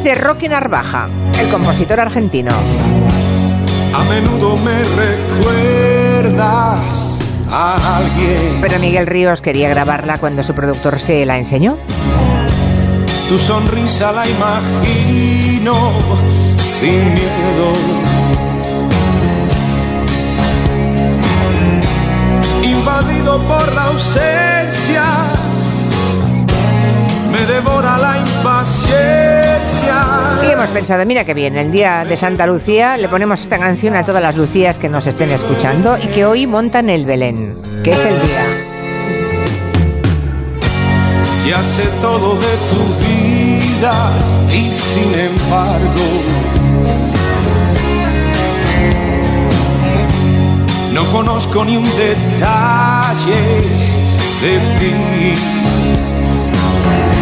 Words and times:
es 0.00 0.04
de 0.04 0.14
Roque 0.14 0.48
Narvaja, 0.48 1.08
el 1.38 1.48
compositor 1.48 2.00
argentino. 2.00 2.52
A 3.92 4.02
menudo 4.04 4.56
me 4.56 4.82
recuerdas 5.42 6.30
a 7.50 7.98
alguien. 7.98 8.60
Pero 8.60 8.78
Miguel 8.78 9.06
Ríos 9.06 9.42
quería 9.42 9.68
grabarla 9.68 10.18
cuando 10.18 10.42
su 10.42 10.54
productor 10.54 11.00
se 11.00 11.26
la 11.26 11.36
enseñó. 11.38 11.76
Tu 13.28 13.38
sonrisa 13.38 14.12
la 14.12 14.26
imagino 14.28 15.92
sin 16.56 17.12
miedo. 17.14 17.72
Invadido 22.62 23.42
por 23.42 23.74
la 23.74 23.84
ausencia, 23.84 25.04
me 27.30 27.44
devora 27.46 27.98
la 27.98 28.18
impaciencia. 28.18 29.39
Y 30.42 30.50
hemos 30.50 30.68
pensado, 30.70 31.04
mira 31.06 31.24
qué 31.24 31.34
bien, 31.34 31.56
el 31.56 31.70
día 31.70 32.04
de 32.04 32.16
Santa 32.16 32.46
Lucía 32.46 32.96
le 32.96 33.08
ponemos 33.08 33.40
esta 33.42 33.58
canción 33.58 33.94
a 33.96 34.04
todas 34.04 34.22
las 34.22 34.36
Lucías 34.36 34.78
que 34.78 34.88
nos 34.88 35.06
estén 35.06 35.30
escuchando 35.30 35.96
y 35.98 36.06
que 36.06 36.24
hoy 36.24 36.46
montan 36.46 36.88
el 36.90 37.04
Belén, 37.04 37.56
que 37.84 37.92
es 37.92 38.04
el 38.04 38.20
día. 38.22 38.44
Ya 41.46 41.62
sé 41.62 41.88
todo 42.00 42.36
de 42.36 42.56
tu 42.70 42.82
vida 43.04 44.12
y 44.52 44.70
sin 44.70 45.14
embargo 45.18 46.50
no 50.92 51.10
conozco 51.10 51.64
ni 51.64 51.76
un 51.76 51.84
detalle 51.96 53.42
de 54.42 54.58
ti. 54.78 55.69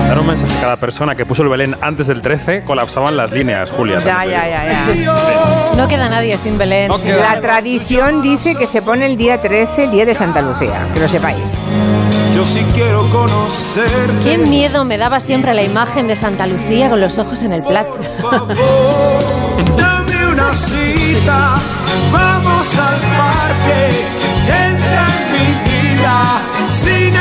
Dar 0.09 0.19
un 0.19 0.27
mensaje 0.27 0.57
a 0.57 0.61
cada 0.63 0.77
persona 0.77 1.15
que 1.15 1.27
puso 1.27 1.43
el 1.43 1.49
Belén 1.51 1.77
antes 1.83 2.07
del 2.07 2.23
13, 2.23 2.65
colapsaban 2.65 3.15
las 3.17 3.31
líneas, 3.31 3.71
Julia. 3.71 3.99
Ya, 3.99 4.25
ya, 4.25 4.49
ya, 4.49 4.65
ya. 4.95 5.73
No 5.77 5.87
queda 5.87 6.09
nadie 6.09 6.37
sin 6.39 6.57
Belén. 6.57 6.89
No 6.89 7.01
queda- 7.01 7.35
La 7.35 7.41
tradición 7.41 8.23
dice 8.23 8.55
que 8.55 8.67
se 8.67 8.81
pone 8.81 9.05
el 9.05 9.17
día 9.19 9.39
13, 9.41 9.85
el 9.85 9.91
día 9.91 10.07
de 10.07 10.15
Santa 10.15 10.41
Lucía, 10.41 10.87
que 10.95 11.01
lo 11.01 11.09
sepáis. 11.09 11.39
Yo 12.35 12.43
sí 12.45 12.65
quiero 12.75 13.07
conocerte. 13.11 14.25
Qué 14.25 14.39
miedo 14.39 14.85
me 14.87 14.97
daba 14.97 15.21
siempre 15.21 15.53
la 15.53 15.63
imagen 15.63 16.07
de 16.09 16.17
Santa 16.17 16.47
Lucía 16.47 16.89
con 16.89 17.01
los 17.01 17.19
ojos 17.19 17.43
en 17.43 17.53
el 17.53 17.61
plato. 17.63 17.99
Por 18.21 18.31
favor, 18.31 18.57
dame 19.77 20.27
una 20.33 20.55
cita. 20.55 21.57
Vamos 22.11 22.79
al 22.79 22.97
parque. 22.97 24.05
Entra 24.47 25.07
en 25.19 25.33
mi 25.33 25.71
vida 25.71 26.23
sin 26.71 27.15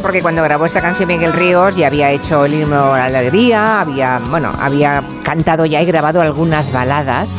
porque 0.00 0.22
cuando 0.22 0.42
grabó 0.42 0.66
esta 0.66 0.80
canción 0.80 1.08
Miguel 1.08 1.32
Ríos 1.32 1.76
ya 1.76 1.86
había 1.86 2.10
hecho 2.10 2.44
el 2.44 2.54
himno 2.54 2.94
a 2.94 3.08
la 3.08 3.18
alegría, 3.18 3.80
había, 3.80 4.20
bueno, 4.30 4.52
había 4.60 5.02
cantado 5.22 5.64
ya 5.66 5.82
y 5.82 5.86
grabado 5.86 6.20
algunas 6.20 6.72
baladas 6.72 7.30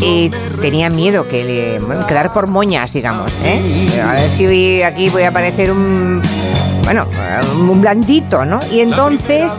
y 0.00 0.30
tenía 0.60 0.90
miedo 0.90 1.28
que 1.28 1.44
le, 1.44 2.04
quedar 2.06 2.32
por 2.32 2.46
moñas, 2.46 2.92
digamos, 2.92 3.32
¿eh? 3.42 4.00
A 4.02 4.12
ver 4.14 4.30
si 4.30 4.82
aquí 4.82 5.08
voy 5.08 5.22
a 5.22 5.32
parecer 5.32 5.70
un, 5.70 6.20
bueno, 6.86 7.06
un 7.70 7.80
blandito, 7.80 8.44
¿no? 8.44 8.58
Y 8.72 8.80
entonces 8.80 9.52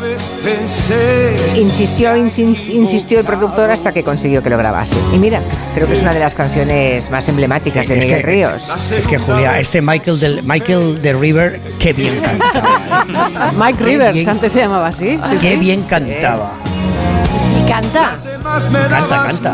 insistió, 1.56 2.16
insis- 2.16 2.70
insistió 2.70 3.20
el 3.20 3.26
productor 3.26 3.70
hasta 3.70 3.92
que 3.92 4.02
consiguió 4.04 4.42
que 4.42 4.50
lo 4.50 4.58
grabase. 4.58 4.96
Y 5.14 5.20
mira, 5.20 5.42
creo 5.76 5.88
que 5.88 5.94
es 5.94 6.02
una 6.02 6.14
de 6.14 6.20
las 6.20 6.34
canciones 6.36 7.10
más 7.12 7.28
emblemáticas 7.28 7.86
Sí, 7.86 7.94
de 7.94 8.00
es 8.00 8.06
Miguel 8.06 8.22
que- 8.22 8.28
Ríos. 8.28 8.64
Es 8.92 9.06
que 9.08 9.18
Julia, 9.18 9.60
este 9.60 9.82
Michael 9.82 10.20
del 10.20 10.44
Michael 10.44 11.02
de 11.02 11.14
River, 11.14 11.62
qué 11.80 11.94
bien 11.94 12.20
cantaba. 12.22 13.06
Mike 13.58 13.84
Rivers, 13.84 14.14
bien- 14.14 14.30
antes 14.30 14.52
se 14.52 14.60
llamaba 14.60 14.88
así. 14.88 15.20
sí, 15.30 15.38
Qué 15.42 15.52
sí. 15.52 15.58
bien 15.58 15.82
cantaba. 15.84 16.54
Y 17.62 17.70
canta. 17.70 18.12
Canta, 18.90 19.26
canta. 19.26 19.54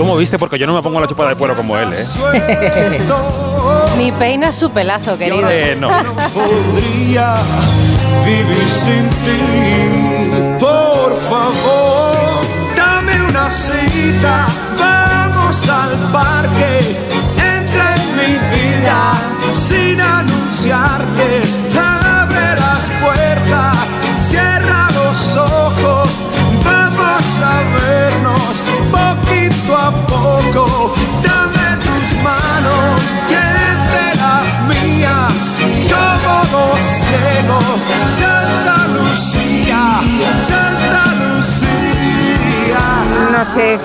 Miedo. 0.00 0.04
¿Y 0.04 0.06
cómo 0.06 0.16
viste? 0.16 0.38
Porque 0.38 0.58
yo 0.58 0.66
no 0.66 0.74
me 0.74 0.82
pongo 0.82 1.00
la 1.00 1.06
chupa 1.06 1.28
de 1.28 1.34
cuero 1.36 1.54
como 1.54 1.76
él, 1.76 1.90
¿eh? 1.92 3.00
Ni 3.98 4.12
peinas 4.12 4.54
su 4.54 4.70
pelazo, 4.70 5.18
querido. 5.18 5.48
Eh, 5.50 5.76
no. 5.78 5.88
No 5.88 6.14
podría 6.30 7.34
vivir 8.24 8.70
sin 8.70 9.08
ti. 9.08 10.56
Por 10.58 11.16
favor, 11.16 12.40
dame 12.76 13.22
una 13.28 13.50
cita. 13.50 14.46
Vamos 14.78 15.68
al 15.68 16.12
parque. 16.12 16.96
Entra 17.36 17.94
en 17.96 18.16
mi 18.16 18.32
vida 18.56 19.12
sin 19.52 20.00
anunciarte. 20.00 21.42
Abre 21.78 22.56
las 22.56 22.88
puertas, 23.02 23.76
cierra 24.22 24.88
los 24.94 25.36
ojos. 25.36 26.08
Vamos 26.64 27.40
a 27.42 27.84
vernos 27.84 28.09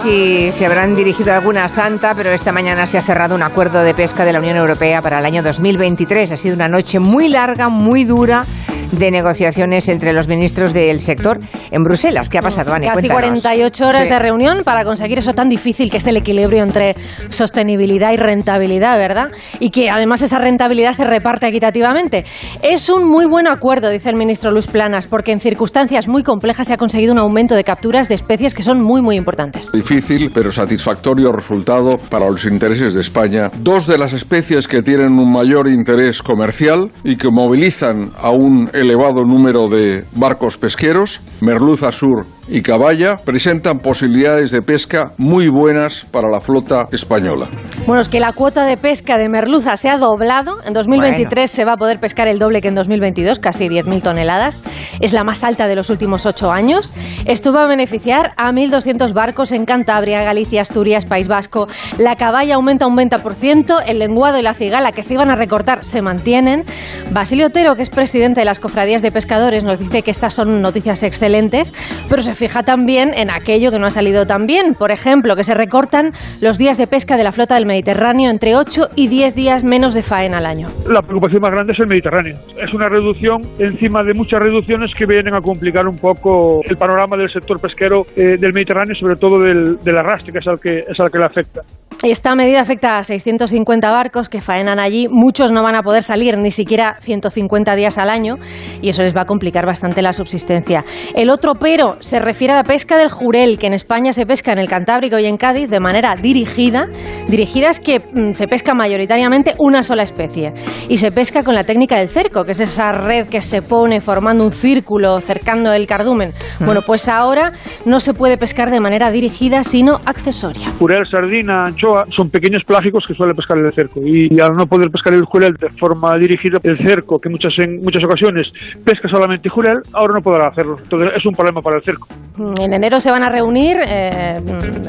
si 0.02 0.52
se 0.52 0.66
habrán 0.66 0.96
dirigido 0.96 1.32
a 1.32 1.38
alguna 1.38 1.70
santa, 1.70 2.14
pero 2.16 2.32
esta 2.32 2.52
mañana 2.52 2.88
se 2.88 2.98
ha 2.98 3.02
cerrado 3.02 3.36
un 3.36 3.44
acuerdo 3.44 3.84
de 3.84 3.94
pesca 3.94 4.26
de 4.26 4.34
la 4.34 4.40
Unión 4.40 4.58
Europea 4.58 5.02
para 5.02 5.20
el 5.20 5.26
año 5.26 5.44
2023. 5.44 6.32
Ha 6.32 6.38
sido 6.38 6.56
una 6.56 6.68
noche 6.68 7.00
muy 7.00 7.28
larga, 7.28 7.70
muy 7.70 8.04
dura 8.04 8.44
de 8.92 9.12
negociaciones 9.12 9.88
entre 9.90 10.14
los 10.14 10.28
ministros 10.28 10.74
del 10.74 11.00
sector 11.00 11.40
en 11.72 11.84
Bruselas. 11.84 12.30
¿Qué 12.30 12.38
ha 12.38 12.42
pasado, 12.42 12.74
Ani? 12.74 12.88
Casi 12.88 13.08
Cuéntanos. 13.08 13.42
48 13.42 13.88
horas 13.88 14.04
Sí. 14.04 14.10
de 14.10 14.20
reunión 14.20 14.64
para 14.64 14.84
conseguir 14.84 15.20
eso 15.20 15.34
tan 15.34 15.50
difícil 15.50 15.90
que 15.92 15.98
es 15.98 16.08
el 16.08 16.18
equilibrio 16.18 16.64
entre 16.64 16.96
sostenibilidad 17.30 18.12
y 18.14 18.18
rentabilidad, 18.18 18.98
¿verdad? 18.98 19.28
Y 19.60 19.70
que 19.70 19.90
además 19.90 20.22
esa 20.22 20.40
rentabilidad 20.40 20.94
se 20.94 21.04
reparte 21.04 21.48
equitativamente. 21.48 22.26
Es 22.62 22.90
un 22.90 23.08
muy 23.08 23.26
buen 23.26 23.48
acuerdo, 23.48 23.90
dice 23.90 24.10
el 24.10 24.16
ministro 24.16 24.52
Luis 24.52 24.68
Planas, 24.68 25.08
porque 25.08 25.32
en 25.32 25.40
circunstancias 25.40 26.08
muy 26.08 26.24
complejas 26.24 26.68
se 26.68 26.74
ha 26.74 26.78
conseguido 26.78 27.14
un 27.14 27.20
aumento 27.20 27.56
de 27.56 27.64
capturas 27.64 28.08
de 28.08 28.16
especies 28.16 28.54
que 28.54 28.64
son 28.64 28.82
muy, 28.82 29.02
muy 29.02 29.16
importantes. 29.18 29.72
Difícil 29.72 30.32
pero 30.34 30.52
satisfactorio 30.52 31.32
resultado 31.32 31.98
para 32.10 32.30
los 32.30 32.46
intereses 32.46 32.94
de 32.94 33.02
España. 33.02 33.50
Dos 33.60 33.88
de 33.88 33.98
las 33.98 34.14
especies 34.14 34.68
que 34.68 34.82
tienen 34.82 35.18
un 35.20 35.32
mayor 35.32 35.68
interés 35.68 36.22
comercial 36.22 36.90
y 37.04 37.16
que 37.18 37.30
movilizan 37.30 38.12
a 38.18 38.30
un 38.32 38.70
elevado 38.76 39.24
número 39.24 39.68
de 39.68 40.04
barcos 40.14 40.58
pesqueros, 40.58 41.22
merluza 41.42 41.92
sur 41.92 42.26
y 42.48 42.62
caballa, 42.62 43.18
presentan 43.18 43.80
posibilidades 43.80 44.52
de 44.52 44.62
pesca 44.62 45.14
muy 45.18 45.48
buenas 45.50 46.06
para 46.06 46.30
la 46.30 46.40
flota 46.40 46.88
española. 46.92 47.48
Bueno, 47.88 48.02
es 48.02 48.10
que 48.10 48.20
la 48.20 48.34
cuota 48.34 48.66
de 48.66 48.78
pesca 48.78 49.18
de 49.18 49.30
merluza 49.30 49.76
se 49.78 49.90
ha 49.90 49.98
doblado. 49.98 50.58
En 50.66 50.74
2023 50.74 51.50
se 51.50 51.66
va 51.66 51.74
a 51.74 51.78
poder 51.78 52.00
pescar 52.00 52.28
el 52.28 52.38
doble 52.38 52.62
que 52.62 52.68
en 52.68 52.76
2022, 52.76 53.40
casi 53.40 53.68
10.000 53.68 54.02
toneladas. 54.02 54.64
Es 55.00 55.14
la 55.14 55.24
más 55.24 55.44
alta 55.44 55.68
de 55.68 55.76
los 55.76 55.90
últimos 55.90 56.26
ocho 56.26 56.52
años. 56.52 56.94
Esto 57.26 57.52
va 57.52 57.64
a 57.64 57.68
beneficiar 57.68 58.34
a 58.38 58.52
1.200 58.52 59.14
barcos 59.14 59.52
en 59.52 59.66
Cantabria, 59.66 60.24
Galicia, 60.24 60.62
Asturias, 60.62 61.06
País 61.06 61.28
Vasco. 61.28 61.66
La 61.98 62.16
caballa 62.16 62.56
aumenta 62.56 62.86
un 62.86 62.96
20%, 62.96 63.84
el 63.86 64.00
lenguado 64.00 64.38
y 64.38 64.44
la 64.44 64.54
cigala, 64.54 64.92
que 64.92 65.04
se 65.04 65.16
iban 65.16 65.32
a 65.32 65.36
recortar, 65.36 65.84
se 65.84 66.02
mantienen. 66.02 66.64
Basilio 67.12 67.48
Otero, 67.48 67.76
que 67.76 67.82
es 67.82 67.90
presidente 67.90 68.42
de 68.42 68.46
las 68.46 68.60
cofradías 68.60 69.02
de 69.02 69.12
pescadores, 69.12 69.64
nos 69.64 69.80
dice 69.80 70.04
que 70.04 70.12
estas 70.12 70.34
son 70.34 70.62
noticias 70.62 71.02
excelentes, 71.04 71.74
pero 72.08 72.22
se 72.22 72.35
fija 72.36 72.64
también 72.64 73.12
en 73.16 73.32
aquello 73.32 73.72
que 73.72 73.80
no 73.80 73.88
ha 73.88 73.92
salido 73.92 74.26
tan 74.26 74.46
bien. 74.46 74.74
Por 74.78 74.92
ejemplo, 74.92 75.36
que 75.36 75.44
se 75.44 75.54
recortan 75.54 76.12
los 76.42 76.58
días 76.58 76.78
de 76.78 76.88
pesca 76.88 77.18
de 77.18 77.24
la 77.24 77.32
flota 77.32 77.56
del 77.56 77.66
Mediterráneo 77.66 78.30
entre 78.30 78.56
8 78.56 78.90
y 78.96 79.08
10 79.08 79.36
días 79.36 79.64
menos 79.64 79.94
de 79.94 80.04
faena 80.04 80.38
al 80.38 80.46
año. 80.46 80.68
La 80.88 81.02
preocupación 81.02 81.42
más 81.42 81.52
grande 81.52 81.74
es 81.74 81.80
el 81.80 81.88
Mediterráneo. 81.88 82.38
Es 82.62 82.74
una 82.74 82.90
reducción 82.90 83.42
encima 83.60 84.04
de 84.04 84.14
muchas 84.14 84.40
reducciones 84.40 84.94
que 84.94 85.06
vienen 85.06 85.36
a 85.36 85.42
complicar 85.42 85.88
un 85.88 85.98
poco 85.98 86.62
el 86.64 86.78
panorama 86.78 87.18
del 87.18 87.30
sector 87.30 87.60
pesquero 87.60 88.04
eh, 88.16 88.38
del 88.40 88.54
Mediterráneo, 88.54 88.96
sobre 88.96 89.16
todo 89.16 89.40
del, 89.40 89.78
del 89.80 89.98
arrastre, 89.98 90.32
que 90.32 90.40
es 90.40 90.48
al 90.48 90.60
que, 90.60 90.80
es 90.80 91.00
al 91.00 91.12
que 91.12 91.18
le 91.18 91.26
afecta. 91.26 91.62
Esta 92.04 92.36
medida 92.36 92.62
afecta 92.62 93.00
a 93.00 93.04
650 93.04 93.90
barcos 93.90 94.30
que 94.30 94.42
faenan 94.42 94.80
allí. 94.80 95.08
Muchos 95.10 95.52
no 95.52 95.64
van 95.64 95.76
a 95.76 95.82
poder 95.82 96.04
salir 96.04 96.38
ni 96.38 96.52
siquiera 96.52 96.98
150 97.00 97.76
días 97.76 97.98
al 97.98 98.10
año 98.10 98.36
y 98.82 98.90
eso 98.90 99.02
les 99.02 99.16
va 99.16 99.22
a 99.22 99.26
complicar 99.26 99.66
bastante 99.66 100.02
la 100.02 100.14
subsistencia. 100.14 100.84
El 101.16 101.30
otro 101.30 101.54
pero 101.56 101.96
se 102.02 102.20
refiere 102.26 102.54
a 102.54 102.56
la 102.58 102.64
pesca 102.64 102.98
del 102.98 103.10
jurel, 103.10 103.60
que 103.60 103.68
en 103.68 103.74
España 103.74 104.12
se 104.12 104.26
pesca 104.26 104.52
en 104.52 104.58
el 104.58 104.68
Cantábrico 104.68 105.20
y 105.20 105.26
en 105.28 105.38
Cádiz 105.38 105.70
de 105.70 105.80
manera 105.80 106.16
dirigida. 106.16 106.88
Dirigida 107.30 107.70
es 107.70 107.80
que 107.80 108.00
mm, 108.00 108.34
se 108.34 108.48
pesca 108.48 108.74
mayoritariamente 108.74 109.54
una 109.60 109.84
sola 109.84 110.02
especie. 110.02 110.52
Y 110.90 110.98
se 110.98 111.12
pesca 111.12 111.44
con 111.44 111.54
la 111.54 111.64
técnica 111.64 111.98
del 111.98 112.10
cerco, 112.10 112.44
que 112.44 112.52
es 112.52 112.60
esa 112.60 112.92
red 112.94 113.28
que 113.28 113.42
se 113.42 113.62
pone 113.62 114.02
formando 114.02 114.44
un 114.44 114.52
círculo 114.52 115.22
cercando 115.22 115.72
el 115.72 115.86
cardumen. 115.86 116.32
Bueno, 116.66 116.82
pues 116.82 117.08
ahora 117.08 117.52
no 117.86 118.00
se 118.00 118.16
puede 118.16 118.38
pescar 118.38 118.72
de 118.72 118.80
manera 118.80 119.12
dirigida, 119.12 119.64
sino 119.64 119.98
accesoria. 120.06 120.68
Jurel, 120.80 121.06
sardina, 121.06 121.66
anchoa 121.66 122.06
son 122.16 122.32
pequeños 122.32 122.64
plágicos 122.66 123.06
que 123.08 123.14
suele 123.14 123.36
pescar 123.36 123.60
el 123.60 123.72
cerco. 123.74 124.02
Y 124.04 124.42
al 124.42 124.56
no 124.56 124.66
poder 124.66 124.90
pescar 124.90 125.14
el 125.14 125.26
jurel 125.26 125.54
de 125.60 125.70
forma 125.70 126.18
dirigida, 126.18 126.58
el 126.64 126.78
cerco, 126.80 127.20
que 127.20 127.30
muchas, 127.30 127.54
en 127.60 127.82
muchas 127.82 128.04
ocasiones 128.04 128.48
pesca 128.84 129.08
solamente 129.08 129.48
jurel, 129.48 129.78
ahora 129.94 130.16
no 130.16 130.22
podrá 130.22 130.48
hacerlo. 130.48 130.78
Entonces 130.82 131.12
es 131.16 131.26
un 131.26 131.34
problema 131.34 131.62
para 131.62 131.78
el 131.78 131.84
cerco. 131.84 132.08
En 132.38 132.74
enero 132.74 133.00
se 133.00 133.12
van 133.12 133.24
a 133.24 133.30
reunir 133.30 133.78
eh, 133.88 134.42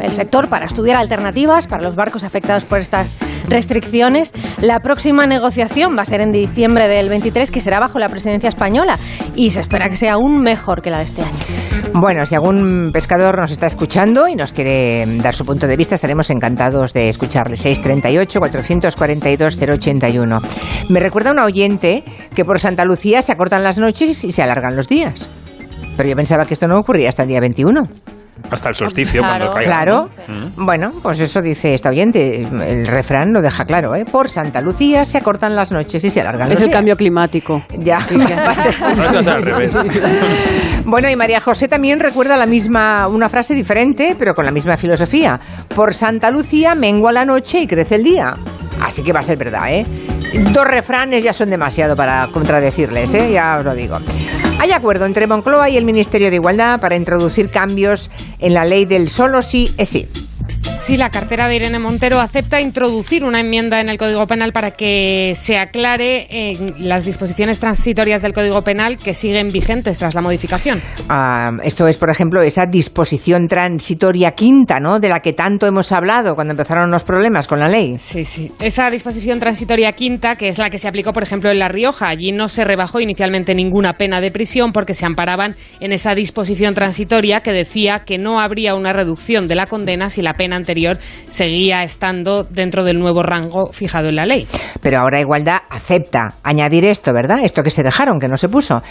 el 0.02 0.12
sector 0.12 0.48
para 0.48 0.66
estudiar 0.66 0.96
alternativas 0.96 1.68
para 1.68 1.80
los 1.82 1.94
barcos 1.94 2.24
afectados 2.24 2.64
por 2.64 2.80
estas 2.80 3.16
restricciones. 3.48 4.32
La 4.60 4.80
próxima 4.80 5.26
negociación 5.26 5.96
va 5.96 6.02
a 6.02 6.04
ser 6.04 6.22
en 6.22 6.32
diciembre 6.32 6.88
del 6.88 7.08
23, 7.08 7.52
que 7.52 7.60
será 7.60 7.78
bajo 7.78 8.00
la 8.00 8.08
presidencia 8.08 8.48
española, 8.48 8.98
y 9.36 9.52
se 9.52 9.60
espera 9.60 9.88
que 9.88 9.94
sea 9.96 10.14
aún 10.14 10.40
mejor 10.40 10.82
que 10.82 10.90
la 10.90 10.98
de 10.98 11.04
este 11.04 11.22
año. 11.22 11.36
Bueno, 11.94 12.26
si 12.26 12.34
algún 12.34 12.90
pescador 12.92 13.38
nos 13.38 13.52
está 13.52 13.66
escuchando 13.66 14.26
y 14.28 14.34
nos 14.34 14.52
quiere 14.52 15.06
dar 15.22 15.34
su 15.34 15.44
punto 15.44 15.68
de 15.68 15.76
vista, 15.76 15.94
estaremos 15.94 16.28
encantados 16.30 16.92
de 16.92 17.08
escucharle. 17.08 17.56
638-442-081. 17.56 20.40
Me 20.90 21.00
recuerda 21.00 21.30
una 21.30 21.44
oyente 21.44 22.04
que 22.34 22.44
por 22.44 22.58
Santa 22.58 22.84
Lucía 22.84 23.22
se 23.22 23.30
acortan 23.32 23.62
las 23.62 23.78
noches 23.78 24.24
y 24.24 24.32
se 24.32 24.42
alargan 24.42 24.76
los 24.76 24.88
días. 24.88 25.28
Pero 25.96 26.08
yo 26.08 26.16
pensaba 26.16 26.44
que 26.44 26.54
esto 26.54 26.66
no 26.68 26.78
ocurría 26.78 27.08
hasta 27.08 27.22
el 27.22 27.28
día 27.28 27.40
21. 27.40 27.88
Hasta 28.50 28.68
el 28.68 28.74
solsticio, 28.74 29.22
Claro. 29.22 29.46
cuando 29.46 29.54
caiga. 29.54 29.70
Claro. 29.82 30.08
Mm. 30.28 30.64
Bueno, 30.66 30.92
pues 31.02 31.18
eso 31.20 31.40
dice 31.40 31.72
esta 31.74 31.88
oyente. 31.88 32.42
El 32.42 32.86
refrán 32.86 33.32
lo 33.32 33.40
deja 33.40 33.64
claro, 33.64 33.94
¿eh? 33.94 34.04
Por 34.04 34.28
Santa 34.28 34.60
Lucía 34.60 35.04
se 35.06 35.16
acortan 35.18 35.56
las 35.56 35.72
noches 35.72 36.04
y 36.04 36.10
se 36.10 36.20
alargan 36.20 36.42
Es 36.42 36.50
los 36.50 36.60
el 36.60 36.66
días. 36.66 36.76
cambio 36.76 36.96
climático. 36.96 37.62
Ya. 37.78 38.00
No, 38.10 39.20
es 39.20 39.26
al 39.26 39.42
revés. 39.42 39.74
Bueno, 40.84 41.10
y 41.10 41.16
María 41.16 41.40
José 41.40 41.66
también 41.66 41.98
recuerda 41.98 42.36
la 42.36 42.46
misma, 42.46 43.08
una 43.08 43.28
frase 43.28 43.54
diferente, 43.54 44.14
pero 44.18 44.34
con 44.34 44.44
la 44.44 44.52
misma 44.52 44.76
filosofía. 44.76 45.40
Por 45.74 45.94
Santa 45.94 46.30
Lucía 46.30 46.74
mengua 46.76 47.10
la 47.12 47.24
noche 47.24 47.60
y 47.62 47.66
crece 47.66 47.96
el 47.96 48.04
día. 48.04 48.34
Así 48.80 49.02
que 49.02 49.12
va 49.12 49.20
a 49.20 49.22
ser 49.24 49.38
verdad, 49.38 49.72
¿eh? 49.72 49.86
Dos 50.52 50.66
refranes 50.66 51.24
ya 51.24 51.32
son 51.32 51.48
demasiado 51.50 51.96
para 51.96 52.26
contradecirles, 52.28 53.12
¿eh? 53.14 53.32
Ya 53.32 53.56
os 53.58 53.64
lo 53.64 53.74
digo. 53.74 53.98
Hay 54.58 54.70
acuerdo 54.72 55.04
entre 55.04 55.26
Moncloa 55.26 55.68
y 55.68 55.76
el 55.76 55.84
Ministerio 55.84 56.30
de 56.30 56.36
Igualdad 56.36 56.80
para 56.80 56.96
introducir 56.96 57.50
cambios 57.50 58.10
en 58.38 58.54
la 58.54 58.64
ley 58.64 58.86
del 58.86 59.10
solo 59.10 59.42
sí 59.42 59.70
es 59.76 59.90
sí. 59.90 60.08
Sí, 60.86 60.96
la 60.96 61.10
cartera 61.10 61.48
de 61.48 61.56
Irene 61.56 61.80
Montero 61.80 62.20
acepta 62.20 62.60
introducir 62.60 63.24
una 63.24 63.40
enmienda 63.40 63.80
en 63.80 63.88
el 63.88 63.98
Código 63.98 64.24
Penal 64.28 64.52
para 64.52 64.70
que 64.70 65.32
se 65.36 65.58
aclare 65.58 66.28
en 66.30 66.88
las 66.88 67.04
disposiciones 67.04 67.58
transitorias 67.58 68.22
del 68.22 68.32
Código 68.32 68.62
Penal 68.62 68.96
que 68.96 69.12
siguen 69.12 69.48
vigentes 69.48 69.98
tras 69.98 70.14
la 70.14 70.20
modificación. 70.20 70.80
Ah, 71.08 71.50
esto 71.64 71.88
es, 71.88 71.96
por 71.96 72.08
ejemplo, 72.08 72.40
esa 72.40 72.66
disposición 72.66 73.48
transitoria 73.48 74.30
quinta, 74.36 74.78
¿no? 74.78 75.00
De 75.00 75.08
la 75.08 75.18
que 75.18 75.32
tanto 75.32 75.66
hemos 75.66 75.90
hablado 75.90 76.36
cuando 76.36 76.52
empezaron 76.52 76.88
los 76.92 77.02
problemas 77.02 77.48
con 77.48 77.58
la 77.58 77.66
ley. 77.66 77.96
Sí, 77.98 78.24
sí. 78.24 78.52
Esa 78.60 78.88
disposición 78.88 79.40
transitoria 79.40 79.90
quinta, 79.90 80.36
que 80.36 80.46
es 80.46 80.56
la 80.56 80.70
que 80.70 80.78
se 80.78 80.86
aplicó, 80.86 81.12
por 81.12 81.24
ejemplo, 81.24 81.50
en 81.50 81.58
La 81.58 81.66
Rioja, 81.66 82.06
allí 82.06 82.30
no 82.30 82.48
se 82.48 82.62
rebajó 82.62 83.00
inicialmente 83.00 83.56
ninguna 83.56 83.94
pena 83.94 84.20
de 84.20 84.30
prisión 84.30 84.70
porque 84.70 84.94
se 84.94 85.04
amparaban 85.04 85.56
en 85.80 85.90
esa 85.90 86.14
disposición 86.14 86.76
transitoria 86.76 87.40
que 87.40 87.50
decía 87.50 88.04
que 88.04 88.18
no 88.18 88.38
habría 88.38 88.76
una 88.76 88.92
reducción 88.92 89.48
de 89.48 89.56
la 89.56 89.66
condena 89.66 90.10
si 90.10 90.22
la 90.22 90.34
pena 90.34 90.54
anterior 90.54 90.75
seguía 91.28 91.82
estando 91.82 92.44
dentro 92.44 92.84
del 92.84 92.98
nuevo 92.98 93.22
rango 93.22 93.66
fijado 93.72 94.08
en 94.08 94.16
la 94.16 94.26
ley. 94.26 94.46
Pero 94.80 94.98
ahora 94.98 95.20
Igualdad 95.20 95.58
acepta 95.70 96.34
añadir 96.42 96.84
esto, 96.84 97.12
¿verdad? 97.12 97.38
Esto 97.42 97.62
que 97.62 97.70
se 97.70 97.82
dejaron, 97.82 98.18
que 98.18 98.28
no 98.28 98.36
se 98.36 98.48
puso. 98.48 98.82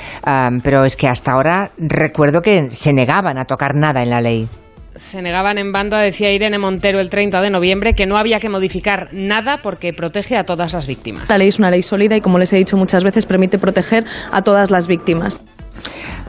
Pero 0.63 0.85
es 0.85 0.95
que 0.95 1.07
hasta 1.07 1.31
ahora 1.31 1.71
recuerdo 1.77 2.41
que 2.41 2.69
se 2.71 2.93
negaban 2.93 3.37
a 3.37 3.45
tocar 3.45 3.75
nada 3.75 4.03
en 4.03 4.09
la 4.09 4.21
ley. 4.21 4.47
Se 4.95 5.21
negaban 5.21 5.57
en 5.57 5.73
banda, 5.73 5.99
decía 5.99 6.31
Irene 6.31 6.57
Montero 6.57 7.01
el 7.01 7.09
30 7.09 7.41
de 7.41 7.49
noviembre, 7.49 7.95
que 7.95 8.05
no 8.05 8.15
había 8.15 8.39
que 8.39 8.47
modificar 8.47 9.09
nada 9.11 9.59
porque 9.61 9.91
protege 9.91 10.37
a 10.37 10.45
todas 10.45 10.71
las 10.71 10.87
víctimas. 10.87 11.23
Esta 11.23 11.37
ley 11.37 11.49
es 11.49 11.59
una 11.59 11.69
ley 11.69 11.81
sólida 11.81 12.15
y, 12.15 12.21
como 12.21 12.37
les 12.37 12.53
he 12.53 12.55
dicho 12.55 12.77
muchas 12.77 13.03
veces, 13.03 13.25
permite 13.25 13.59
proteger 13.59 14.05
a 14.31 14.41
todas 14.41 14.71
las 14.71 14.87
víctimas. 14.87 15.43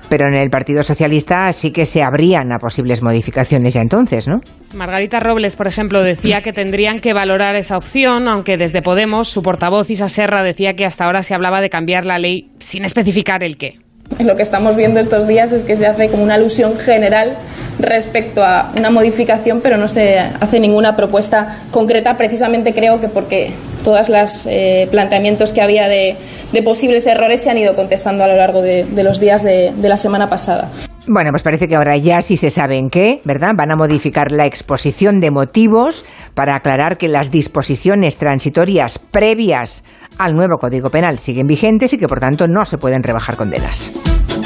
Pero 0.08 0.26
en 0.26 0.34
el 0.34 0.50
Partido 0.50 0.82
Socialista 0.82 1.52
sí 1.52 1.72
que 1.72 1.86
se 1.86 2.02
abrían 2.02 2.52
a 2.52 2.58
posibles 2.58 3.02
modificaciones 3.02 3.74
ya 3.74 3.82
entonces, 3.82 4.26
¿no? 4.26 4.40
Margarita 4.76 5.20
Robles, 5.20 5.56
por 5.56 5.66
ejemplo, 5.66 6.02
decía 6.02 6.40
que 6.40 6.52
tendrían 6.52 7.00
que 7.00 7.12
valorar 7.12 7.56
esa 7.56 7.76
opción, 7.76 8.28
aunque 8.28 8.56
desde 8.56 8.82
Podemos 8.82 9.28
su 9.28 9.42
portavoz 9.42 9.90
Isa 9.90 10.08
Serra 10.08 10.42
decía 10.42 10.76
que 10.76 10.84
hasta 10.84 11.06
ahora 11.06 11.22
se 11.22 11.34
hablaba 11.34 11.60
de 11.60 11.70
cambiar 11.70 12.06
la 12.06 12.18
ley 12.18 12.50
sin 12.60 12.84
especificar 12.84 13.42
el 13.42 13.56
qué. 13.56 13.78
Lo 14.20 14.36
que 14.36 14.42
estamos 14.42 14.76
viendo 14.76 15.00
estos 15.00 15.26
días 15.26 15.50
es 15.50 15.64
que 15.64 15.74
se 15.76 15.86
hace 15.86 16.08
como 16.08 16.22
una 16.22 16.34
alusión 16.34 16.78
general 16.78 17.32
respecto 17.80 18.44
a 18.44 18.72
una 18.78 18.90
modificación, 18.90 19.60
pero 19.60 19.76
no 19.76 19.88
se 19.88 20.18
hace 20.18 20.60
ninguna 20.60 20.94
propuesta 20.94 21.58
concreta, 21.72 22.14
precisamente 22.14 22.72
creo 22.72 23.00
que 23.00 23.08
porque 23.08 23.50
todos 23.82 24.08
los 24.08 24.48
planteamientos 24.90 25.52
que 25.52 25.60
había 25.60 25.88
de, 25.88 26.16
posibles 26.64 27.06
errores 27.06 27.42
se 27.42 27.50
han 27.50 27.58
ido 27.58 27.74
contestando 27.74 28.24
a 28.24 28.28
lo 28.28 28.36
largo 28.36 28.62
de, 28.62 28.86
los 29.02 29.18
días 29.20 29.42
de 29.42 29.72
la 29.76 29.96
semana 29.96 30.28
pasada. 30.28 30.70
Bueno, 31.08 31.30
pues 31.30 31.44
parece 31.44 31.68
que 31.68 31.76
ahora 31.76 31.96
ya 31.96 32.20
sí 32.20 32.36
se 32.36 32.50
sabe 32.50 32.78
en 32.78 32.90
qué, 32.90 33.20
¿verdad? 33.24 33.52
Van 33.54 33.70
a 33.70 33.76
modificar 33.76 34.32
la 34.32 34.44
exposición 34.44 35.20
de 35.20 35.30
motivos 35.30 36.04
para 36.34 36.56
aclarar 36.56 36.98
que 36.98 37.08
las 37.08 37.30
disposiciones 37.30 38.16
transitorias 38.16 38.98
previas 38.98 39.84
al 40.18 40.34
nuevo 40.34 40.58
Código 40.58 40.90
Penal 40.90 41.20
siguen 41.20 41.46
vigentes 41.46 41.92
y 41.92 41.98
que 41.98 42.08
por 42.08 42.18
tanto 42.18 42.48
no 42.48 42.64
se 42.64 42.78
pueden 42.78 43.04
rebajar 43.04 43.36
condenas. 43.36 43.92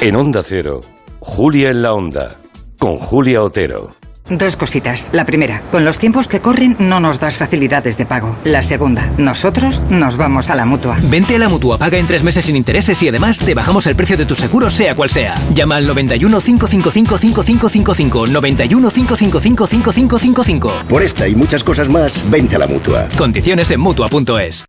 En 0.02 0.16
Onda 0.16 0.42
Cero, 0.42 0.82
Julia 1.20 1.70
en 1.70 1.82
la 1.82 1.94
Onda, 1.94 2.36
con 2.78 2.98
Julia 2.98 3.42
Otero. 3.42 4.00
Dos 4.30 4.54
cositas. 4.54 5.10
La 5.12 5.26
primera, 5.26 5.62
con 5.72 5.84
los 5.84 5.98
tiempos 5.98 6.28
que 6.28 6.40
corren 6.40 6.76
no 6.78 7.00
nos 7.00 7.18
das 7.18 7.36
facilidades 7.36 7.98
de 7.98 8.06
pago. 8.06 8.36
La 8.44 8.62
segunda, 8.62 9.12
nosotros 9.18 9.84
nos 9.90 10.16
vamos 10.16 10.50
a 10.50 10.54
la 10.54 10.64
mutua. 10.64 10.96
Vente 11.02 11.34
a 11.34 11.38
la 11.38 11.48
mutua, 11.48 11.78
paga 11.78 11.98
en 11.98 12.06
tres 12.06 12.22
meses 12.22 12.44
sin 12.44 12.54
intereses 12.54 13.02
y 13.02 13.08
además 13.08 13.38
te 13.38 13.54
bajamos 13.54 13.86
el 13.88 13.96
precio 13.96 14.16
de 14.16 14.26
tu 14.26 14.36
seguro, 14.36 14.70
sea 14.70 14.94
cual 14.94 15.10
sea. 15.10 15.34
Llama 15.52 15.76
al 15.76 15.86
91 15.86 16.40
555 16.40 17.18
5555. 17.18 18.26
91 18.28 18.90
555 18.90 19.66
5555. 19.66 20.72
Por 20.88 21.02
esta 21.02 21.26
y 21.26 21.34
muchas 21.34 21.64
cosas 21.64 21.88
más, 21.88 22.25
vente 22.30 22.56
a 22.56 22.60
la 22.60 22.68
mutua. 22.68 23.08
Condiciones 23.18 23.70
en 23.72 23.80
mutua.es. 23.80 24.64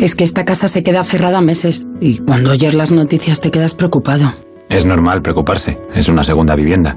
Es 0.00 0.14
que 0.14 0.24
esta 0.24 0.44
casa 0.44 0.68
se 0.68 0.82
queda 0.82 1.04
cerrada 1.04 1.40
meses 1.42 1.86
y 2.00 2.18
cuando 2.18 2.50
oyes 2.52 2.74
las 2.74 2.90
noticias 2.90 3.40
te 3.40 3.50
quedas 3.50 3.74
preocupado. 3.74 4.32
Es 4.70 4.86
normal 4.86 5.20
preocuparse, 5.20 5.78
es 5.94 6.08
una 6.08 6.24
segunda 6.24 6.56
vivienda. 6.56 6.96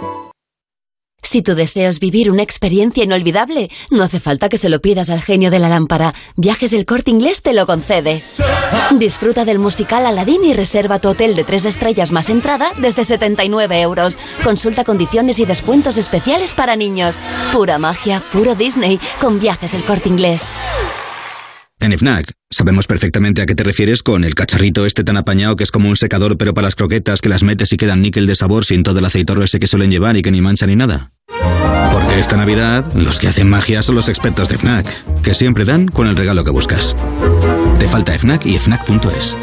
Si 1.31 1.41
tu 1.41 1.55
deseo 1.55 1.89
es 1.89 2.01
vivir 2.01 2.29
una 2.29 2.43
experiencia 2.43 3.05
inolvidable, 3.05 3.71
no 3.89 4.03
hace 4.03 4.19
falta 4.19 4.49
que 4.49 4.57
se 4.57 4.67
lo 4.67 4.81
pidas 4.81 5.09
al 5.09 5.21
genio 5.21 5.49
de 5.49 5.59
la 5.59 5.69
lámpara. 5.69 6.13
Viajes 6.35 6.71
del 6.71 6.85
Corte 6.85 7.09
Inglés 7.09 7.41
te 7.41 7.53
lo 7.53 7.65
concede. 7.65 8.21
Disfruta 8.97 9.45
del 9.45 9.57
musical 9.57 10.05
Aladdin 10.05 10.43
y 10.43 10.53
reserva 10.53 10.99
tu 10.99 11.07
hotel 11.07 11.33
de 11.33 11.45
tres 11.45 11.63
estrellas 11.63 12.11
más 12.11 12.29
entrada 12.29 12.73
desde 12.79 13.05
79 13.05 13.79
euros. 13.79 14.19
Consulta 14.43 14.83
condiciones 14.83 15.39
y 15.39 15.45
descuentos 15.45 15.97
especiales 15.97 16.53
para 16.53 16.75
niños. 16.75 17.17
Pura 17.53 17.77
magia, 17.77 18.21
puro 18.33 18.53
Disney, 18.53 18.99
con 19.21 19.39
Viajes 19.39 19.71
del 19.71 19.85
Corte 19.85 20.09
Inglés. 20.09 20.51
En 21.81 21.97
FNAC 21.97 22.33
sabemos 22.51 22.85
perfectamente 22.85 23.41
a 23.41 23.47
qué 23.47 23.55
te 23.55 23.63
refieres 23.63 24.03
con 24.03 24.23
el 24.23 24.35
cacharrito 24.35 24.85
este 24.85 25.03
tan 25.03 25.17
apañado 25.17 25.55
que 25.55 25.63
es 25.63 25.71
como 25.71 25.89
un 25.89 25.95
secador 25.95 26.37
pero 26.37 26.53
para 26.53 26.65
las 26.65 26.75
croquetas 26.75 27.21
que 27.21 27.29
las 27.29 27.41
metes 27.41 27.73
y 27.73 27.77
quedan 27.77 28.03
níquel 28.03 28.27
de 28.27 28.35
sabor 28.35 28.65
sin 28.65 28.83
todo 28.83 28.99
el 28.99 29.05
aceitorro 29.05 29.41
ese 29.41 29.59
que 29.59 29.65
suelen 29.65 29.89
llevar 29.89 30.15
y 30.15 30.21
que 30.21 30.29
ni 30.29 30.41
mancha 30.41 30.67
ni 30.67 30.75
nada. 30.75 31.11
Porque 31.91 32.19
esta 32.19 32.37
Navidad 32.37 32.85
los 32.93 33.17
que 33.17 33.27
hacen 33.27 33.49
magia 33.49 33.81
son 33.81 33.95
los 33.95 34.09
expertos 34.09 34.47
de 34.49 34.59
FNAC, 34.59 34.85
que 35.23 35.33
siempre 35.33 35.65
dan 35.65 35.87
con 35.87 36.07
el 36.07 36.15
regalo 36.15 36.43
que 36.43 36.51
buscas. 36.51 36.95
Te 37.79 37.87
falta 37.87 38.11
FNAC 38.11 38.45
y 38.45 38.57
FNAC.es. 38.57 39.35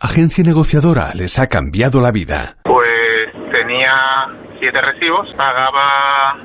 Agencia 0.00 0.44
negociadora 0.44 1.12
les 1.14 1.38
ha 1.38 1.46
cambiado 1.46 2.02
la 2.02 2.12
vida. 2.12 2.58
Pues 2.64 2.88
tenía 3.50 3.94
siete 4.60 4.82
recibos, 4.82 5.28
pagaba 5.34 6.44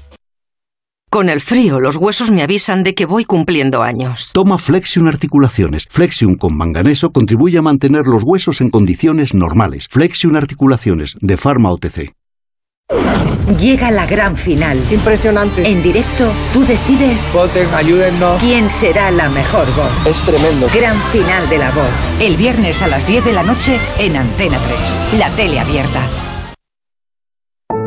Con 1.13 1.27
el 1.27 1.41
frío, 1.41 1.81
los 1.81 1.97
huesos 1.97 2.31
me 2.31 2.41
avisan 2.41 2.83
de 2.83 2.95
que 2.95 3.05
voy 3.05 3.25
cumpliendo 3.25 3.83
años. 3.83 4.29
Toma 4.31 4.57
Flexion 4.57 5.09
Articulaciones. 5.09 5.85
Flexion 5.89 6.35
con 6.35 6.55
manganeso 6.55 7.11
contribuye 7.11 7.57
a 7.57 7.61
mantener 7.61 8.07
los 8.07 8.23
huesos 8.23 8.61
en 8.61 8.69
condiciones 8.69 9.33
normales. 9.33 9.89
Flexion 9.91 10.37
Articulaciones, 10.37 11.17
de 11.19 11.35
Pharma 11.35 11.69
OTC. 11.71 12.13
Llega 13.59 13.91
la 13.91 14.05
gran 14.05 14.37
final. 14.37 14.81
Impresionante. 14.89 15.69
En 15.69 15.83
directo, 15.83 16.31
tú 16.53 16.61
decides 16.61 17.27
Voten, 17.33 17.67
ayúdennos. 17.75 18.41
quién 18.41 18.71
será 18.71 19.11
la 19.11 19.27
mejor 19.27 19.65
voz. 19.75 20.07
Es 20.07 20.21
tremendo. 20.21 20.69
Gran 20.73 20.97
final 21.11 21.49
de 21.49 21.57
la 21.57 21.71
voz. 21.71 22.21
El 22.21 22.37
viernes 22.37 22.81
a 22.81 22.87
las 22.87 23.05
10 23.05 23.25
de 23.25 23.33
la 23.33 23.43
noche 23.43 23.77
en 23.99 24.15
Antena 24.15 24.57
3. 25.09 25.19
La 25.19 25.29
tele 25.31 25.59
abierta. 25.59 26.09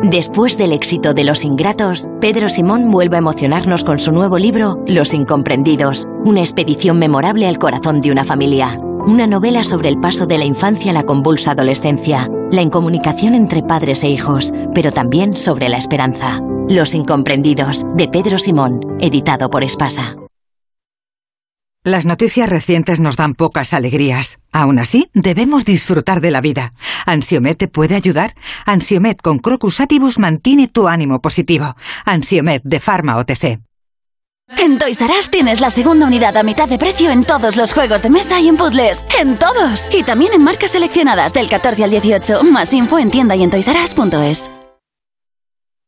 Después 0.09 0.55
del 0.55 0.71
éxito 0.71 1.15
de 1.15 1.23
Los 1.23 1.43
Ingratos, 1.43 2.07
Pedro 2.21 2.47
Simón 2.47 2.91
vuelve 2.91 3.15
a 3.15 3.19
emocionarnos 3.19 3.83
con 3.83 3.97
su 3.97 4.11
nuevo 4.11 4.37
libro 4.37 4.83
Los 4.85 5.15
Incomprendidos, 5.15 6.07
una 6.23 6.41
expedición 6.41 6.99
memorable 6.99 7.47
al 7.47 7.57
corazón 7.57 8.01
de 8.01 8.11
una 8.11 8.23
familia. 8.23 8.79
Una 9.07 9.25
novela 9.25 9.63
sobre 9.63 9.89
el 9.89 9.99
paso 9.99 10.27
de 10.27 10.37
la 10.37 10.45
infancia 10.45 10.91
a 10.91 10.93
la 10.93 11.03
convulsa 11.03 11.51
adolescencia, 11.51 12.29
la 12.51 12.61
incomunicación 12.61 13.33
entre 13.33 13.63
padres 13.63 14.03
e 14.03 14.09
hijos, 14.09 14.53
pero 14.75 14.91
también 14.91 15.35
sobre 15.35 15.69
la 15.69 15.77
esperanza. 15.77 16.39
Los 16.69 16.93
Incomprendidos, 16.93 17.83
de 17.95 18.07
Pedro 18.07 18.37
Simón, 18.37 18.81
editado 18.99 19.49
por 19.49 19.63
Espasa. 19.63 20.15
Las 21.85 22.03
noticias 22.03 22.49
recientes 22.49 22.99
nos 22.99 23.15
dan 23.15 23.35
pocas 23.35 23.71
alegrías. 23.71 24.39
Aún 24.51 24.79
así, 24.79 25.11
debemos 25.13 25.65
disfrutar 25.65 26.19
de 26.19 26.31
la 26.31 26.41
vida. 26.41 26.73
¿Ansiomet 27.05 27.59
te 27.59 27.67
puede 27.67 27.93
ayudar? 27.93 28.33
Ansiomet 28.65 29.21
con 29.21 29.37
Crocus 29.37 29.79
Atibus 29.79 30.17
mantiene 30.17 30.67
tu 30.67 30.87
ánimo 30.87 31.21
positivo. 31.21 31.75
Ansiomet 32.03 32.63
de 32.63 32.79
Pharma 32.79 33.17
OTC. 33.17 33.59
En 34.57 34.79
Toys 34.79 34.99
R 34.99 35.13
Us 35.19 35.29
tienes 35.29 35.61
la 35.61 35.69
segunda 35.69 36.07
unidad 36.07 36.35
a 36.37 36.41
mitad 36.41 36.67
de 36.67 36.79
precio 36.79 37.11
en 37.11 37.23
todos 37.23 37.55
los 37.55 37.71
juegos 37.71 38.01
de 38.01 38.09
mesa 38.09 38.41
y 38.41 38.47
en 38.47 38.57
puzzles. 38.57 39.05
¡En 39.21 39.37
todos! 39.37 39.85
Y 39.91 40.01
también 40.01 40.33
en 40.33 40.43
marcas 40.43 40.71
seleccionadas 40.71 41.33
del 41.33 41.47
14 41.47 41.83
al 41.83 41.91
18. 41.91 42.43
Más 42.45 42.73
info 42.73 42.97
en 42.97 43.11
tienda 43.11 43.35
y 43.35 43.43
en 43.43 43.51
toysrus.es. 43.51 44.49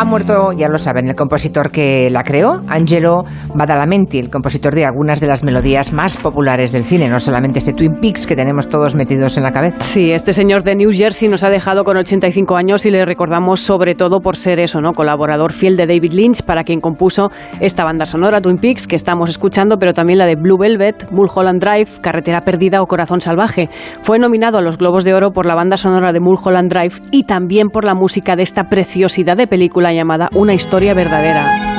Ha 0.00 0.04
muerto, 0.06 0.52
ya 0.56 0.68
lo 0.68 0.78
saben, 0.78 1.10
el 1.10 1.14
compositor 1.14 1.70
que 1.70 2.08
la 2.08 2.24
creó, 2.24 2.62
Angelo 2.68 3.18
Badalamenti, 3.54 4.18
el 4.18 4.30
compositor 4.30 4.74
de 4.74 4.86
algunas 4.86 5.20
de 5.20 5.26
las 5.26 5.44
melodías 5.44 5.92
más 5.92 6.16
populares 6.16 6.72
del 6.72 6.84
cine, 6.84 7.10
no 7.10 7.20
solamente 7.20 7.58
este 7.58 7.74
Twin 7.74 8.00
Peaks 8.00 8.26
que 8.26 8.34
tenemos 8.34 8.70
todos 8.70 8.94
metidos 8.94 9.36
en 9.36 9.42
la 9.42 9.52
cabeza. 9.52 9.76
Sí, 9.80 10.10
este 10.10 10.32
señor 10.32 10.62
de 10.62 10.74
New 10.74 10.90
Jersey 10.90 11.28
nos 11.28 11.44
ha 11.44 11.50
dejado 11.50 11.84
con 11.84 11.98
85 11.98 12.56
años 12.56 12.86
y 12.86 12.90
le 12.90 13.04
recordamos 13.04 13.60
sobre 13.60 13.94
todo 13.94 14.20
por 14.20 14.38
ser 14.38 14.58
eso, 14.58 14.80
¿no? 14.80 14.92
Colaborador 14.92 15.52
fiel 15.52 15.76
de 15.76 15.86
David 15.86 16.14
Lynch, 16.14 16.44
para 16.44 16.64
quien 16.64 16.80
compuso 16.80 17.30
esta 17.60 17.84
banda 17.84 18.06
sonora, 18.06 18.40
Twin 18.40 18.56
Peaks, 18.56 18.86
que 18.86 18.96
estamos 18.96 19.28
escuchando, 19.28 19.76
pero 19.76 19.92
también 19.92 20.18
la 20.18 20.24
de 20.24 20.36
Blue 20.36 20.56
Velvet, 20.56 21.10
Mulholland 21.10 21.60
Drive, 21.60 22.00
Carretera 22.00 22.40
Perdida 22.40 22.80
o 22.80 22.86
Corazón 22.86 23.20
Salvaje. 23.20 23.68
Fue 24.00 24.18
nominado 24.18 24.56
a 24.56 24.62
los 24.62 24.78
Globos 24.78 25.04
de 25.04 25.12
Oro 25.12 25.32
por 25.32 25.44
la 25.44 25.56
banda 25.56 25.76
sonora 25.76 26.14
de 26.14 26.20
Mulholland 26.20 26.70
Drive 26.70 26.94
y 27.10 27.24
también 27.24 27.68
por 27.68 27.84
la 27.84 27.94
música 27.94 28.34
de 28.34 28.44
esta 28.44 28.70
preciosidad 28.70 29.36
de 29.36 29.46
película 29.46 29.89
llamada 29.92 30.28
Una 30.32 30.54
historia 30.54 30.94
verdadera. 30.94 31.70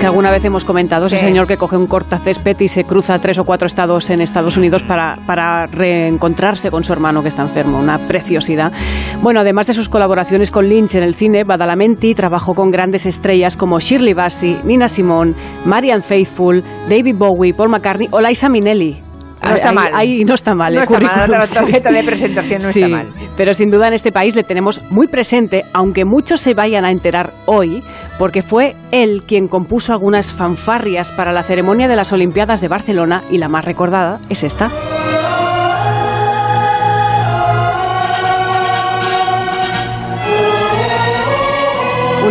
que 0.00 0.06
alguna 0.06 0.30
vez 0.30 0.42
hemos 0.46 0.64
comentado, 0.64 1.06
ese 1.06 1.18
señor 1.18 1.46
que 1.46 1.58
coge 1.58 1.76
un 1.76 1.86
cortacésped 1.86 2.58
y 2.60 2.68
se 2.68 2.84
cruza 2.84 3.18
tres 3.18 3.38
o 3.38 3.44
cuatro 3.44 3.66
estados 3.66 4.08
en 4.08 4.22
Estados 4.22 4.56
Unidos 4.56 4.82
para, 4.82 5.16
para 5.26 5.66
reencontrarse 5.66 6.70
con 6.70 6.82
su 6.84 6.94
hermano 6.94 7.20
que 7.20 7.28
está 7.28 7.42
enfermo, 7.42 7.78
una 7.78 7.98
preciosidad. 8.08 8.72
Bueno, 9.20 9.40
además 9.40 9.66
de 9.66 9.74
sus 9.74 9.90
colaboraciones 9.90 10.50
con 10.50 10.66
Lynch 10.66 10.94
en 10.94 11.02
el 11.02 11.14
cine, 11.14 11.44
Badalamenti 11.44 12.14
trabajó 12.14 12.54
con 12.54 12.70
grandes 12.70 13.04
estrellas 13.04 13.58
como 13.58 13.78
Shirley 13.78 14.14
Bassey, 14.14 14.62
Nina 14.64 14.88
Simone, 14.88 15.34
Marianne 15.66 16.02
Faithfull, 16.02 16.64
David 16.88 17.16
Bowie, 17.18 17.52
Paul 17.52 17.68
McCartney 17.68 18.08
o 18.10 18.22
Liza 18.22 18.48
Minnelli. 18.48 19.09
No 19.42 19.54
está 19.54 19.68
Ahí- 19.70 19.74
mal. 19.74 19.92
Ahí 19.94 20.24
no 20.24 20.34
está 20.34 20.54
mal. 20.54 20.74
No 20.74 20.80
el 20.80 20.84
está 20.84 21.00
mal, 21.00 21.30
la 21.30 21.46
tarjeta 21.46 21.90
de 21.90 22.04
presentación 22.04 22.62
no 22.62 22.72
Sí, 22.72 22.82
está 22.82 22.88
mal. 22.96 23.12
Pero 23.36 23.54
sin 23.54 23.70
duda 23.70 23.88
en 23.88 23.94
este 23.94 24.12
país 24.12 24.34
le 24.36 24.42
tenemos 24.44 24.82
muy 24.90 25.06
presente, 25.06 25.64
aunque 25.72 26.04
muchos 26.04 26.40
se 26.40 26.54
vayan 26.54 26.84
a 26.84 26.90
enterar 26.90 27.32
hoy, 27.46 27.82
porque 28.18 28.42
fue 28.42 28.76
él 28.92 29.22
quien 29.26 29.48
compuso 29.48 29.92
algunas 29.92 30.32
fanfarrias 30.32 31.10
para 31.12 31.32
la 31.32 31.42
ceremonia 31.42 31.88
de 31.88 31.96
las 31.96 32.12
Olimpiadas 32.12 32.60
de 32.60 32.68
Barcelona 32.68 33.22
y 33.30 33.38
la 33.38 33.48
más 33.48 33.64
recordada 33.64 34.20
es 34.28 34.44
esta. 34.44 34.70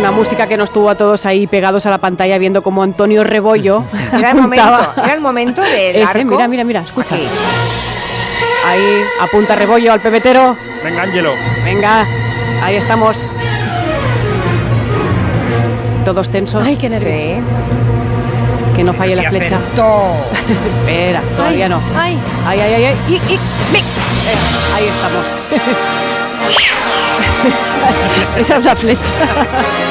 Una 0.00 0.10
música 0.12 0.46
que 0.46 0.56
nos 0.56 0.72
tuvo 0.72 0.88
a 0.88 0.94
todos 0.94 1.26
ahí 1.26 1.46
pegados 1.46 1.84
a 1.84 1.90
la 1.90 1.98
pantalla 1.98 2.38
viendo 2.38 2.62
como 2.62 2.82
Antonio 2.82 3.22
Rebollo 3.22 3.84
Era 4.12 4.30
el 4.30 4.36
momento, 4.36 4.94
era 4.96 5.14
el 5.14 5.20
momento 5.20 5.60
del 5.62 5.96
Ese, 5.96 6.20
arco. 6.20 6.30
mira, 6.36 6.48
mira, 6.48 6.64
mira, 6.64 6.80
escucha. 6.80 7.16
Ahí 8.66 9.02
apunta 9.20 9.54
Rebollo 9.56 9.92
al 9.92 10.00
pepetero. 10.00 10.56
Venga, 10.82 11.02
Ángelo. 11.02 11.32
Venga, 11.64 12.06
ahí 12.62 12.76
estamos. 12.76 13.26
Todos 16.04 16.30
tensos. 16.30 16.64
Ay, 16.64 16.76
qué 16.76 16.88
nervios. 16.88 17.46
Que 18.74 18.82
no 18.82 18.94
falle 18.94 19.16
la 19.16 19.28
flecha. 19.28 19.60
Espera, 20.80 21.22
todavía 21.36 21.68
no. 21.68 21.80
Ay, 21.94 22.18
ay, 22.46 22.60
ay, 22.60 22.72
ay. 22.72 22.84
ay. 22.84 22.96
Y, 23.08 23.14
y, 23.14 23.38
Venga, 23.72 23.90
ahí 24.76 24.86
estamos. 24.88 25.24
esa, 28.36 28.40
esa 28.40 28.56
es 28.56 28.64
la 28.64 28.76
flecha. 28.76 29.89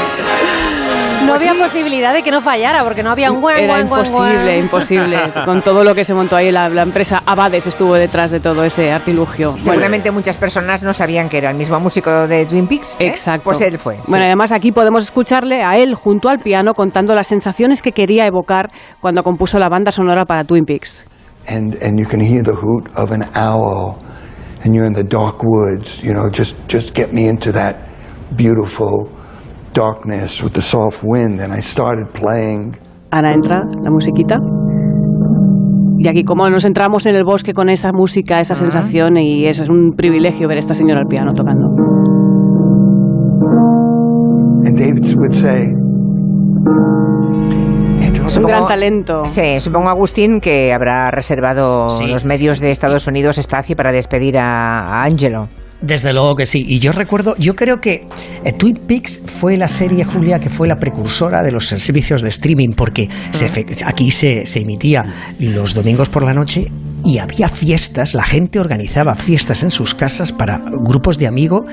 Pues 1.30 1.42
Pues 1.42 1.46
No 1.46 1.52
había 1.52 1.64
posibilidad 1.64 2.14
de 2.14 2.24
que 2.24 2.32
no 2.32 2.42
fallara, 2.42 2.84
porque 2.84 3.04
no 3.04 3.12
había 3.12 3.32
un 3.32 3.42
guan, 3.42 3.58
Era 3.58 3.68
guan, 3.68 3.82
imposible, 3.82 4.44
guan. 4.44 4.60
imposible. 4.60 5.18
Con 5.46 5.62
todo 5.62 5.84
lo 5.84 5.96
que 5.96 6.04
se 6.04 6.14
montó 6.14 6.36
ahí, 6.36 6.52
la, 6.52 6.70
la 6.70 6.84
empresa 6.84 7.22
Abades 7.26 7.68
estuvo 7.68 7.96
detrás 7.96 8.32
de 8.32 8.40
todo 8.40 8.64
ese 8.64 8.92
artilugio. 8.92 9.52
Bueno, 9.52 9.64
Seguramente 9.64 10.12
muchas 10.12 10.38
personas 10.38 10.84
no 10.84 10.94
sabían 10.94 11.30
que 11.30 11.38
era 11.38 11.50
el 11.52 11.58
mismo 11.58 11.80
músico 11.80 12.28
de 12.28 12.46
Twin 12.46 12.68
Peaks. 12.68 12.96
¿eh? 13.00 13.08
Exacto. 13.08 13.44
Pues 13.46 13.62
él 13.62 13.78
fue. 13.80 13.96
Bueno, 14.08 14.24
sí. 14.24 14.28
además 14.28 14.52
aquí 14.52 14.72
podemos 14.72 15.04
escucharle 15.04 15.64
a 15.64 15.78
él 15.78 15.96
junto 15.96 16.30
al 16.30 16.40
piano 16.40 16.74
contando 16.74 17.16
las 17.16 17.28
sensaciones 17.28 17.82
que 17.82 17.92
quería 17.92 18.26
evocar 18.26 18.70
cuando 19.00 19.24
compuso 19.24 19.60
la 19.60 19.70
banda 19.70 19.92
sonora 19.92 20.26
para 20.26 20.44
Twin 20.44 20.66
Peaks. 20.66 21.06
and 21.48 21.76
and 21.82 21.98
you 22.00 22.06
can 22.06 22.20
hear 22.20 22.44
the 22.44 22.54
hoot 22.54 22.88
of 22.96 23.12
an 23.12 23.24
owl 23.36 23.98
and 24.64 24.76
you're 24.76 24.86
in 24.86 24.94
the 24.94 25.04
dark 25.04 25.42
woods 25.44 25.98
you 26.04 26.14
know 26.14 26.30
just 26.30 26.56
just 26.68 26.94
get 26.94 27.12
me 27.12 27.28
into 27.28 27.52
that 27.52 27.76
beautiful 28.36 29.10
darkness 29.74 30.42
with 30.44 30.54
the 30.54 30.62
soft 30.62 31.04
wind 31.04 31.40
and 31.42 31.54
i 31.54 31.62
started 31.62 32.08
playing 32.14 32.76
Ahora 33.12 33.34
entra 33.34 33.64
la 33.84 33.90
musiquita. 33.90 34.38
Y 35.98 36.08
aquí 36.08 36.24
como 36.24 36.48
nos 36.50 36.64
entramos 36.66 37.06
en 37.08 37.16
el 37.16 37.24
bosque 37.24 37.54
con 37.54 37.68
esa 37.70 37.92
música, 37.92 38.40
esa 38.40 38.56
sensación, 38.56 39.18
y 39.18 39.46
es 39.48 39.60
un 39.68 39.92
privilegio 39.98 40.48
ver 40.48 40.58
a 40.58 40.60
esta 40.60 40.74
señora 40.74 41.02
al 41.02 41.08
piano 41.08 41.34
tocando. 41.34 41.68
and 44.66 44.78
david 44.78 45.16
would 45.18 45.34
say 45.34 45.68
Es 48.28 48.38
un 48.38 48.44
gran 48.44 48.68
talento. 48.68 49.24
Sí, 49.26 49.60
supongo, 49.60 49.90
Agustín, 49.90 50.40
que 50.40 50.72
habrá 50.72 51.10
reservado 51.10 51.90
Sí. 51.90 52.06
los 52.06 52.26
medios 52.26 52.60
de 52.60 52.72
Estados 52.72 53.08
Unidos 53.08 53.40
espacio 53.40 53.76
para 53.76 53.92
despedir 53.92 54.38
a, 54.38 55.02
a 55.02 55.04
Angelo. 55.04 55.48
Desde 55.82 56.12
luego 56.12 56.36
que 56.36 56.46
sí. 56.46 56.66
Y 56.68 56.80
yo 56.80 56.92
recuerdo, 56.92 57.36
yo 57.38 57.56
creo 57.56 57.80
que 57.80 58.06
eh, 58.44 58.52
Twin 58.52 58.80
Peaks 58.86 59.22
fue 59.26 59.56
la 59.56 59.68
serie, 59.68 60.04
Julia, 60.04 60.40
que 60.40 60.50
fue 60.50 60.68
la 60.68 60.76
precursora 60.76 61.42
de 61.42 61.52
los 61.52 61.68
servicios 61.68 62.22
de 62.22 62.30
streaming, 62.30 62.74
porque 62.76 63.08
se 63.32 63.48
aquí 63.86 64.12
se, 64.12 64.46
se 64.46 64.60
emitía 64.60 65.06
los 65.40 65.74
domingos 65.74 66.10
por 66.10 66.24
la 66.24 66.34
noche 66.34 66.70
y 67.06 67.20
había 67.20 67.48
fiestas, 67.48 68.14
la 68.14 68.24
gente 68.24 68.60
organizaba 68.60 69.16
fiestas 69.16 69.64
en 69.64 69.72
sus 69.72 69.96
casas 69.96 70.34
para 70.34 70.60
grupos 70.60 71.18
de 71.18 71.28
amigos 71.28 71.64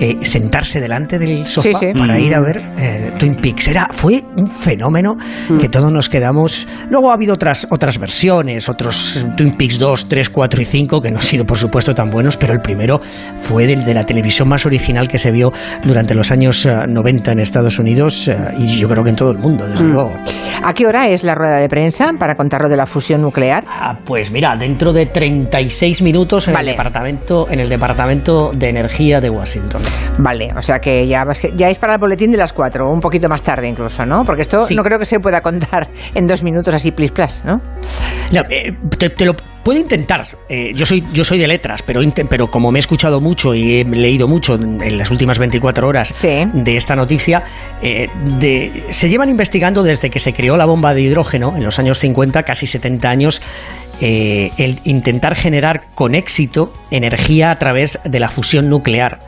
eh, 0.00 0.18
sentarse 0.22 0.80
delante 0.80 1.18
del 1.18 1.46
sofá 1.46 1.68
Sí, 1.68 1.74
sí. 1.80 1.86
para 1.98 2.14
Mm. 2.14 2.20
ir 2.20 2.34
a 2.34 2.40
ver 2.40 2.62
eh, 2.78 3.12
Twin 3.18 3.36
Peaks. 3.36 3.68
Era, 3.68 3.88
fue 3.90 4.22
un 4.36 4.46
fenómeno 4.48 5.16
Mm. 5.48 5.56
que 5.58 5.68
todos 5.68 5.90
nos 5.92 6.08
quedamos. 6.08 6.66
Luego 6.90 7.10
ha 7.10 7.14
habido 7.14 7.34
otras, 7.34 7.66
otras 7.70 7.98
versiones, 7.98 8.68
otros 8.68 9.16
eh, 9.16 9.26
Twin 9.36 9.56
Peaks 9.56 9.78
2, 9.78 10.08
3, 10.08 10.30
4 10.30 10.62
y 10.62 10.64
5, 10.64 11.00
que 11.00 11.10
no 11.10 11.18
han 11.18 11.22
sido 11.24 11.44
por 11.44 11.56
supuesto 11.56 11.94
tan 11.94 12.10
buenos, 12.10 12.36
pero 12.36 12.52
el 12.52 12.60
primero 12.60 13.00
fue 13.40 13.66
del 13.66 13.84
de 13.84 13.94
la 13.94 14.04
televisión 14.04 14.48
más 14.48 14.66
original 14.66 15.08
que 15.08 15.18
se 15.18 15.30
vio 15.30 15.52
durante 15.84 16.14
los 16.14 16.30
años 16.30 16.64
eh, 16.66 16.74
90 16.88 17.32
en 17.32 17.40
Estados 17.40 17.78
Unidos 17.78 18.28
eh, 18.28 18.36
y 18.58 18.66
yo 18.78 18.88
creo 18.88 19.04
que 19.04 19.10
en 19.10 19.16
todo 19.16 19.30
el 19.30 19.38
mundo, 19.38 19.66
desde 19.66 19.84
Mm. 19.84 19.92
luego. 19.92 20.12
¿A 20.62 20.72
qué 20.74 20.86
hora 20.86 21.08
es 21.08 21.24
la 21.24 21.34
rueda 21.34 21.58
de 21.58 21.68
prensa 21.68 22.10
para 22.18 22.34
contar 22.36 22.62
lo 22.62 22.68
de 22.68 22.76
la 22.76 22.86
fusión 22.86 23.20
nuclear? 23.22 23.64
Ah, 23.68 23.98
pues 24.04 24.30
mira, 24.30 24.56
dentro 24.56 24.92
de 24.92 25.06
36 25.06 26.02
minutos 26.02 26.48
en, 26.48 26.54
Vale. 26.54 26.70
el 26.70 26.76
departamento, 26.76 27.46
en 27.50 27.60
el 27.60 27.68
Departamento 27.68 28.52
de 28.54 28.68
Energía 28.70 29.20
de 29.20 29.30
Washington. 29.30 29.82
Vale, 30.18 30.52
o 30.56 30.62
sea 30.62 30.78
que 30.80 31.06
ya, 31.06 31.26
ya 31.56 31.70
es 31.70 31.78
para 31.78 31.94
el 31.94 31.98
boletín 31.98 32.30
de 32.30 32.38
las 32.38 32.52
4, 32.52 32.88
un 32.90 33.00
poquito 33.00 33.28
más 33.28 33.42
tarde 33.42 33.68
incluso, 33.68 34.06
¿no? 34.06 34.24
Porque 34.24 34.42
esto 34.42 34.60
Sí. 34.60 34.74
no 34.74 34.82
creo 34.84 34.98
que 34.98 35.04
se 35.06 35.18
pueda 35.20 35.40
contar 35.40 35.88
en 36.14 36.26
dos 36.26 36.42
minutos 36.42 36.72
así, 36.74 36.92
plis 36.92 37.10
plas, 37.10 37.42
¿no? 37.44 37.60
Ya, 38.30 38.46
eh, 38.48 38.72
te, 38.98 39.10
te 39.10 39.24
lo 39.24 39.34
puedo 39.64 39.78
intentar. 39.80 40.24
Eh, 40.48 40.70
yo 40.74 40.84
soy 40.86 41.04
yo 41.12 41.24
soy 41.24 41.38
de 41.38 41.48
letras, 41.48 41.82
pero 41.82 42.00
pero 42.28 42.50
como 42.50 42.70
me 42.70 42.78
he 42.78 42.80
escuchado 42.80 43.20
mucho 43.20 43.54
y 43.54 43.80
he 43.80 43.84
leído 43.84 44.28
mucho 44.28 44.54
en, 44.54 44.82
en 44.82 44.98
las 44.98 45.10
últimas 45.10 45.38
24 45.38 45.88
horas 45.88 46.14
de 46.22 46.76
esta 46.76 46.94
noticia, 46.94 47.42
eh, 47.82 48.08
de- 48.38 48.84
se 48.90 49.08
llevan 49.08 49.30
investigando 49.30 49.82
desde 49.82 50.10
que 50.10 50.20
se 50.20 50.32
creó 50.32 50.56
la 50.56 50.64
bomba 50.66 50.94
de 50.94 51.00
hidrógeno 51.02 51.56
en 51.56 51.64
los 51.64 51.78
años 51.78 51.98
50, 51.98 52.42
casi 52.44 52.66
70 52.66 53.08
años. 53.10 53.42
eh, 54.00 54.50
el 54.58 54.80
intentar 54.84 55.36
generar 55.36 55.84
con 55.94 56.16
éxito 56.16 56.72
energía 56.90 57.52
a 57.52 57.58
través 57.60 58.00
de 58.04 58.18
la 58.18 58.26
fusión 58.28 58.68
nuclear 58.68 59.20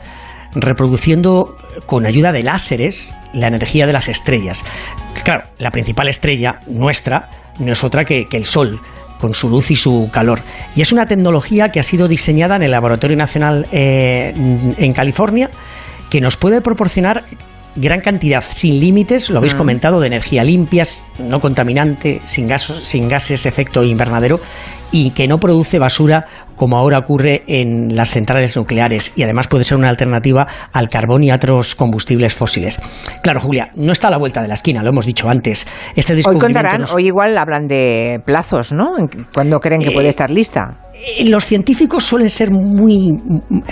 reproduciendo 0.53 1.57
con 1.85 2.05
ayuda 2.05 2.31
de 2.31 2.43
láseres 2.43 3.13
la 3.33 3.47
energía 3.47 3.85
de 3.87 3.93
las 3.93 4.07
estrellas. 4.07 4.63
Claro, 5.23 5.43
la 5.57 5.71
principal 5.71 6.07
estrella 6.07 6.59
nuestra 6.67 7.29
no 7.59 7.71
es 7.71 7.83
otra 7.83 8.05
que, 8.05 8.27
el 8.31 8.45
Sol, 8.45 8.79
con 9.19 9.33
su 9.33 9.49
luz 9.49 9.71
y 9.71 9.75
su 9.75 10.09
calor. 10.11 10.39
Y 10.75 10.81
es 10.81 10.91
una 10.91 11.05
tecnología 11.05 11.69
que 11.69 11.79
ha 11.79 11.83
sido 11.83 12.07
diseñada 12.07 12.55
en 12.55 12.63
el 12.63 12.71
Laboratorio 12.71 13.17
Nacional 13.17 13.67
eh, 13.71 14.33
en 14.35 14.93
California 14.93 15.49
que 16.09 16.21
nos 16.21 16.37
puede 16.37 16.61
proporcionar 16.61 17.23
gran 17.77 18.01
cantidad, 18.01 18.43
sin 18.43 18.79
límites, 18.79 19.29
lo 19.29 19.37
habéis 19.37 19.53
Mm. 19.55 19.57
comentado, 19.57 19.99
de 19.99 20.07
energía 20.07 20.43
limpias, 20.43 21.03
no 21.19 21.39
contaminante, 21.39 22.21
sin, 22.25 22.47
gas- 22.47 22.81
sin 22.83 23.07
gases 23.07 23.45
efecto 23.45 23.83
invernadero 23.83 24.39
y 24.91 25.11
que 25.11 25.27
no 25.27 25.37
produce 25.37 25.79
basura 25.79 26.25
como 26.55 26.77
ahora 26.77 26.97
ocurre 26.99 27.43
en 27.47 27.95
las 27.95 28.09
centrales 28.11 28.55
nucleares 28.57 29.11
y 29.15 29.21
además 29.23 29.47
puede 29.47 29.63
ser 29.63 29.77
una 29.77 29.89
alternativa 29.89 30.47
al 30.73 30.89
carbón 30.89 31.23
y 31.23 31.29
a 31.29 31.35
otros 31.35 31.75
combustibles 31.75 32.33
fósiles. 32.33 32.79
Claro, 33.21 33.39
Julia, 33.39 33.69
no 33.75 33.91
está 33.91 34.07
a 34.07 34.11
la 34.11 34.17
vuelta 34.17 34.41
de 34.41 34.47
la 34.47 34.55
esquina, 34.55 34.81
lo 34.81 34.89
hemos 34.89 35.05
dicho 35.05 35.29
antes. 35.29 35.67
Este 35.95 36.13
Hoy 36.25 36.37
contarán, 36.39 36.81
nos- 36.81 36.93
hoy 36.93 37.07
igual 37.07 37.37
hablan 37.37 37.67
de 37.67 38.21
plazos, 38.25 38.71
¿no? 38.71 38.95
¿Cuándo 39.33 39.59
creen 39.59 39.81
que 39.81 39.89
Eh, 39.89 39.93
puede 39.93 40.09
estar 40.09 40.31
lista? 40.31 40.77
Eh, 41.05 41.25
Los 41.29 41.45
científicos 41.45 42.03
suelen 42.05 42.29
ser 42.29 42.51
muy, 42.51 43.11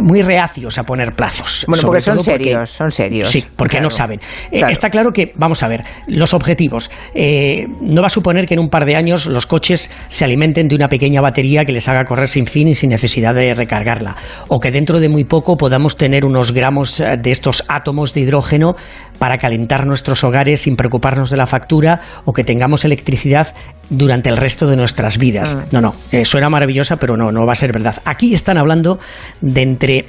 muy 0.01 0.21
reacios 0.21 0.77
a 0.77 0.83
poner 0.83 1.13
plazos. 1.13 1.65
Bueno, 1.67 1.83
porque 1.85 2.01
son 2.01 2.19
serios, 2.19 2.69
son 2.69 2.91
serios. 2.91 3.29
Sí, 3.29 3.43
porque 3.55 3.71
Claro. 3.77 3.85
no 3.85 3.89
saben. 3.89 4.19
Eh, 4.51 4.61
está 4.69 4.89
claro 4.89 5.11
que, 5.11 5.33
vamos 5.35 5.61
a 5.63 5.67
ver, 5.67 5.83
los 6.07 6.33
objetivos. 6.33 6.89
eh, 7.13 7.65
no 7.81 8.01
va 8.01 8.07
a 8.07 8.09
suponer 8.09 8.45
que 8.45 8.53
en 8.53 8.59
un 8.59 8.69
par 8.69 8.85
de 8.85 8.95
años 8.95 9.25
los 9.25 9.45
coches 9.47 9.89
se 10.07 10.23
alimenten 10.25 10.67
de 10.67 10.75
una 10.75 10.87
pequeña 10.87 11.21
batería 11.21 11.63
que 11.65 11.71
les 11.71 11.87
haga 11.87 12.03
correr 12.05 12.27
sin 12.27 12.45
fin 12.45 12.67
y 12.67 12.75
sin 12.75 12.89
necesidad 12.89 13.33
de 13.33 13.53
recargarla. 13.53 14.15
O 14.49 14.59
que 14.59 14.71
dentro 14.71 14.99
de 14.99 15.09
muy 15.09 15.23
poco 15.23 15.57
podamos 15.57 15.97
tener 15.97 16.25
unos 16.25 16.51
gramos 16.51 16.99
eh, 16.99 17.15
de 17.21 17.31
estos 17.31 17.63
átomos 17.67 18.13
de 18.13 18.21
hidrógeno 18.21 18.75
para 19.17 19.37
calentar 19.37 19.85
nuestros 19.85 20.23
hogares 20.23 20.61
sin 20.61 20.75
preocuparnos 20.75 21.29
de 21.29 21.37
la 21.37 21.45
factura 21.45 21.99
o 22.25 22.33
que 22.33 22.43
tengamos 22.43 22.85
electricidad 22.85 23.53
durante 23.89 24.29
el 24.29 24.37
resto 24.37 24.67
de 24.67 24.75
nuestras 24.75 25.17
vidas. 25.17 25.55
Mm. 25.55 25.75
No, 25.75 25.81
no, 25.81 25.95
eh, 26.11 26.25
suena 26.25 26.49
maravillosa, 26.49 26.97
pero 26.97 27.17
no, 27.17 27.31
no 27.31 27.45
va 27.45 27.53
a 27.53 27.55
ser 27.55 27.71
verdad. 27.71 27.95
Aquí 28.05 28.33
están 28.33 28.57
hablando 28.57 28.99
de 29.41 29.61
entre 29.61 30.05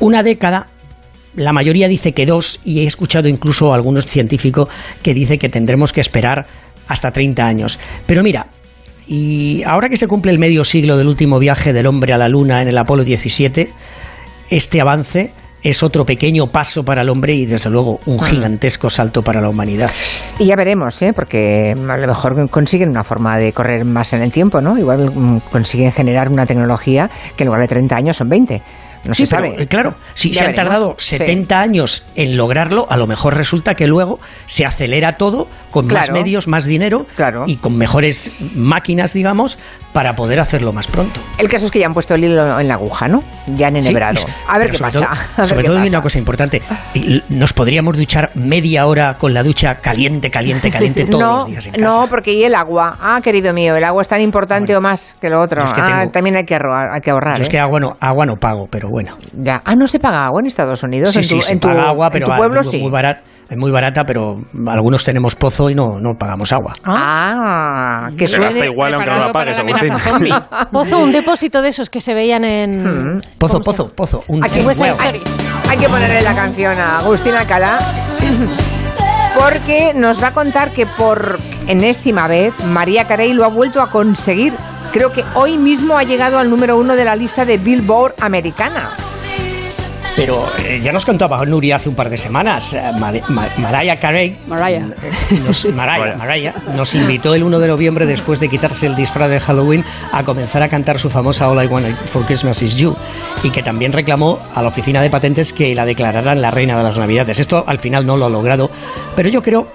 una 0.00 0.22
década 0.22 0.66
la 1.38 1.52
mayoría 1.52 1.88
dice 1.88 2.12
que 2.12 2.26
dos 2.26 2.60
y 2.64 2.80
he 2.80 2.86
escuchado 2.86 3.28
incluso 3.28 3.72
a 3.72 3.76
algunos 3.76 4.06
científicos 4.06 4.68
que 5.02 5.14
dice 5.14 5.38
que 5.38 5.48
tendremos 5.48 5.92
que 5.92 6.00
esperar 6.00 6.46
hasta 6.88 7.10
30 7.10 7.46
años. 7.46 7.78
Pero 8.06 8.22
mira, 8.22 8.48
y 9.06 9.62
ahora 9.62 9.88
que 9.88 9.96
se 9.96 10.08
cumple 10.08 10.32
el 10.32 10.38
medio 10.38 10.64
siglo 10.64 10.96
del 10.96 11.06
último 11.06 11.38
viaje 11.38 11.72
del 11.72 11.86
hombre 11.86 12.12
a 12.12 12.18
la 12.18 12.28
luna 12.28 12.60
en 12.60 12.68
el 12.68 12.78
Apolo 12.78 13.04
17, 13.04 13.70
este 14.50 14.80
avance 14.80 15.32
es 15.62 15.82
otro 15.82 16.04
pequeño 16.04 16.46
paso 16.46 16.84
para 16.84 17.02
el 17.02 17.08
hombre 17.08 17.34
y 17.34 17.46
desde 17.46 17.68
luego 17.70 17.98
un 18.06 18.20
gigantesco 18.20 18.88
salto 18.90 19.22
para 19.22 19.40
la 19.40 19.48
humanidad. 19.48 19.90
Y 20.38 20.46
ya 20.46 20.56
veremos, 20.56 21.00
¿eh? 21.02 21.12
Porque 21.12 21.74
a 21.76 21.96
lo 21.96 22.06
mejor 22.06 22.48
consiguen 22.50 22.90
una 22.90 23.04
forma 23.04 23.36
de 23.38 23.52
correr 23.52 23.84
más 23.84 24.12
en 24.12 24.22
el 24.22 24.30
tiempo, 24.30 24.60
¿no? 24.60 24.78
Igual 24.78 25.10
mm, 25.10 25.40
consiguen 25.50 25.92
generar 25.92 26.28
una 26.28 26.46
tecnología 26.46 27.10
que 27.36 27.42
en 27.44 27.46
lugar 27.48 27.62
de 27.62 27.68
30 27.68 27.96
años 27.96 28.16
son 28.16 28.28
20. 28.28 28.62
No 29.06 29.14
Sí, 29.14 29.26
se 29.26 29.36
pero, 29.36 29.48
sabe. 29.52 29.62
eh, 29.62 29.66
claro, 29.68 29.94
si 30.14 30.32
Ya 30.32 30.40
se 30.40 30.46
han 30.46 30.54
tardado 30.54 30.94
Sí. 30.98 31.16
70 31.18 31.60
años 31.60 32.04
en 32.16 32.36
lograrlo, 32.36 32.86
a 32.90 32.96
lo 32.96 33.06
mejor 33.06 33.36
resulta 33.36 33.74
que 33.74 33.86
luego 33.86 34.18
se 34.46 34.66
acelera 34.66 35.12
todo 35.16 35.46
con 35.70 35.86
más 35.86 36.10
medios, 36.10 36.48
más 36.48 36.64
dinero 36.64 37.06
y 37.46 37.56
con 37.56 37.76
mejores 37.76 38.32
máquinas, 38.56 39.12
digamos, 39.12 39.58
para 39.92 40.14
poder 40.14 40.38
hacerlo 40.40 40.72
más 40.72 40.86
pronto. 40.86 41.20
El 41.38 41.48
caso 41.48 41.66
es 41.66 41.70
que 41.70 41.78
ya 41.80 41.86
han 41.86 41.94
puesto 41.94 42.14
el 42.14 42.24
hilo 42.24 42.60
en 42.60 42.68
la 42.68 42.74
aguja, 42.74 43.08
¿no? 43.08 43.20
Ya 43.56 43.68
han 43.68 43.76
enhebrado. 43.76 44.20
a 44.46 44.58
ver 44.58 44.70
qué 44.70 44.76
sobre 44.78 44.92
pasa. 44.92 45.14
todo- 45.36 45.46
sobre 45.46 45.64
todo 45.64 45.76
hay 45.76 45.84
pasa. 45.84 45.96
una 45.96 46.02
cosa 46.02 46.18
importante. 46.18 46.62
Nos 47.28 47.52
podríamos 47.52 47.96
duchar 47.96 48.30
media 48.34 48.86
hora 48.86 49.16
con 49.18 49.34
la 49.34 49.42
ducha 49.42 49.76
caliente, 49.76 50.30
caliente, 50.30 50.70
caliente 50.70 51.04
todos 51.10 51.20
no, 51.22 51.36
los 51.38 51.46
días 51.48 51.66
en 51.66 51.72
casa. 51.72 51.84
No, 51.84 52.06
porque 52.08 52.32
y 52.32 52.44
el 52.44 52.54
agua. 52.54 52.96
Ah, 53.00 53.20
querido 53.22 53.52
mío, 53.52 53.76
el 53.76 53.84
agua 53.84 54.02
es 54.02 54.08
tan 54.08 54.20
importante 54.20 54.76
o 54.76 54.80
más 54.80 55.14
que 55.20 55.28
lo 55.30 55.40
otro. 55.40 55.62
es 55.64 55.72
que 55.72 55.80
ah, 55.80 55.84
tengo- 56.00 56.10
también 56.12 56.36
hay 56.36 56.44
que 56.44 56.54
ahorrar. 56.54 56.90
Hay 56.94 57.00
que 57.00 57.10
ahorrar 57.10 57.36
Yo 57.36 57.42
es 57.42 57.48
¿eh? 57.48 57.52
que 57.52 57.58
agua 57.58 57.80
no, 57.80 57.96
agua 58.00 58.26
no 58.26 58.36
pago, 58.36 58.68
pero 58.70 58.88
bueno. 58.88 59.16
Ya. 59.32 59.62
Ah, 59.64 59.74
no 59.74 59.88
se 59.88 59.98
paga 59.98 60.26
agua 60.26 60.40
en 60.40 60.46
Estados 60.46 60.82
Unidos. 60.82 61.12
Sí, 61.12 61.18
en 61.20 61.22
tu, 61.28 61.28
sí, 61.28 61.40
se 61.42 61.52
en 61.52 61.60
tu, 61.60 61.68
paga 61.68 61.88
agua, 61.88 62.06
en 62.06 62.12
pero 62.12 62.26
tu 62.26 62.32
ah, 62.32 62.36
pueblo 62.36 62.62
muy, 62.62 62.70
sí. 62.70 62.78
muy 62.78 62.90
barata, 62.90 63.22
es 63.50 63.56
muy 63.56 63.70
barata, 63.70 64.04
pero 64.04 64.42
algunos 64.66 65.04
tenemos 65.04 65.34
y 65.68 65.74
no, 65.74 65.98
no 66.00 66.14
pagamos 66.18 66.52
agua. 66.52 66.74
Ah, 66.84 68.08
que 68.16 68.28
Se 68.28 68.38
gasta 68.38 68.64
igual 68.64 68.94
aunque 68.94 69.10
no 69.10 69.18
la 69.18 69.32
pagues, 69.32 69.58
Agustín. 69.58 69.92
Pozo, 70.70 70.98
un 70.98 71.12
depósito 71.12 71.60
de 71.62 71.70
esos 71.70 71.90
que 71.90 72.00
se 72.00 72.14
veían 72.14 72.44
en... 72.44 73.14
Hmm. 73.16 73.20
Pozo, 73.38 73.60
pozo, 73.60 73.88
pozo. 73.94 74.22
Un 74.28 74.44
hay 74.44 75.76
que 75.76 75.88
ponerle 75.88 76.22
la 76.22 76.34
canción 76.34 76.78
a 76.78 76.98
Agustín 76.98 77.34
Alcalá 77.34 77.78
porque 79.38 79.92
nos 79.94 80.22
va 80.22 80.28
a 80.28 80.32
contar 80.32 80.70
que 80.70 80.86
por 80.86 81.38
enésima 81.66 82.26
vez 82.26 82.54
María 82.64 83.04
Carey 83.04 83.32
lo 83.32 83.44
ha 83.44 83.48
vuelto 83.48 83.82
a 83.82 83.90
conseguir. 83.90 84.54
Creo 84.92 85.12
que 85.12 85.24
hoy 85.34 85.58
mismo 85.58 85.98
ha 85.98 86.04
llegado 86.04 86.38
al 86.38 86.48
número 86.48 86.78
uno 86.78 86.96
de 86.96 87.04
la 87.04 87.14
lista 87.16 87.44
de 87.44 87.58
Billboard 87.58 88.14
americana. 88.20 88.90
Pero 90.18 90.46
eh, 90.66 90.80
ya 90.82 90.90
nos 90.92 91.04
contaba 91.06 91.44
Nuria 91.46 91.76
hace 91.76 91.88
un 91.88 91.94
par 91.94 92.10
de 92.10 92.16
semanas, 92.16 92.72
eh, 92.74 92.82
Mar- 92.98 93.22
Ma- 93.28 93.46
Mariah 93.58 94.00
Carey, 94.00 94.36
Mariah. 94.48 94.80
nos, 95.46 95.64
Mariah, 95.72 96.16
Mariah, 96.16 96.54
nos 96.76 96.92
invitó 96.96 97.34
el 97.36 97.44
1 97.44 97.60
de 97.60 97.68
noviembre 97.68 98.04
después 98.04 98.40
de 98.40 98.48
quitarse 98.48 98.86
el 98.86 98.96
disfraz 98.96 99.30
de 99.30 99.38
Halloween 99.38 99.84
a 100.12 100.24
comenzar 100.24 100.60
a 100.64 100.68
cantar 100.68 100.98
su 100.98 101.08
famosa 101.08 101.48
All 101.48 101.62
I 101.62 101.68
Want 101.68 101.86
for 102.12 102.24
Christmas 102.24 102.60
Is 102.62 102.74
You 102.74 102.96
y 103.44 103.50
que 103.50 103.62
también 103.62 103.92
reclamó 103.92 104.40
a 104.56 104.60
la 104.62 104.68
oficina 104.68 105.02
de 105.02 105.08
patentes 105.10 105.52
que 105.52 105.72
la 105.76 105.86
declararan 105.86 106.42
la 106.42 106.50
reina 106.50 106.76
de 106.76 106.82
las 106.82 106.98
navidades. 106.98 107.38
Esto 107.38 107.62
al 107.68 107.78
final 107.78 108.04
no 108.04 108.16
lo 108.16 108.26
ha 108.26 108.30
logrado, 108.30 108.68
pero 109.14 109.28
yo 109.28 109.40
creo 109.40 109.68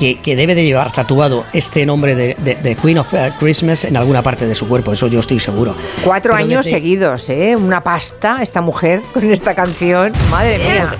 que, 0.00 0.18
que 0.18 0.34
debe 0.34 0.54
de 0.54 0.64
llevar 0.64 0.90
tatuado 0.92 1.44
este 1.52 1.84
nombre 1.84 2.14
de, 2.14 2.34
de- 2.38 2.54
de 2.56 2.74
Queen 2.74 2.96
of 2.98 3.12
eh, 3.12 3.30
Christmas 3.38 3.84
en 3.84 3.96
alguna 3.98 4.22
parte 4.22 4.46
de 4.46 4.54
su 4.54 4.66
cuerpo, 4.66 4.94
eso 4.94 5.06
yo 5.08 5.20
estoy 5.20 5.38
seguro. 5.38 5.76
Cuatro 6.02 6.32
Pero 6.32 6.42
años 6.44 6.64
desde- 6.64 6.78
seguidos, 6.78 7.28
¿eh? 7.28 7.54
Una 7.54 7.82
pasta 7.82 8.38
esta 8.42 8.62
mujer 8.62 9.02
con 9.12 9.30
esta 9.30 9.54
canción. 9.54 10.12
Madre 10.30 10.56
mía. 10.58 10.86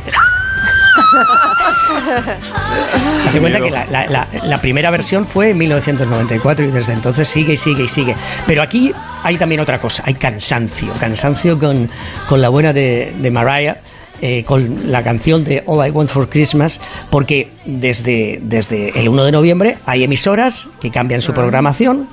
Date 3.24 3.40
cuenta 3.40 3.60
que 3.60 3.70
la, 3.70 3.86
la- 3.86 4.06
la- 4.06 4.26
la 4.44 4.58
primera 4.60 4.90
versión 4.90 5.26
fue 5.26 5.50
en 5.50 5.58
1994 5.58 6.64
y 6.66 6.68
desde 6.70 6.92
entonces 6.92 7.28
sigue 7.28 7.54
y 7.54 7.56
sigue 7.56 7.84
y 7.84 7.88
sigue. 7.88 8.14
Pero 8.46 8.62
aquí 8.62 8.92
hay 9.22 9.36
también 9.36 9.60
otra 9.60 9.78
cosa, 9.78 10.02
hay 10.06 10.14
cansancio. 10.14 10.92
Cansancio 11.00 11.58
con, 11.58 11.88
con 12.28 12.40
la 12.40 12.48
buena 12.48 12.72
de, 12.72 13.12
de 13.18 13.30
Mariah. 13.30 13.76
Eh, 14.22 14.44
con 14.44 14.90
la 14.90 15.02
canción 15.02 15.44
de 15.44 15.62
All 15.66 15.86
I 15.86 15.90
Want 15.90 16.10
for 16.10 16.28
Christmas, 16.28 16.80
porque 17.10 17.48
desde, 17.64 18.38
desde 18.42 18.98
el 19.00 19.08
1 19.08 19.24
de 19.24 19.32
noviembre 19.32 19.76
hay 19.86 20.04
emisoras 20.04 20.68
que 20.80 20.90
cambian 20.90 21.22
su 21.22 21.32
programación, 21.32 22.08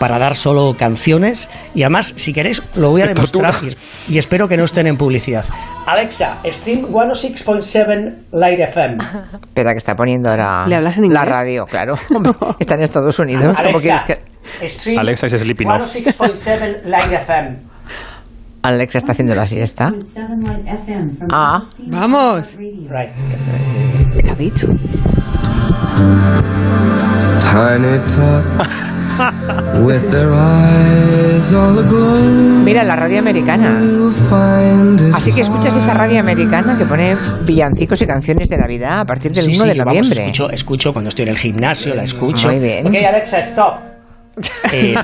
para 0.00 0.18
dar 0.18 0.34
solo 0.34 0.74
canciones 0.76 1.50
y 1.74 1.82
además, 1.82 2.14
si 2.16 2.32
queréis, 2.32 2.62
lo 2.74 2.90
voy 2.90 3.02
a 3.02 3.06
demostrar 3.06 3.54
y, 4.08 4.14
y, 4.14 4.18
espero 4.18 4.48
que 4.48 4.56
no 4.56 4.64
estén 4.64 4.86
en 4.86 4.96
publicidad. 4.96 5.44
Alexa, 5.86 6.38
stream 6.46 6.86
106.7 6.86 8.14
Light 8.32 8.60
FM. 8.60 8.96
Espera, 9.42 9.72
que 9.72 9.78
está 9.78 9.94
poniendo 9.94 10.30
ahora 10.30 10.66
¿Le 10.66 10.74
hablas 10.74 10.96
en 10.96 11.04
inglés? 11.04 11.22
la 11.22 11.30
radio, 11.30 11.66
claro. 11.66 11.94
Está 12.58 12.74
en 12.76 12.82
Estados 12.82 13.18
Unidos. 13.18 13.54
¿Cómo 13.62 13.78
quieres 13.78 14.04
que... 14.04 14.68
stream 14.68 14.98
Alexa 14.98 15.26
es 15.26 15.32
sleeping 15.32 15.68
off. 15.68 15.94
106.7 15.94 16.84
Light 16.84 17.12
FM. 17.12 17.69
Alexa 18.62 18.98
está 18.98 19.12
haciendo 19.12 19.34
la 19.34 19.46
siesta. 19.46 19.92
Ah, 21.30 21.62
Vamos. 21.86 22.56
¿qué 22.58 24.30
ha 24.30 24.34
dicho? 24.34 24.68
Mira, 32.64 32.84
la 32.84 32.96
radio 32.96 33.18
americana. 33.18 33.80
Así 35.14 35.32
que 35.32 35.40
escuchas 35.42 35.74
esa 35.76 35.94
radio 35.94 36.20
americana 36.20 36.76
que 36.78 36.84
pone 36.84 37.16
villancicos 37.44 38.00
y 38.02 38.06
canciones 38.06 38.48
de 38.48 38.56
Navidad 38.58 39.00
a 39.00 39.04
partir 39.04 39.32
del 39.32 39.44
Sí, 39.46 39.50
1 39.56 39.62
sí, 39.62 39.68
de 39.68 39.74
yo, 39.74 39.84
vamos, 39.84 39.96
noviembre. 39.96 40.22
escucho, 40.24 40.50
escucho 40.50 40.92
cuando 40.92 41.08
estoy 41.08 41.24
en 41.24 41.28
el 41.30 41.38
gimnasio, 41.38 41.94
la 41.94 42.04
escucho. 42.04 42.48
Muy 42.48 42.58
bien. 42.58 42.86
Ok, 42.86 42.94
Alexa, 43.08 43.38
stop. 43.40 43.89
Eh, 44.72 44.94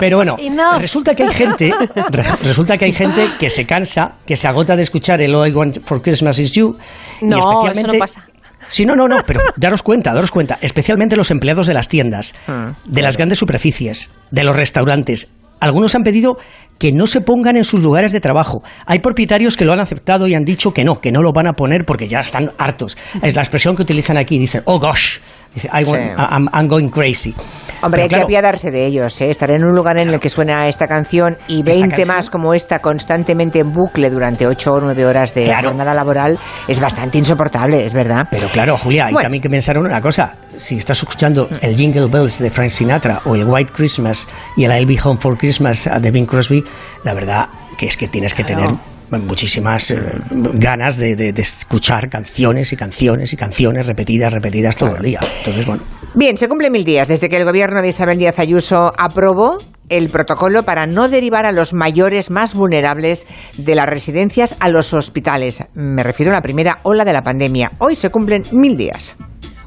pero 0.00 0.16
bueno, 0.18 0.36
Enough. 0.38 0.78
resulta 0.78 1.14
que 1.14 1.24
hay 1.24 1.34
gente, 1.34 1.72
re- 2.10 2.24
resulta 2.42 2.78
que 2.78 2.86
hay 2.86 2.92
gente 2.92 3.28
que 3.38 3.50
se 3.50 3.66
cansa, 3.66 4.12
que 4.26 4.36
se 4.36 4.48
agota 4.48 4.74
de 4.76 4.82
escuchar 4.84 5.20
el 5.20 5.34
All 5.34 5.48
I 5.48 5.52
Want 5.52 5.78
for 5.84 6.00
Christmas 6.00 6.38
is 6.38 6.52
You. 6.52 6.76
y 7.20 7.26
No, 7.26 7.66
eso 7.68 7.86
no 7.86 7.98
pasa. 7.98 8.24
Sí, 8.68 8.86
no, 8.86 8.94
no, 8.94 9.08
no, 9.08 9.22
pero 9.26 9.40
daros 9.56 9.82
cuenta, 9.82 10.12
daros 10.12 10.30
cuenta, 10.30 10.58
especialmente 10.60 11.16
los 11.16 11.30
empleados 11.30 11.66
de 11.66 11.74
las 11.74 11.88
tiendas, 11.88 12.34
Ah, 12.46 12.72
de 12.84 13.02
las 13.02 13.16
grandes 13.16 13.38
superficies, 13.38 14.10
de 14.30 14.44
los 14.44 14.54
restaurantes. 14.56 15.32
Algunos 15.60 15.94
han 15.94 16.04
pedido 16.04 16.38
que 16.78 16.90
no 16.90 17.06
se 17.06 17.20
pongan 17.20 17.56
en 17.58 17.64
sus 17.64 17.80
lugares 17.80 18.12
de 18.12 18.20
trabajo. 18.20 18.62
Hay 18.86 19.00
propietarios 19.00 19.58
que 19.58 19.66
lo 19.66 19.74
han 19.74 19.80
aceptado 19.80 20.26
y 20.26 20.34
han 20.34 20.44
dicho 20.46 20.72
que 20.72 20.84
no, 20.84 21.00
que 21.02 21.12
no 21.12 21.20
lo 21.20 21.32
van 21.32 21.46
a 21.48 21.52
poner 21.52 21.84
porque 21.84 22.08
ya 22.08 22.20
están 22.20 22.52
hartos. 22.56 22.96
Es 23.22 23.36
la 23.36 23.42
expresión 23.42 23.76
que 23.76 23.82
utilizan 23.82 24.16
aquí. 24.16 24.38
Dicen, 24.38 24.62
oh 24.64 24.78
gosh, 24.80 25.18
Dice, 25.54 25.68
I 25.72 25.84
want- 25.84 26.00
Sí. 26.02 26.08
I'm, 26.16 26.48
I'm 26.52 26.68
going 26.68 26.88
crazy. 26.88 27.34
Hombre, 27.82 27.96
Pero 27.98 28.02
hay 28.02 28.08
claro, 28.10 28.26
que 28.26 28.32
apiadarse 28.36 28.70
de 28.70 28.84
ellos, 28.86 29.18
¿eh? 29.22 29.30
Estar 29.30 29.50
en 29.50 29.64
un 29.64 29.74
lugar 29.74 29.98
en 29.98 30.10
el 30.10 30.20
que 30.20 30.28
suena 30.28 30.68
esta 30.68 30.86
canción 30.86 31.36
y 31.48 31.62
20 31.62 31.88
canción- 31.88 32.08
más 32.08 32.28
como 32.28 32.52
esta 32.52 32.78
constantemente 32.80 33.58
en 33.60 33.72
bucle 33.72 34.10
durante 34.10 34.46
8 34.46 34.74
o 34.74 34.80
9 34.82 35.06
horas 35.06 35.32
de 35.34 35.46
Claro. 35.46 35.68
jornada 35.70 35.94
laboral 35.94 36.38
es 36.68 36.78
bastante 36.78 37.16
insoportable, 37.18 37.84
es 37.86 37.94
verdad. 37.94 38.28
Pero 38.30 38.48
claro, 38.48 38.76
Julia, 38.76 39.06
hay 39.06 39.12
Bueno. 39.14 39.24
también 39.24 39.42
que 39.42 39.48
pensar 39.48 39.76
en 39.76 39.86
una 39.86 40.00
cosa. 40.02 40.34
Si 40.58 40.76
estás 40.76 40.98
escuchando 40.98 41.48
el 41.62 41.74
Jingle 41.74 42.06
Bells 42.08 42.38
de 42.38 42.50
Frank 42.50 42.68
Sinatra 42.70 43.20
o 43.24 43.34
el 43.34 43.44
White 43.44 43.72
Christmas 43.74 44.28
y 44.58 44.64
el 44.64 44.72
I'll 44.72 44.86
Be 44.86 44.98
Home 45.02 45.18
for 45.18 45.38
Christmas 45.38 45.88
de 46.00 46.10
Bing 46.10 46.26
Crosby, 46.26 46.62
la 47.02 47.14
verdad 47.14 47.46
que 47.78 47.86
es 47.86 47.96
que 47.96 48.08
tienes 48.08 48.34
que 48.34 48.44
tener 48.44 48.68
muchísimas 49.10 49.90
eh, 49.90 49.98
ganas 50.30 50.96
de, 50.96 51.16
de- 51.16 51.32
de 51.32 51.42
escuchar 51.42 52.08
canciones 52.08 52.72
y 52.72 52.76
canciones 52.76 53.32
y 53.32 53.36
canciones 53.36 53.86
repetidas, 53.86 54.32
repetidas 54.32 54.76
todo 54.76 54.96
el 54.96 55.02
día. 55.02 55.20
Entonces, 55.38 55.66
bueno, 55.66 55.82
Bien, 56.14 56.36
se 56.36 56.48
cumplen 56.48 56.72
mil 56.72 56.84
días 56.84 57.06
desde 57.06 57.28
que 57.28 57.36
el 57.36 57.44
gobierno 57.44 57.82
de 57.82 57.88
Isabel 57.88 58.18
Díaz 58.18 58.38
Ayuso 58.40 58.92
aprobó 58.98 59.58
el 59.88 60.08
protocolo 60.08 60.64
para 60.64 60.86
no 60.86 61.08
derivar 61.08 61.46
a 61.46 61.52
los 61.52 61.72
mayores 61.72 62.30
más 62.30 62.54
vulnerables 62.54 63.26
de 63.56 63.74
las 63.76 63.86
residencias 63.88 64.56
a 64.60 64.68
los 64.68 64.92
hospitales. 64.92 65.62
Me 65.74 66.02
refiero 66.02 66.32
a 66.32 66.34
la 66.34 66.42
primera 66.42 66.78
ola 66.82 67.04
de 67.04 67.12
la 67.12 67.22
pandemia. 67.22 67.72
Hoy 67.78 67.94
se 67.96 68.10
cumplen 68.10 68.42
mil 68.52 68.76
días. 68.76 69.16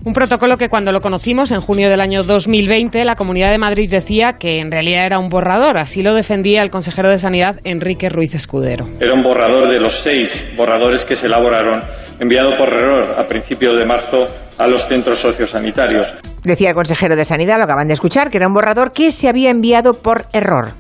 Un 0.06 0.12
protocolo 0.12 0.58
que 0.58 0.68
cuando 0.68 0.92
lo 0.92 1.00
conocimos 1.00 1.52
en 1.52 1.62
junio 1.62 1.90
del 1.90 2.02
año 2.02 2.24
2020, 2.24 3.06
la 3.06 3.16
Comunidad 3.16 3.52
de 3.52 3.58
Madrid 3.58 3.90
decía 3.90 4.34
que 4.34 4.60
en 4.60 4.70
realidad 4.70 5.06
era 5.06 5.18
un 5.18 5.30
borrador. 5.30 5.78
Así 5.78 6.04
lo 6.04 6.14
defendía 6.14 6.62
el 6.62 6.70
consejero 6.70 7.08
de 7.08 7.18
Sanidad, 7.20 7.62
Enrique 7.64 8.10
Ruiz 8.10 8.36
Escudero. 8.36 8.86
Era 9.00 9.14
un 9.14 9.24
borrador 9.24 9.70
de 9.70 9.80
los 9.80 10.02
seis 10.02 10.46
borradores 10.58 11.06
que 11.06 11.16
se 11.16 11.28
elaboraron, 11.28 11.82
enviado 12.20 12.58
por 12.58 12.68
error 12.68 13.16
a 13.18 13.26
principios 13.28 13.80
de 13.80 13.86
marzo 13.86 14.26
a 14.58 14.68
los 14.68 14.86
centros 14.90 15.20
sociosanitarios. 15.20 16.14
Decía 16.44 16.70
el 16.70 16.76
consejero 16.76 17.16
de 17.16 17.24
Sanidad, 17.24 17.58
lo 17.58 17.64
acaban 17.64 17.88
de 17.88 17.94
escuchar, 17.94 18.30
que 18.30 18.36
era 18.36 18.48
un 18.48 18.54
borrador 18.54 18.92
que 18.92 19.10
se 19.14 19.30
había 19.30 19.52
enviado 19.52 19.94
por 19.94 20.26
error. 20.34 20.74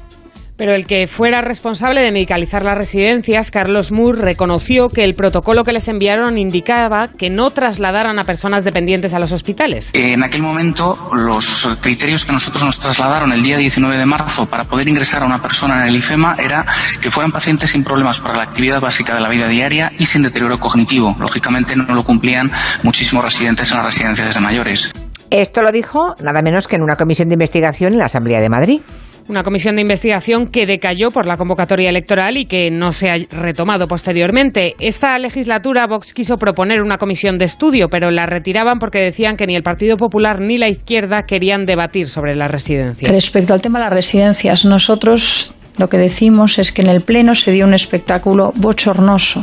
Pero 0.57 0.73
el 0.73 0.85
que 0.85 1.07
fuera 1.07 1.41
responsable 1.41 2.01
de 2.01 2.11
medicalizar 2.11 2.63
las 2.63 2.77
residencias, 2.77 3.49
Carlos 3.49 3.91
Moore, 3.91 4.21
reconoció 4.21 4.89
que 4.89 5.03
el 5.03 5.15
protocolo 5.15 5.63
que 5.63 5.71
les 5.71 5.87
enviaron 5.87 6.37
indicaba 6.37 7.07
que 7.07 7.29
no 7.29 7.49
trasladaran 7.49 8.19
a 8.19 8.23
personas 8.23 8.63
dependientes 8.63 9.13
a 9.13 9.19
los 9.19 9.31
hospitales. 9.31 9.91
En 9.93 10.23
aquel 10.23 10.41
momento, 10.41 11.09
los 11.13 11.67
criterios 11.81 12.25
que 12.25 12.31
nosotros 12.31 12.63
nos 12.63 12.79
trasladaron 12.79 13.31
el 13.33 13.41
día 13.41 13.57
19 13.57 13.97
de 13.97 14.05
marzo 14.05 14.45
para 14.45 14.65
poder 14.65 14.87
ingresar 14.87 15.23
a 15.23 15.25
una 15.25 15.41
persona 15.41 15.81
en 15.81 15.87
el 15.87 15.95
IFEMA 15.95 16.35
era 16.37 16.65
que 17.01 17.09
fueran 17.09 17.31
pacientes 17.31 17.71
sin 17.71 17.83
problemas 17.83 18.19
para 18.19 18.37
la 18.37 18.43
actividad 18.43 18.79
básica 18.79 19.15
de 19.15 19.21
la 19.21 19.29
vida 19.29 19.47
diaria 19.47 19.91
y 19.97 20.05
sin 20.05 20.21
deterioro 20.21 20.59
cognitivo. 20.59 21.15
Lógicamente 21.19 21.75
no 21.75 21.95
lo 21.95 22.03
cumplían 22.03 22.51
muchísimos 22.83 23.25
residentes 23.25 23.71
en 23.71 23.77
las 23.77 23.85
residencias 23.87 24.35
de 24.35 24.41
mayores. 24.41 24.91
Esto 25.31 25.63
lo 25.63 25.71
dijo 25.71 26.15
nada 26.21 26.43
menos 26.43 26.67
que 26.67 26.75
en 26.75 26.83
una 26.83 26.95
comisión 26.95 27.27
de 27.29 27.33
investigación 27.33 27.93
en 27.93 27.99
la 27.99 28.05
Asamblea 28.05 28.39
de 28.39 28.49
Madrid. 28.49 28.81
Una 29.29 29.43
comisión 29.43 29.75
de 29.75 29.81
investigación 29.81 30.47
que 30.47 30.65
decayó 30.65 31.09
por 31.09 31.25
la 31.25 31.37
convocatoria 31.37 31.89
electoral 31.89 32.35
y 32.35 32.45
que 32.45 32.69
no 32.71 32.91
se 32.91 33.09
ha 33.09 33.17
retomado 33.31 33.87
posteriormente. 33.87 34.75
Esta 34.79 35.17
legislatura 35.17 35.87
Vox 35.87 36.13
quiso 36.13 36.37
proponer 36.37 36.81
una 36.81 36.97
comisión 36.97 37.37
de 37.37 37.45
estudio, 37.45 37.87
pero 37.89 38.11
la 38.11 38.25
retiraban 38.25 38.79
porque 38.79 38.99
decían 38.99 39.37
que 39.37 39.47
ni 39.47 39.55
el 39.55 39.63
Partido 39.63 39.95
Popular 39.95 40.41
ni 40.41 40.57
la 40.57 40.67
izquierda 40.67 41.23
querían 41.23 41.65
debatir 41.65 42.09
sobre 42.09 42.35
las 42.35 42.51
residencias. 42.51 43.11
Respecto 43.11 43.53
al 43.53 43.61
tema 43.61 43.79
de 43.79 43.85
las 43.85 43.93
residencias, 43.93 44.65
nosotros 44.65 45.53
lo 45.77 45.87
que 45.87 45.97
decimos 45.97 46.59
es 46.59 46.71
que 46.71 46.81
en 46.81 46.89
el 46.89 47.01
Pleno 47.01 47.33
se 47.33 47.51
dio 47.51 47.65
un 47.65 47.73
espectáculo 47.73 48.51
bochornoso 48.55 49.41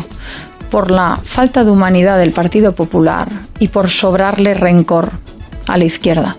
por 0.71 0.91
la 0.91 1.19
falta 1.23 1.65
de 1.65 1.71
humanidad 1.71 2.19
del 2.19 2.33
Partido 2.33 2.73
Popular 2.73 3.29
y 3.59 3.69
por 3.69 3.91
sobrarle 3.91 4.55
rencor 4.55 5.11
a 5.67 5.77
la 5.77 5.85
izquierda. 5.85 6.37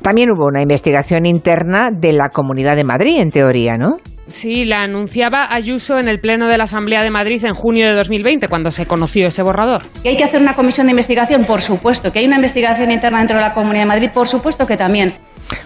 También 0.00 0.30
hubo 0.30 0.46
una 0.46 0.62
investigación 0.62 1.26
interna 1.26 1.90
de 1.90 2.12
la 2.12 2.30
Comunidad 2.30 2.76
de 2.76 2.84
Madrid, 2.84 3.20
en 3.20 3.30
teoría, 3.30 3.76
¿no? 3.76 3.98
Sí, 4.28 4.64
la 4.64 4.82
anunciaba 4.82 5.52
Ayuso 5.52 5.98
en 5.98 6.08
el 6.08 6.20
Pleno 6.20 6.48
de 6.48 6.56
la 6.56 6.64
Asamblea 6.64 7.02
de 7.02 7.10
Madrid 7.10 7.44
en 7.44 7.54
junio 7.54 7.86
de 7.86 7.94
2020, 7.94 8.48
cuando 8.48 8.70
se 8.70 8.86
conoció 8.86 9.26
ese 9.26 9.42
borrador. 9.42 9.82
¿Que 10.02 10.10
hay 10.10 10.16
que 10.16 10.24
hacer 10.24 10.40
una 10.40 10.54
comisión 10.54 10.86
de 10.86 10.92
investigación? 10.92 11.44
Por 11.44 11.60
supuesto. 11.60 12.12
¿Que 12.12 12.20
hay 12.20 12.26
una 12.26 12.36
investigación 12.36 12.90
interna 12.90 13.18
dentro 13.18 13.36
de 13.36 13.42
la 13.42 13.52
Comunidad 13.52 13.82
de 13.82 13.88
Madrid? 13.88 14.10
Por 14.12 14.28
supuesto 14.28 14.66
que 14.66 14.76
también. 14.76 15.12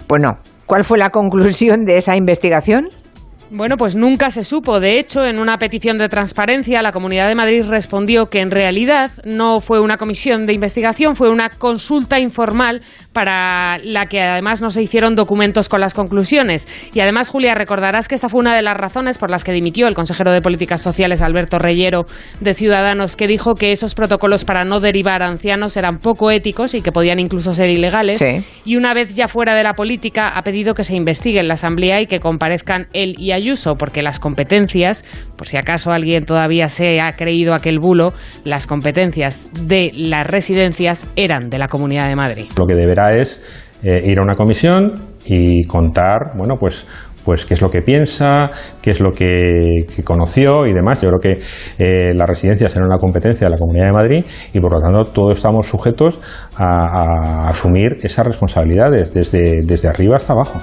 Bueno, 0.07 0.39
¿cuál 0.65 0.83
fue 0.83 0.97
la 0.97 1.11
conclusión 1.11 1.85
de 1.85 1.97
esa 1.97 2.15
investigación? 2.17 2.89
Bueno, 3.49 3.77
pues 3.77 3.95
nunca 3.95 4.29
se 4.29 4.43
supo. 4.43 4.79
De 4.79 4.99
hecho, 4.99 5.25
en 5.25 5.39
una 5.39 5.57
petición 5.57 5.97
de 5.97 6.09
transparencia, 6.09 6.81
la 6.81 6.91
Comunidad 6.91 7.27
de 7.29 7.35
Madrid 7.35 7.63
respondió 7.65 8.29
que 8.29 8.41
en 8.41 8.51
realidad 8.51 9.11
no 9.23 9.61
fue 9.61 9.79
una 9.79 9.97
comisión 9.97 10.45
de 10.45 10.53
investigación, 10.53 11.15
fue 11.15 11.29
una 11.29 11.49
consulta 11.49 12.19
informal 12.19 12.81
para 13.13 13.79
la 13.83 14.07
que 14.07 14.21
además 14.21 14.61
no 14.61 14.69
se 14.69 14.81
hicieron 14.81 15.15
documentos 15.15 15.69
con 15.69 15.81
las 15.81 15.93
conclusiones. 15.93 16.67
Y 16.93 16.99
además, 16.99 17.29
Julia, 17.29 17.55
recordarás 17.55 18.07
que 18.07 18.15
esta 18.15 18.29
fue 18.29 18.41
una 18.41 18.55
de 18.55 18.61
las 18.61 18.75
razones 18.75 19.17
por 19.17 19.31
las 19.31 19.43
que 19.43 19.53
dimitió 19.53 19.87
el 19.87 19.95
consejero 19.95 20.31
de 20.31 20.41
Políticas 20.41 20.81
Sociales, 20.81 21.21
Alberto 21.21 21.57
Reyero, 21.57 22.05
de 22.41 22.53
Ciudadanos, 22.53 23.15
que 23.15 23.27
dijo 23.27 23.55
que 23.55 23.71
esos 23.71 23.95
protocolos 23.95 24.45
para 24.45 24.65
no 24.65 24.79
derivar 24.79 25.23
a 25.23 25.27
ancianos 25.27 25.77
eran 25.77 25.99
poco 25.99 26.31
éticos 26.31 26.73
y 26.73 26.81
que 26.81 26.91
podían 26.91 27.19
incluso 27.19 27.55
ser 27.55 27.69
ilegales. 27.69 28.17
Sí. 28.17 28.43
Y 28.65 28.75
una 28.75 28.93
vez 28.93 29.15
ya 29.15 29.27
fuera 29.27 29.55
de 29.55 29.63
la 29.63 29.73
política, 29.73 30.29
ha 30.29 30.43
pedido 30.43 30.75
que 30.75 30.83
se 30.83 30.95
investigue 30.95 31.39
en 31.39 31.47
la 31.47 31.53
Asamblea 31.53 32.01
y 32.01 32.07
que 32.07 32.19
comparezcan 32.19 32.87
él 32.93 33.15
y 33.17 33.31
Ayuso, 33.37 33.75
porque 33.75 34.01
las 34.01 34.19
competencias, 34.19 35.05
por 35.35 35.47
si 35.47 35.57
acaso 35.57 35.91
alguien 35.91 36.25
todavía 36.25 36.69
se 36.69 36.99
ha 37.01 37.13
creído 37.13 37.53
aquel 37.53 37.79
bulo, 37.79 38.13
las 38.43 38.67
competencias 38.67 39.47
de 39.67 39.91
las 39.95 40.27
residencias 40.27 41.07
eran 41.15 41.49
de 41.49 41.57
la 41.57 41.67
Comunidad 41.67 42.07
de 42.09 42.15
Madrid. 42.15 42.45
Lo 42.57 42.65
que 42.65 42.75
deberá 42.75 43.15
es 43.15 43.41
eh, 43.83 44.01
ir 44.05 44.19
a 44.19 44.23
una 44.23 44.35
comisión 44.35 45.03
y 45.25 45.63
contar, 45.65 46.31
bueno, 46.35 46.55
pues 46.59 46.85
pues 47.27 47.45
qué 47.45 47.55
es 47.55 47.61
lo 47.61 47.69
que 47.69 47.81
piensa, 47.81 48.51
qué 48.81 48.91
es 48.91 49.01
lo 49.01 49.11
que, 49.11 49.85
conoció 50.05 50.65
y 50.65 50.71
demás. 50.71 51.01
Yo 51.01 51.09
creo 51.09 51.19
que 51.19 51.41
eh, 51.77 52.13
las 52.15 52.25
residencias 52.25 52.73
eran 52.73 52.87
una 52.87 52.99
competencia 52.99 53.47
de 53.47 53.51
la 53.51 53.57
Comunidad 53.57 53.87
de 53.87 53.91
Madrid 53.91 54.25
y 54.53 54.61
por 54.61 54.71
lo 54.71 54.79
tanto 54.79 55.03
todos 55.11 55.35
estamos 55.35 55.67
sujetos 55.67 56.19
a, 56.55 56.85
a 56.85 57.49
asumir 57.49 57.97
esas 58.01 58.25
responsabilidades 58.25 59.13
desde, 59.13 59.61
desde 59.65 59.89
arriba 59.89 60.15
hasta 60.15 60.31
abajo. 60.31 60.61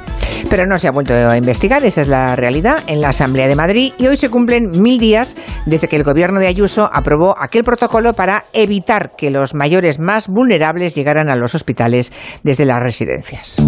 Pero 0.48 0.64
no 0.64 0.78
se 0.78 0.88
ha 0.88 0.90
vuelto 0.90 1.12
a 1.12 1.36
investigar, 1.36 1.84
esa 1.84 2.00
es 2.00 2.08
la 2.08 2.34
realidad, 2.34 2.78
en 2.86 3.02
la 3.02 3.10
Asamblea 3.10 3.46
de 3.46 3.56
Madrid 3.56 3.92
y 3.98 4.06
hoy 4.06 4.16
se 4.16 4.30
cumplen 4.30 4.70
mil 4.80 4.98
días 4.98 5.36
desde 5.66 5.86
que 5.86 5.96
el 5.96 6.02
gobierno 6.02 6.40
de 6.40 6.46
Ayuso 6.46 6.88
aprobó 6.90 7.34
aquel 7.38 7.62
protocolo 7.62 8.14
para 8.14 8.44
evitar 8.54 9.10
que 9.18 9.30
los 9.30 9.52
mayores 9.52 9.98
más 9.98 10.28
vulnerables 10.28 10.94
llegaran 10.94 11.28
a 11.28 11.36
los 11.36 11.54
hospitales 11.54 12.10
desde 12.42 12.64
las 12.64 12.82
residencias. 12.82 13.58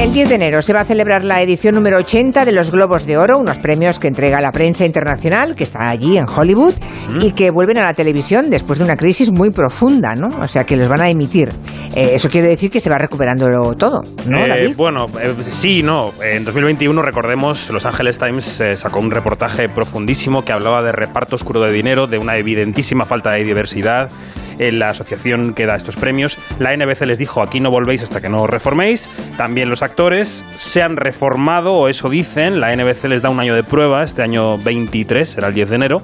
El 0.00 0.14
10 0.14 0.28
de 0.30 0.34
enero 0.36 0.62
se 0.62 0.72
va 0.72 0.80
a 0.80 0.84
celebrar 0.84 1.24
la 1.24 1.42
edición 1.42 1.74
número 1.74 1.98
80 1.98 2.44
de 2.46 2.52
los 2.52 2.70
Globos 2.70 3.04
de 3.06 3.18
Oro, 3.18 3.38
unos 3.38 3.58
premios 3.58 3.98
que 3.98 4.08
entrega 4.08 4.40
la 4.40 4.50
prensa 4.50 4.86
internacional, 4.86 5.54
que 5.54 5.64
está 5.64 5.90
allí 5.90 6.16
en 6.16 6.26
Hollywood, 6.26 6.72
y 7.20 7.32
que 7.32 7.50
vuelven 7.50 7.76
a 7.78 7.84
la 7.84 7.92
televisión 7.92 8.48
después 8.48 8.78
de 8.78 8.86
una 8.86 8.96
crisis 8.96 9.30
muy 9.30 9.50
profunda, 9.50 10.14
¿no? 10.14 10.28
O 10.40 10.48
sea, 10.48 10.64
que 10.64 10.76
los 10.76 10.88
van 10.88 11.02
a 11.02 11.10
emitir. 11.10 11.50
Eh, 11.94 12.12
eso 12.14 12.30
quiere 12.30 12.48
decir 12.48 12.70
que 12.70 12.80
se 12.80 12.88
va 12.88 12.96
recuperando 12.96 13.46
todo, 13.74 14.00
¿no, 14.26 14.38
Eh, 14.38 14.48
David? 14.48 14.76
bueno, 14.76 15.06
eh, 15.22 15.34
sí, 15.50 15.82
no. 15.82 16.12
En 16.22 16.44
2021, 16.44 17.02
recordemos, 17.02 17.68
Los 17.70 17.84
Angeles 17.84 18.18
Times 18.18 18.62
sacó 18.74 19.00
un 19.00 19.10
reportaje 19.10 19.68
profundísimo 19.68 20.44
que 20.44 20.52
hablaba 20.52 20.82
de 20.82 20.92
reparto 20.92 21.36
oscuro 21.36 21.60
de 21.60 21.72
dinero, 21.72 22.06
de 22.06 22.16
una 22.18 22.36
evidentísima 22.38 23.04
falta 23.04 23.32
de 23.32 23.44
diversidad 23.44 24.08
en 24.60 24.78
la 24.78 24.88
asociación 24.88 25.54
que 25.54 25.66
da 25.66 25.74
estos 25.74 25.96
premios. 25.96 26.38
La 26.58 26.76
NBC 26.76 27.06
les 27.06 27.18
dijo, 27.18 27.42
aquí 27.42 27.60
no 27.60 27.70
volvéis 27.70 28.02
hasta 28.02 28.20
que 28.20 28.28
no 28.28 28.42
os 28.42 28.50
reforméis. 28.50 29.08
También 29.36 29.68
los 29.68 29.82
actores 29.82 30.44
se 30.56 30.82
han 30.82 30.96
reformado, 30.96 31.72
o 31.72 31.88
eso 31.88 32.08
dicen. 32.08 32.60
La 32.60 32.74
NBC 32.76 33.04
les 33.08 33.22
da 33.22 33.30
un 33.30 33.40
año 33.40 33.54
de 33.54 33.64
prueba, 33.64 34.02
este 34.02 34.22
año 34.22 34.58
23, 34.58 35.28
será 35.28 35.48
el 35.48 35.54
10 35.54 35.70
de 35.70 35.76
enero. 35.76 36.02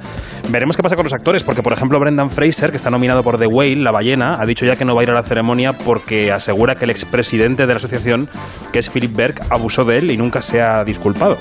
Veremos 0.48 0.76
qué 0.76 0.82
pasa 0.82 0.96
con 0.96 1.04
los 1.04 1.12
actores, 1.12 1.44
porque 1.44 1.62
por 1.62 1.72
ejemplo 1.72 1.98
Brendan 2.00 2.30
Fraser, 2.30 2.70
que 2.70 2.76
está 2.76 2.90
nominado 2.90 3.22
por 3.22 3.38
The 3.38 3.46
Whale, 3.46 3.76
La 3.76 3.90
ballena, 3.90 4.38
ha 4.40 4.46
dicho 4.46 4.64
ya 4.64 4.76
que 4.76 4.84
no 4.84 4.94
va 4.94 5.02
a 5.02 5.04
ir 5.04 5.10
a 5.10 5.14
la 5.14 5.22
ceremonia 5.22 5.72
porque 5.72 6.32
asegura 6.32 6.74
que 6.74 6.84
el 6.84 6.90
expresidente 6.90 7.62
de 7.62 7.68
la 7.68 7.76
asociación, 7.76 8.28
que 8.72 8.78
es 8.78 8.88
Philip 8.88 9.14
Berg, 9.14 9.34
abusó 9.50 9.84
de 9.84 9.98
él 9.98 10.10
y 10.10 10.16
nunca 10.16 10.40
se 10.40 10.60
ha 10.62 10.82
disculpado. 10.84 11.36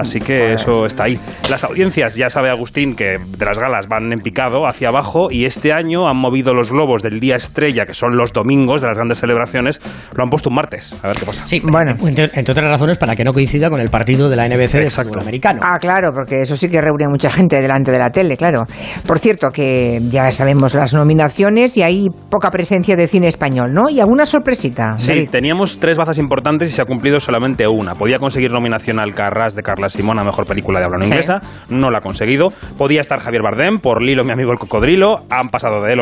Así 0.00 0.20
que 0.20 0.52
eso 0.52 0.84
está 0.86 1.04
ahí. 1.04 1.18
Las 1.50 1.64
audiencias, 1.64 2.14
ya 2.14 2.30
sabe 2.30 2.50
Agustín, 2.50 2.94
que 2.94 3.16
de 3.18 3.44
las 3.44 3.58
galas 3.58 3.88
van 3.88 4.12
en 4.12 4.20
picado 4.20 4.68
hacia 4.68 4.88
abajo 4.88 5.28
y 5.30 5.46
este 5.46 5.72
año 5.72 6.08
han 6.08 6.16
movido 6.16 6.43
los 6.52 6.70
globos 6.70 7.02
del 7.02 7.20
día 7.20 7.36
estrella, 7.36 7.86
que 7.86 7.94
son 7.94 8.16
los 8.16 8.32
domingos 8.32 8.80
de 8.80 8.88
las 8.88 8.96
grandes 8.96 9.20
celebraciones, 9.20 9.80
lo 10.14 10.24
han 10.24 10.30
puesto 10.30 10.50
un 10.50 10.56
martes. 10.56 10.94
A 11.02 11.08
ver 11.08 11.16
qué 11.16 11.26
pasa. 11.26 11.46
Sí, 11.46 11.60
bueno. 11.62 11.92
Entre, 12.06 12.30
entre 12.34 12.52
otras 12.52 12.68
razones, 12.68 12.98
para 12.98 13.16
que 13.16 13.24
no 13.24 13.32
coincida 13.32 13.70
con 13.70 13.80
el 13.80 13.88
partido 13.90 14.28
de 14.28 14.36
la 14.36 14.48
NBC 14.48 14.72
de 14.72 14.90
fútbol 14.90 15.20
americano. 15.22 15.60
Ah, 15.62 15.78
claro, 15.78 16.12
porque 16.12 16.42
eso 16.42 16.56
sí 16.56 16.68
que 16.68 16.80
reúne 16.80 17.04
a 17.04 17.08
mucha 17.08 17.30
gente 17.30 17.60
delante 17.60 17.90
de 17.90 17.98
la 17.98 18.10
tele, 18.10 18.36
claro. 18.36 18.64
Por 19.06 19.18
cierto, 19.18 19.50
que 19.50 20.00
ya 20.10 20.30
sabemos 20.30 20.74
las 20.74 20.94
nominaciones 20.94 21.76
y 21.76 21.82
hay 21.82 22.08
poca 22.30 22.50
presencia 22.50 22.96
de 22.96 23.06
cine 23.08 23.28
español, 23.28 23.72
¿no? 23.72 23.88
Y 23.88 24.00
alguna 24.00 24.26
sorpresita. 24.26 24.98
Sí, 24.98 25.08
David? 25.08 25.30
teníamos 25.30 25.78
tres 25.78 25.96
bazas 25.96 26.18
importantes 26.18 26.68
y 26.70 26.72
se 26.72 26.82
ha 26.82 26.84
cumplido 26.84 27.20
solamente 27.20 27.66
una. 27.66 27.94
Podía 27.94 28.18
conseguir 28.18 28.52
nominación 28.52 29.00
al 29.00 29.14
Carras 29.14 29.54
de 29.54 29.62
Carla 29.62 29.88
Simón 29.88 30.20
a 30.20 30.24
Mejor 30.24 30.46
Película 30.46 30.78
de 30.80 30.86
Habla 30.86 30.98
no 30.98 31.04
Sí. 31.04 31.10
Inglesa, 31.10 31.40
no 31.68 31.90
la 31.90 31.98
ha 31.98 32.00
conseguido. 32.00 32.48
Podía 32.78 33.00
estar 33.00 33.20
Javier 33.20 33.42
Bardem 33.42 33.78
por 33.78 34.02
Lilo, 34.02 34.24
mi 34.24 34.32
amigo 34.32 34.52
el 34.52 34.58
cocodrilo, 34.58 35.16
han 35.30 35.48
pasado 35.50 35.82
de 35.82 35.92
él 35.92 36.00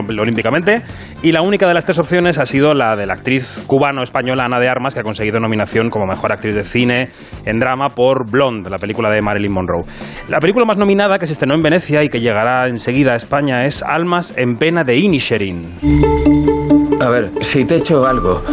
Y 1.23 1.33
la 1.33 1.42
única 1.42 1.68
de 1.68 1.75
las 1.75 1.85
tres 1.85 1.99
opciones 1.99 2.38
ha 2.38 2.47
sido 2.47 2.75
la 2.75 2.97
de 2.97 3.07
la 3.07 3.14
actriz 3.14 3.64
cubano-española 3.66 4.45
Ana 4.45 4.59
de 4.59 4.68
Armas, 4.68 4.95
que 4.95 5.01
ha 5.01 5.05
conseguido 5.05 5.40
nominación 5.40 5.90
como 5.90 6.07
Mejor 6.07 6.33
Actriz 6.33 6.55
de 6.55 6.64
Cine 6.64 7.05
en 7.45 7.59
Drama 7.59 7.88
por 7.95 8.31
Blonde, 8.31 8.71
la 8.71 8.79
película 8.79 9.11
de 9.11 9.21
Marilyn 9.21 9.53
Monroe. 9.53 9.85
La 10.29 10.38
película 10.38 10.64
más 10.64 10.77
nominada 10.77 11.18
que 11.18 11.27
se 11.27 11.33
estrenó 11.33 11.55
en 11.55 11.62
Venecia 11.62 12.03
y 12.03 12.09
que 12.09 12.21
llegará 12.21 12.66
enseguida 12.66 13.12
a 13.12 13.16
España 13.16 13.64
es 13.64 13.83
Almas 13.83 14.37
en 14.37 14.55
Pena 14.55 14.85
de 14.85 14.97
Inisherin. 14.97 16.62
A 17.03 17.09
ver, 17.09 17.33
si 17.41 17.65
te 17.65 17.75
he 17.75 17.79
hecho 17.79 18.07
algo, 18.07 18.45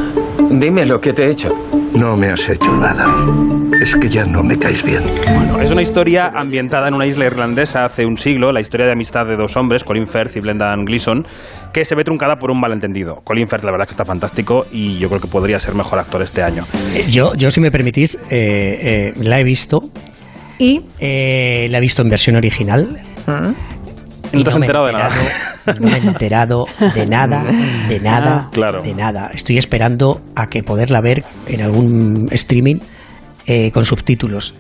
dime 0.49 0.83
lo 0.83 0.99
que 0.99 1.13
te 1.13 1.25
he 1.25 1.29
hecho. 1.29 1.53
No 1.93 2.17
me 2.17 2.29
has 2.29 2.49
hecho 2.49 2.75
nada. 2.75 3.05
Es 3.79 3.95
que 3.95 4.09
ya 4.09 4.25
no 4.25 4.41
me 4.41 4.57
caes 4.57 4.83
bien. 4.83 5.03
Bueno, 5.35 5.61
es 5.61 5.69
una 5.69 5.83
historia 5.83 6.31
ambientada 6.35 6.87
en 6.87 6.95
una 6.95 7.05
isla 7.05 7.25
irlandesa 7.25 7.85
hace 7.85 8.07
un 8.07 8.17
siglo, 8.17 8.51
la 8.51 8.59
historia 8.59 8.87
de 8.87 8.93
amistad 8.93 9.27
de 9.27 9.35
dos 9.35 9.55
hombres, 9.55 9.83
Colin 9.83 10.07
Firth 10.07 10.35
y 10.35 10.39
Brendan 10.39 10.83
Gleeson, 10.83 11.27
que 11.71 11.85
se 11.85 11.93
ve 11.93 12.03
truncada 12.03 12.39
por 12.39 12.49
un 12.49 12.59
malentendido. 12.59 13.21
Colin 13.23 13.47
Firth, 13.47 13.63
la 13.65 13.71
verdad, 13.71 13.83
es 13.83 13.89
que 13.89 13.93
está 13.93 14.05
fantástico 14.05 14.65
y 14.71 14.97
yo 14.97 15.09
creo 15.09 15.21
que 15.21 15.27
podría 15.27 15.59
ser 15.59 15.75
mejor 15.75 15.99
actor 15.99 16.23
este 16.23 16.41
año. 16.41 16.65
Eh, 16.95 17.05
Yo, 17.07 17.35
yo, 17.35 17.51
si 17.51 17.61
me 17.61 17.69
permitís, 17.69 18.15
eh, 18.31 19.11
eh, 19.11 19.13
la 19.21 19.39
he 19.39 19.43
visto. 19.43 19.83
¿Y? 20.57 20.81
la 20.99 21.77
he 21.77 21.79
visto 21.79 22.01
en 22.01 22.09
versión 22.09 22.35
original. 22.35 22.99
No 24.33 24.43
te 24.43 24.49
has 24.49 24.57
me 24.59 24.65
he 24.65 24.69
enterado 24.69 24.85
de 24.85 24.93
nada. 24.93 25.09
No 25.79 25.85
me 25.85 25.91
he 25.93 25.97
enterado 25.97 26.65
de 26.95 27.05
nada, 27.07 27.43
de 27.87 27.99
nada, 28.03 28.37
Ah, 28.45 28.49
claro. 28.51 28.83
de 28.83 28.93
nada. 28.93 29.31
Estoy 29.33 29.57
esperando 29.57 30.21
a 30.35 30.47
que 30.47 30.63
poderla 30.63 31.01
ver 31.01 31.23
en 31.47 31.61
algún 31.61 32.27
streaming 32.31 32.77
eh, 33.45 33.71
con 33.71 33.85
subtítulos, 33.85 34.53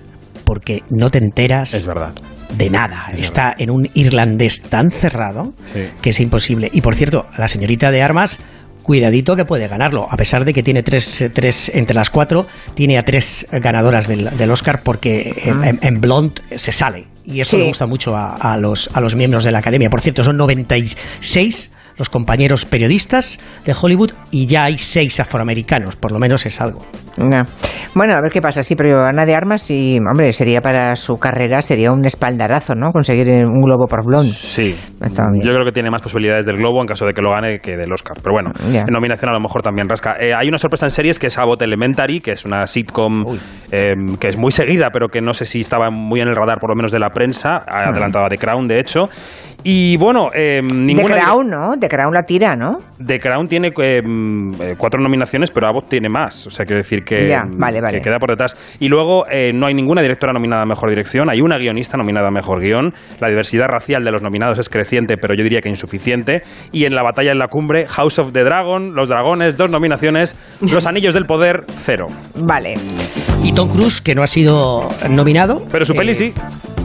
porque 0.45 0.83
no 0.89 1.09
te 1.11 1.19
enteras 1.19 1.73
Es 1.73 1.85
verdad. 1.85 2.13
de 2.57 2.69
nada. 2.69 3.11
Está 3.15 3.53
en 3.57 3.69
un 3.71 3.89
irlandés 3.93 4.61
tan 4.63 4.89
cerrado 4.91 5.53
que 6.01 6.09
es 6.09 6.19
imposible. 6.19 6.69
Y 6.73 6.81
por 6.81 6.95
cierto, 6.95 7.27
la 7.37 7.47
señorita 7.47 7.91
de 7.91 8.01
armas, 8.01 8.39
cuidadito 8.81 9.35
que 9.35 9.45
puede 9.45 9.67
ganarlo, 9.67 10.07
a 10.09 10.17
pesar 10.17 10.45
de 10.45 10.53
que 10.53 10.63
tiene 10.63 10.81
tres, 10.81 11.29
tres 11.33 11.69
entre 11.75 11.95
las 11.95 12.09
cuatro, 12.09 12.47
tiene 12.73 12.97
a 12.97 13.03
tres 13.03 13.45
ganadoras 13.51 14.07
del, 14.07 14.29
del 14.35 14.49
Oscar 14.51 14.81
porque 14.83 15.33
en, 15.45 15.63
en- 15.63 15.79
en 15.83 16.01
Blonde 16.01 16.41
se 16.55 16.71
sale. 16.71 17.05
Y 17.31 17.41
eso 17.41 17.51
Sí. 17.51 17.57
le 17.57 17.67
gusta 17.67 17.85
mucho 17.85 18.15
a, 18.15 18.35
a 18.35 18.57
los, 18.57 18.89
a 18.93 18.99
los 19.01 19.15
miembros 19.15 19.43
de 19.43 19.51
la 19.51 19.59
academia. 19.59 19.89
Por 19.89 20.01
cierto, 20.01 20.23
son 20.23 20.37
96 20.37 21.71
los 21.99 22.09
compañeros 22.09 22.65
periodistas 22.65 23.39
de 23.65 23.75
Hollywood 23.79 24.11
y 24.31 24.47
ya 24.47 24.63
hay 24.63 24.77
seis 24.77 25.19
afroamericanos, 25.19 25.95
por 25.95 26.11
lo 26.11 26.19
menos 26.19 26.45
es 26.45 26.59
algo. 26.59 26.79
No. 27.17 27.41
Bueno, 27.93 28.13
a 28.13 28.21
ver 28.21 28.31
qué 28.31 28.41
pasa. 28.41 28.63
Sí, 28.63 28.75
pero 28.75 29.03
Ana 29.03 29.25
de 29.25 29.35
Armas, 29.35 29.61
sí, 29.61 29.99
hombre, 30.09 30.31
sería 30.31 30.61
para 30.61 30.95
su 30.95 31.17
carrera, 31.17 31.61
sería 31.61 31.91
un 31.91 32.05
espaldarazo, 32.05 32.75
¿no? 32.75 32.91
Conseguir 32.91 33.27
un 33.45 33.61
globo 33.61 33.85
por 33.87 34.05
blonde. 34.05 34.31
Sí, 34.31 34.75
yo 35.01 35.53
creo 35.53 35.65
que 35.65 35.71
tiene 35.71 35.89
más 35.89 36.01
posibilidades 36.01 36.45
del 36.45 36.57
Globo 36.57 36.81
en 36.81 36.87
caso 36.87 37.05
de 37.05 37.13
que 37.13 37.21
lo 37.21 37.31
gane 37.31 37.59
que 37.59 37.75
del 37.75 37.91
Oscar. 37.91 38.17
Pero 38.23 38.33
bueno, 38.33 38.51
en 38.71 38.85
nominación 38.93 39.29
a 39.29 39.33
lo 39.33 39.39
mejor 39.39 39.61
también 39.61 39.89
rasca. 39.89 40.15
Eh, 40.19 40.33
hay 40.33 40.47
una 40.47 40.57
sorpresa 40.57 40.85
en 40.85 40.91
series 40.91 41.19
que 41.19 41.27
es 41.27 41.37
Abbott 41.37 41.61
Elementary, 41.61 42.21
que 42.21 42.31
es 42.31 42.45
una 42.45 42.65
sitcom 42.65 43.25
eh, 43.71 43.95
que 44.19 44.29
es 44.29 44.37
muy 44.37 44.51
seguida, 44.51 44.89
pero 44.91 45.09
que 45.09 45.21
no 45.21 45.33
sé 45.33 45.45
si 45.45 45.61
estaba 45.61 45.89
muy 45.89 46.21
en 46.21 46.29
el 46.29 46.35
radar, 46.35 46.59
por 46.59 46.69
lo 46.69 46.75
menos 46.75 46.91
de 46.91 46.99
la 46.99 47.09
prensa, 47.09 47.63
adelantada 47.67 48.27
de 48.29 48.37
Crown, 48.37 48.67
de 48.67 48.79
hecho. 48.79 49.09
Y 49.63 49.97
bueno, 49.97 50.27
eh, 50.33 50.61
De 50.63 50.73
ninguna... 50.73 51.15
Crown, 51.15 51.49
¿no? 51.49 51.75
De 51.77 51.87
Crown 51.89 52.13
la 52.13 52.23
tira, 52.23 52.55
¿no? 52.55 52.77
The 53.05 53.19
Crown 53.19 53.47
tiene 53.47 53.71
eh, 53.81 54.01
mm, 54.01 54.51
cuatro 54.77 55.01
nominaciones, 55.01 55.51
pero 55.51 55.67
Abbott 55.67 55.89
tiene 55.89 56.07
más. 56.09 56.47
O 56.47 56.49
sea, 56.49 56.65
quiero 56.65 56.77
decir 56.77 57.03
que, 57.03 57.27
Ya, 57.27 57.43
mm, 57.43 57.57
vale, 57.57 57.81
vale. 57.81 57.97
que 57.97 58.03
queda 58.03 58.19
por 58.19 58.29
detrás. 58.29 58.55
Y 58.79 58.87
luego 58.87 59.25
eh, 59.29 59.51
no 59.53 59.67
hay 59.67 59.73
ninguna 59.73 60.01
directora 60.01 60.31
nominada 60.33 60.63
a 60.63 60.65
Mejor 60.65 60.89
Dirección, 60.89 61.29
hay 61.29 61.41
una 61.41 61.57
guionista 61.57 61.97
nominada 61.97 62.29
a 62.29 62.31
Mejor 62.31 62.61
Guión. 62.61 62.93
La 63.19 63.27
diversidad 63.27 63.67
racial 63.67 64.03
de 64.03 64.11
los 64.11 64.23
nominados 64.23 64.59
es 64.59 64.69
creciente, 64.69 65.17
pero 65.17 65.33
yo 65.33 65.43
diría 65.43 65.61
que 65.61 65.69
insuficiente. 65.69 66.43
Y 66.71 66.85
en 66.85 66.95
la 66.95 67.03
batalla 67.03 67.31
en 67.31 67.39
la 67.39 67.47
cumbre, 67.47 67.85
House 67.87 68.19
of 68.19 68.31
the 68.31 68.43
Dragon, 68.43 68.95
Los 68.95 69.09
Dragones, 69.09 69.57
dos 69.57 69.69
nominaciones. 69.69 70.35
Los 70.61 70.87
Anillos 70.87 71.13
del 71.13 71.25
Poder, 71.25 71.63
cero. 71.67 72.07
Vale. 72.35 72.75
Y 73.43 73.53
Tom 73.53 73.69
Cruise, 73.69 74.01
que 74.01 74.15
no 74.15 74.23
ha 74.23 74.27
sido 74.27 74.87
nominado. 75.09 75.63
Pero 75.71 75.85
su 75.85 75.93
peli 75.93 76.15
sí. 76.15 76.33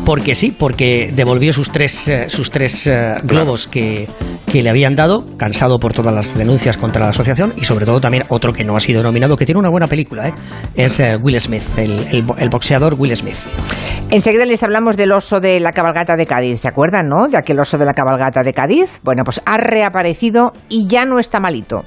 Porque 0.04 0.34
sí, 0.34 0.50
porque 0.50 1.10
devolvió 1.14 1.52
sus 1.52 1.70
tres, 1.70 2.08
eh, 2.08 2.28
sus 2.28 2.50
tres 2.50 2.86
eh, 2.86 3.14
globos 3.22 3.66
que, 3.66 4.06
que 4.52 4.62
le 4.62 4.68
habían 4.68 4.94
dado, 4.94 5.24
cansado 5.38 5.78
por 5.78 5.94
todas 5.94 6.14
las 6.14 6.36
denuncias 6.36 6.76
contra 6.76 7.02
la 7.02 7.08
asociación, 7.08 7.54
y 7.56 7.64
sobre 7.64 7.86
todo 7.86 8.02
también 8.02 8.24
otro 8.28 8.52
que 8.52 8.64
no 8.64 8.76
ha 8.76 8.80
sido 8.80 9.02
nominado, 9.02 9.36
que 9.36 9.46
tiene 9.46 9.60
una 9.60 9.70
buena 9.70 9.86
película, 9.86 10.28
¿eh? 10.28 10.34
es 10.74 11.00
eh, 11.00 11.16
Will 11.22 11.40
Smith, 11.40 11.62
el, 11.78 12.24
el 12.38 12.48
boxeador 12.50 12.94
Will 12.98 13.16
Smith. 13.16 13.36
Enseguida 14.10 14.44
les 14.44 14.62
hablamos 14.62 14.96
del 14.96 15.10
oso 15.12 15.40
de 15.40 15.58
la 15.58 15.72
cabalgata 15.72 16.16
de 16.16 16.26
Cádiz. 16.26 16.60
¿Se 16.60 16.68
acuerdan, 16.68 17.08
no? 17.08 17.28
De 17.28 17.38
aquel 17.38 17.58
oso 17.58 17.78
de 17.78 17.84
la 17.84 17.94
cabalgata 17.94 18.42
de 18.42 18.52
Cádiz. 18.52 19.00
Bueno, 19.02 19.24
pues 19.24 19.40
ha 19.44 19.56
reaparecido 19.56 20.52
y 20.68 20.86
ya 20.86 21.04
no 21.04 21.18
está 21.18 21.40
malito. 21.40 21.84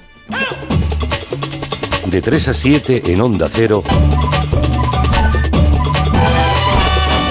De 2.08 2.21
3 2.21 2.47
a 2.47 2.53
7 2.53 3.03
en 3.08 3.21
Onda 3.21 3.47
Cero. 3.49 3.84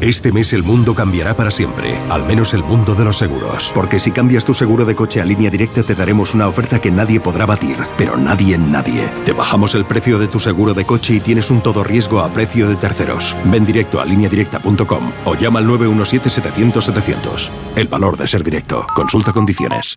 Este 0.00 0.30
mes 0.30 0.52
el 0.52 0.62
mundo 0.62 0.94
cambiará 0.94 1.34
para 1.34 1.50
siempre, 1.50 1.96
al 2.10 2.26
menos 2.26 2.52
el 2.52 2.62
mundo 2.62 2.94
de 2.94 3.04
los 3.04 3.16
seguros. 3.16 3.72
Porque 3.74 3.98
si 3.98 4.10
cambias 4.10 4.44
tu 4.44 4.52
seguro 4.52 4.84
de 4.84 4.94
coche 4.94 5.22
a 5.22 5.24
línea 5.24 5.48
directa 5.48 5.82
te 5.82 5.94
daremos 5.94 6.34
una 6.34 6.48
oferta 6.48 6.78
que 6.78 6.90
nadie 6.90 7.18
podrá 7.18 7.46
batir, 7.46 7.78
pero 7.96 8.18
nadie 8.18 8.56
en 8.56 8.70
nadie. 8.70 9.08
Te 9.24 9.32
bajamos 9.32 9.74
el 9.74 9.86
precio 9.86 10.18
de 10.18 10.28
tu 10.28 10.38
seguro 10.38 10.74
de 10.74 10.84
coche 10.84 11.14
y 11.14 11.20
tienes 11.20 11.50
un 11.50 11.62
todo 11.62 11.82
riesgo 11.82 12.20
a 12.20 12.30
precio 12.30 12.68
de 12.68 12.76
terceros. 12.76 13.34
Ven 13.46 13.64
directo 13.64 13.98
a 13.98 14.04
lineadirecta.com 14.04 15.12
o 15.24 15.34
llama 15.34 15.60
al 15.60 15.66
917-700-700. 15.66 17.50
El 17.76 17.88
valor 17.88 18.18
de 18.18 18.28
ser 18.28 18.42
directo. 18.42 18.86
Consulta 18.94 19.32
condiciones. 19.32 19.96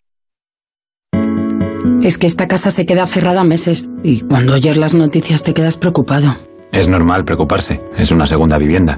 Es 2.04 2.18
que 2.18 2.28
esta 2.28 2.48
casa 2.48 2.72
se 2.72 2.86
queda 2.86 3.06
cerrada 3.06 3.44
meses 3.44 3.92
y 4.02 4.22
cuando 4.22 4.54
oyes 4.54 4.78
las 4.78 4.94
noticias 4.94 5.44
te 5.44 5.54
quedas 5.54 5.76
preocupado. 5.76 6.38
Es 6.72 6.88
normal 6.88 7.26
preocuparse, 7.26 7.82
es 7.98 8.12
una 8.12 8.26
segunda 8.26 8.58
vivienda. 8.58 8.98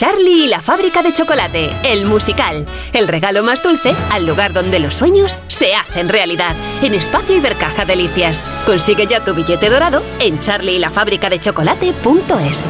Charlie 0.00 0.44
y 0.44 0.46
la 0.46 0.62
fábrica 0.62 1.02
de 1.02 1.12
chocolate, 1.12 1.68
el 1.84 2.06
musical. 2.06 2.64
El 2.94 3.06
regalo 3.06 3.42
más 3.42 3.62
dulce 3.62 3.94
al 4.10 4.26
lugar 4.26 4.54
donde 4.54 4.78
los 4.78 4.94
sueños 4.94 5.42
se 5.48 5.74
hacen 5.74 6.08
realidad. 6.08 6.56
En 6.80 6.94
Espacio 6.94 7.36
Ibercaja 7.36 7.84
Delicias. 7.84 8.40
Consigue 8.64 9.06
ya 9.06 9.22
tu 9.22 9.34
billete 9.34 9.68
dorado 9.68 10.02
en 10.18 10.40
charlieylafabricadechocolate.es. 10.40 12.64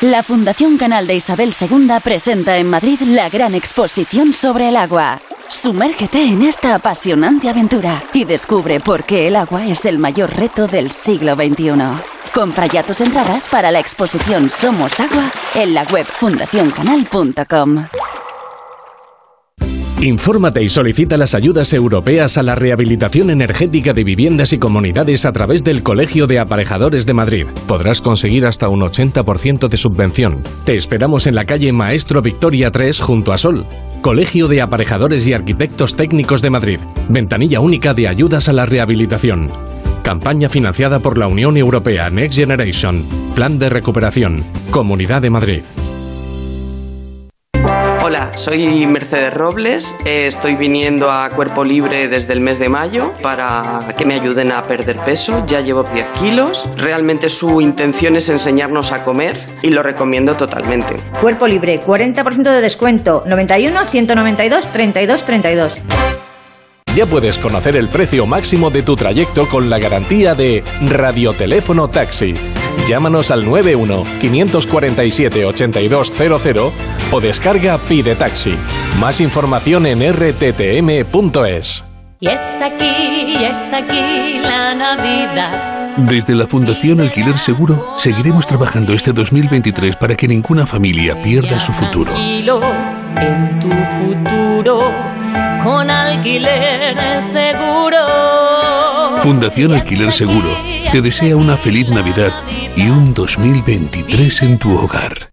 La 0.00 0.24
Fundación 0.24 0.78
Canal 0.78 1.06
de 1.06 1.14
Isabel 1.14 1.54
II 1.60 1.92
presenta 2.02 2.58
en 2.58 2.68
Madrid 2.68 2.98
la 3.02 3.28
gran 3.28 3.54
exposición 3.54 4.34
sobre 4.34 4.70
el 4.70 4.76
agua. 4.76 5.20
Sumérgete 5.46 6.24
en 6.24 6.42
esta 6.42 6.74
apasionante 6.74 7.48
aventura 7.48 8.02
y 8.12 8.24
descubre 8.24 8.80
por 8.80 9.04
qué 9.04 9.28
el 9.28 9.36
agua 9.36 9.68
es 9.68 9.84
el 9.84 10.00
mayor 10.00 10.34
reto 10.34 10.66
del 10.66 10.90
siglo 10.90 11.36
XXI. 11.36 12.17
Compra 12.34 12.66
ya 12.66 12.82
tus 12.82 13.00
entradas 13.00 13.48
para 13.48 13.70
la 13.70 13.80
exposición 13.80 14.50
Somos 14.50 15.00
Agua 15.00 15.30
en 15.54 15.74
la 15.74 15.84
web 15.84 16.06
fundacioncanal.com. 16.06 17.86
Infórmate 20.00 20.62
y 20.62 20.68
solicita 20.68 21.16
las 21.16 21.34
ayudas 21.34 21.72
europeas 21.72 22.38
a 22.38 22.44
la 22.44 22.54
rehabilitación 22.54 23.30
energética 23.30 23.92
de 23.94 24.04
viviendas 24.04 24.52
y 24.52 24.58
comunidades 24.58 25.24
a 25.24 25.32
través 25.32 25.64
del 25.64 25.82
Colegio 25.82 26.28
de 26.28 26.38
Aparejadores 26.38 27.04
de 27.04 27.14
Madrid. 27.14 27.46
Podrás 27.66 28.00
conseguir 28.00 28.46
hasta 28.46 28.68
un 28.68 28.80
80% 28.80 29.66
de 29.66 29.76
subvención. 29.76 30.44
Te 30.64 30.76
esperamos 30.76 31.26
en 31.26 31.34
la 31.34 31.46
calle 31.46 31.72
Maestro 31.72 32.22
Victoria 32.22 32.70
3 32.70 33.00
junto 33.00 33.32
a 33.32 33.38
Sol. 33.38 33.66
Colegio 34.00 34.46
de 34.46 34.60
Aparejadores 34.60 35.26
y 35.26 35.32
Arquitectos 35.32 35.96
Técnicos 35.96 36.42
de 36.42 36.50
Madrid. 36.50 36.78
Ventanilla 37.08 37.58
única 37.58 37.92
de 37.92 38.06
ayudas 38.06 38.48
a 38.48 38.52
la 38.52 38.66
rehabilitación. 38.66 39.50
Campaña 40.08 40.48
financiada 40.48 41.00
por 41.00 41.18
la 41.18 41.26
Unión 41.26 41.58
Europea 41.58 42.08
Next 42.08 42.38
Generation. 42.38 43.04
Plan 43.34 43.58
de 43.58 43.68
recuperación. 43.68 44.42
Comunidad 44.70 45.20
de 45.20 45.28
Madrid. 45.28 45.60
Hola, 48.02 48.30
soy 48.34 48.86
Mercedes 48.86 49.34
Robles. 49.34 49.94
eh, 50.06 50.26
Estoy 50.26 50.54
viniendo 50.56 51.10
a 51.10 51.28
Cuerpo 51.28 51.62
Libre 51.62 52.08
desde 52.08 52.32
el 52.32 52.40
mes 52.40 52.58
de 52.58 52.70
mayo 52.70 53.12
para 53.22 53.80
que 53.98 54.06
me 54.06 54.14
ayuden 54.14 54.50
a 54.50 54.62
perder 54.62 54.96
peso. 54.96 55.44
Ya 55.46 55.60
llevo 55.60 55.82
10 55.82 56.06
kilos. 56.18 56.66
Realmente 56.78 57.28
su 57.28 57.60
intención 57.60 58.16
es 58.16 58.30
enseñarnos 58.30 58.92
a 58.92 59.04
comer 59.04 59.38
y 59.60 59.68
lo 59.68 59.82
recomiendo 59.82 60.36
totalmente. 60.36 60.96
Cuerpo 61.20 61.46
libre, 61.46 61.82
40% 61.84 62.44
de 62.44 62.62
descuento. 62.62 63.24
91 63.26 63.78
192 63.84 64.72
32 64.72 65.24
32. 65.26 65.74
Ya 66.94 67.06
puedes 67.06 67.38
conocer 67.38 67.76
el 67.76 67.88
precio 67.88 68.26
máximo 68.26 68.70
de 68.70 68.82
tu 68.82 68.96
trayecto 68.96 69.48
con 69.48 69.70
la 69.70 69.78
garantía 69.78 70.34
de 70.34 70.64
Radioteléfono 70.80 71.88
Taxi. 71.88 72.34
Llámanos 72.86 73.30
al 73.30 73.44
91 73.44 74.04
547 74.20 75.44
8200 75.44 76.72
o 77.12 77.20
descarga 77.20 77.78
Pide 77.78 78.16
Taxi. 78.16 78.54
Más 78.98 79.20
información 79.20 79.86
en 79.86 80.00
rttm.es. 80.12 81.84
Y 82.20 82.28
está 82.28 82.66
aquí, 82.66 82.84
y 82.84 83.44
está 83.44 83.76
aquí 83.78 84.40
la 84.42 84.74
Navidad. 84.74 85.96
Desde 85.98 86.34
la 86.34 86.46
Fundación 86.46 87.00
Alquiler 87.00 87.36
Seguro 87.36 87.94
seguiremos 87.96 88.46
trabajando 88.46 88.92
este 88.92 89.12
2023 89.12 89.96
para 89.96 90.16
que 90.16 90.26
ninguna 90.26 90.66
familia 90.66 91.20
pierda 91.22 91.60
su 91.60 91.72
futuro. 91.72 92.12
En 93.16 93.58
tu 93.58 93.70
futuro 93.70 94.92
con 95.62 95.90
alquiler 95.90 97.20
seguro. 97.20 97.98
Fundación 99.22 99.72
Alquiler 99.72 100.12
Seguro 100.12 100.48
te 100.92 101.02
desea 101.02 101.36
una 101.36 101.56
feliz 101.56 101.88
Navidad 101.88 102.32
y 102.76 102.88
un 102.88 103.12
2023 103.14 104.42
en 104.42 104.58
tu 104.58 104.74
hogar. 104.76 105.32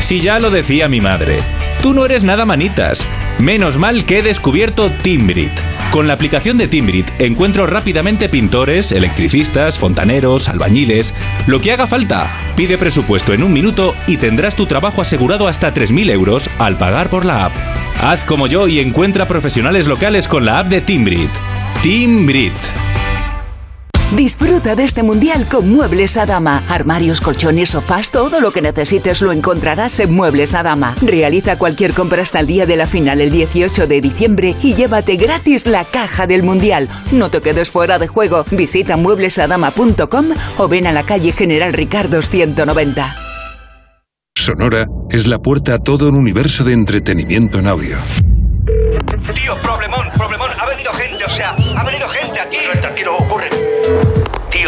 Si 0.00 0.20
ya 0.20 0.38
lo 0.38 0.50
decía 0.50 0.88
mi 0.88 1.00
madre, 1.00 1.38
tú 1.82 1.92
no 1.92 2.04
eres 2.04 2.24
nada 2.24 2.44
manitas. 2.44 3.06
Menos 3.38 3.78
mal 3.78 4.04
que 4.06 4.18
he 4.18 4.22
descubierto 4.22 4.90
Timbrit. 4.90 5.52
Con 5.94 6.08
la 6.08 6.14
aplicación 6.14 6.58
de 6.58 6.66
Timbrit 6.66 7.08
encuentro 7.20 7.68
rápidamente 7.68 8.28
pintores, 8.28 8.90
electricistas, 8.90 9.78
fontaneros, 9.78 10.48
albañiles, 10.48 11.14
lo 11.46 11.60
que 11.60 11.70
haga 11.70 11.86
falta. 11.86 12.28
Pide 12.56 12.76
presupuesto 12.78 13.32
en 13.32 13.44
un 13.44 13.52
minuto 13.52 13.94
y 14.08 14.16
tendrás 14.16 14.56
tu 14.56 14.66
trabajo 14.66 15.02
asegurado 15.02 15.46
hasta 15.46 15.72
3.000 15.72 16.10
euros 16.10 16.50
al 16.58 16.76
pagar 16.78 17.10
por 17.10 17.24
la 17.24 17.44
app. 17.44 17.52
Haz 18.02 18.24
como 18.24 18.48
yo 18.48 18.66
y 18.66 18.80
encuentra 18.80 19.28
profesionales 19.28 19.86
locales 19.86 20.26
con 20.26 20.44
la 20.44 20.58
app 20.58 20.66
de 20.66 20.80
Timbrit. 20.80 21.30
Timbrit. 21.80 22.83
Disfruta 24.16 24.76
de 24.76 24.84
este 24.84 25.02
mundial 25.02 25.48
con 25.48 25.68
Muebles 25.68 26.16
a 26.16 26.24
Dama. 26.24 26.62
Armarios, 26.68 27.20
colchones, 27.20 27.70
sofás, 27.70 28.12
todo 28.12 28.40
lo 28.40 28.52
que 28.52 28.62
necesites 28.62 29.20
lo 29.22 29.32
encontrarás 29.32 29.98
en 29.98 30.14
Muebles 30.14 30.54
a 30.54 30.62
Dama. 30.62 30.94
Realiza 31.02 31.58
cualquier 31.58 31.94
compra 31.94 32.22
hasta 32.22 32.38
el 32.38 32.46
día 32.46 32.64
de 32.64 32.76
la 32.76 32.86
final 32.86 33.20
el 33.20 33.32
18 33.32 33.88
de 33.88 34.00
diciembre 34.00 34.54
y 34.62 34.74
llévate 34.74 35.16
gratis 35.16 35.66
la 35.66 35.84
caja 35.84 36.28
del 36.28 36.44
mundial. 36.44 36.88
No 37.10 37.28
te 37.28 37.40
quedes 37.40 37.70
fuera 37.70 37.98
de 37.98 38.06
juego. 38.06 38.44
Visita 38.52 38.96
mueblesadama.com 38.96 40.26
o 40.58 40.68
ven 40.68 40.86
a 40.86 40.92
la 40.92 41.02
calle 41.02 41.32
General 41.32 41.72
Ricardo 41.72 42.22
190. 42.22 43.16
Sonora 44.36 44.86
es 45.10 45.26
la 45.26 45.38
puerta 45.38 45.74
a 45.74 45.78
todo 45.78 46.08
un 46.08 46.16
universo 46.16 46.62
de 46.62 46.72
entretenimiento 46.72 47.58
en 47.58 47.66
audio. 47.66 47.96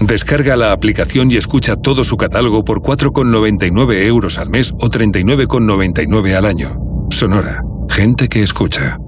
Descarga 0.00 0.56
la 0.56 0.72
aplicación 0.72 1.30
y 1.30 1.36
escucha 1.36 1.74
todo 1.76 2.04
su 2.04 2.16
catálogo 2.16 2.64
por 2.64 2.80
4,99 2.80 4.04
euros 4.06 4.38
al 4.38 4.48
mes 4.48 4.72
o 4.72 4.88
39,99 4.88 6.34
al 6.34 6.46
año. 6.46 6.76
Sonora. 7.10 7.62
Gente 7.90 8.28
que 8.28 8.42
escucha. 8.42 8.98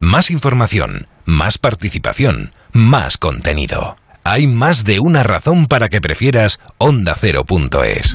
Más 0.00 0.30
información, 0.30 1.06
más 1.24 1.56
participación, 1.56 2.52
más 2.72 3.16
contenido. 3.16 3.96
Hay 4.22 4.46
más 4.46 4.84
de 4.84 5.00
una 5.00 5.22
razón 5.22 5.66
para 5.66 5.88
que 5.88 6.00
prefieras 6.00 6.60
ondacero.es. 6.78 8.14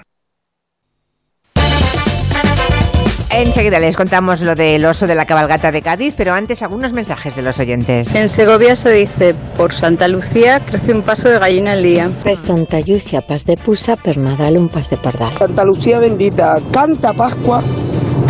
Enseguida 3.33 3.79
les 3.79 3.95
contamos 3.95 4.41
lo 4.41 4.55
del 4.55 4.83
oso 4.83 5.07
de 5.07 5.15
la 5.15 5.25
cabalgata 5.25 5.71
de 5.71 5.81
Cádiz, 5.81 6.13
pero 6.17 6.33
antes 6.33 6.61
algunos 6.61 6.91
mensajes 6.91 7.33
de 7.33 7.41
los 7.41 7.59
oyentes. 7.59 8.13
En 8.13 8.27
Segovia 8.27 8.75
se 8.75 8.91
dice, 8.91 9.33
por 9.55 9.71
Santa 9.71 10.09
Lucía 10.09 10.59
crece 10.59 10.93
un 10.93 11.01
paso 11.01 11.29
de 11.29 11.39
gallina 11.39 11.71
al 11.71 11.81
día. 11.81 12.11
Per 12.23 12.35
Santa 12.35 12.81
Llúcia 12.81 13.21
pas 13.21 13.45
de 13.45 13.55
puça, 13.55 13.95
per 13.95 14.17
Nadal 14.17 14.57
un 14.57 14.67
pas 14.67 14.89
de 14.89 14.97
pardal. 14.97 15.31
Santa 15.31 15.63
Lucía 15.63 15.99
bendita, 15.99 16.59
canta 16.73 17.13
Pascua, 17.13 17.63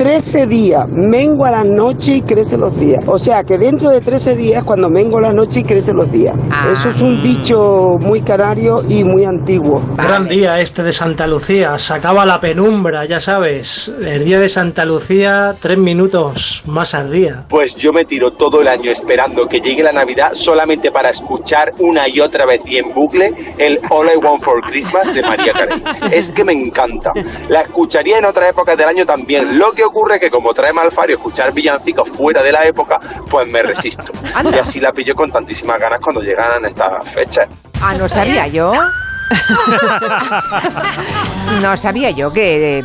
13 0.02 0.48
días, 0.48 0.88
mengua 0.90 1.52
la 1.52 1.64
noche 1.64 2.14
y 2.14 2.22
crece 2.24 2.58
los 2.58 2.76
días. 2.80 3.04
O 3.06 3.20
sea 3.20 3.44
que 3.44 3.60
dentro 3.60 3.92
de 3.92 4.02
13 4.02 4.36
días, 4.36 4.64
cuando 4.64 4.90
mengua 4.90 5.22
la 5.22 5.32
noche 5.32 5.60
y 5.60 5.64
crece 5.64 5.94
los 5.94 6.12
días. 6.12 6.34
Eso 6.74 6.90
es 6.90 7.00
un 7.02 7.22
dicho 7.22 7.98
muy 8.00 8.24
canario 8.24 8.82
y 8.90 9.04
muy 9.04 9.26
antiguo. 9.26 9.80
Gran 9.98 10.28
día 10.28 10.58
este 10.58 10.82
de 10.82 10.92
Santa 10.92 11.28
Lucía, 11.28 11.78
se 11.78 11.94
acaba 11.94 12.26
la 12.26 12.42
penumbra, 12.42 13.06
ya 13.06 13.20
sabes. 13.20 13.94
El 14.04 14.26
día 14.26 14.40
de 14.40 14.50
Santa 14.50 14.86
Lucía, 14.86 15.56
tres 15.60 15.78
minutos 15.78 16.64
más 16.66 16.96
al 16.96 17.12
día. 17.12 17.44
Pues 17.48 17.76
yo 17.76 17.94
me 17.94 18.04
tiro 18.04 18.32
todo 18.32 18.62
el 18.62 18.70
año 18.70 18.90
esperando 18.90 19.48
que 19.48 19.60
llegue 19.60 19.84
la 19.84 19.92
Navidad 19.92 20.32
solamente 20.34 20.90
para 20.90 21.12
escuchar 21.12 21.74
una 21.78 22.10
y 22.10 22.20
otra 22.22 22.48
vez 22.48 22.64
y 22.66 22.80
en 22.80 22.92
bucle 22.92 23.54
el 23.60 23.80
All 23.92 24.10
I 24.12 24.18
Want 24.18 24.42
for 24.42 24.62
Christmas 24.62 25.14
de 25.14 25.22
María 25.22 25.54
Carey. 25.54 25.80
Es 26.12 26.32
que 26.32 26.44
me 26.44 26.54
encanta. 26.54 27.12
La 27.50 27.62
escucharía 27.62 28.18
en 28.18 28.26
otras 28.26 28.50
épocas 28.50 28.76
del 28.76 28.88
año 28.88 29.06
también. 29.06 29.60
Lo 29.60 29.72
que 29.74 29.91
ocurre 29.92 30.20
que 30.20 30.30
como 30.30 30.54
trae 30.54 30.74
Malfario 30.74 31.18
escuchar 31.18 31.54
villancicos 31.54 32.10
fuera 32.10 32.42
de 32.42 32.52
la 32.52 32.66
época, 32.66 32.98
pues 33.30 33.48
me 33.48 33.62
resisto. 33.62 34.12
Y 34.52 34.58
así 34.58 34.80
la 34.80 34.92
pillo 34.92 35.14
con 35.14 35.32
tantísimas 35.32 35.80
ganas 35.80 36.00
cuando 36.02 36.22
llegan 36.22 36.66
estas 36.66 37.08
fechas. 37.10 37.48
Ah, 37.82 37.94
no 37.94 38.10
sabía 38.10 38.48
yo. 38.48 38.70
no 41.62 41.78
sabía 41.78 42.12
yo 42.12 42.34
que 42.34 42.80
eh, 42.80 42.84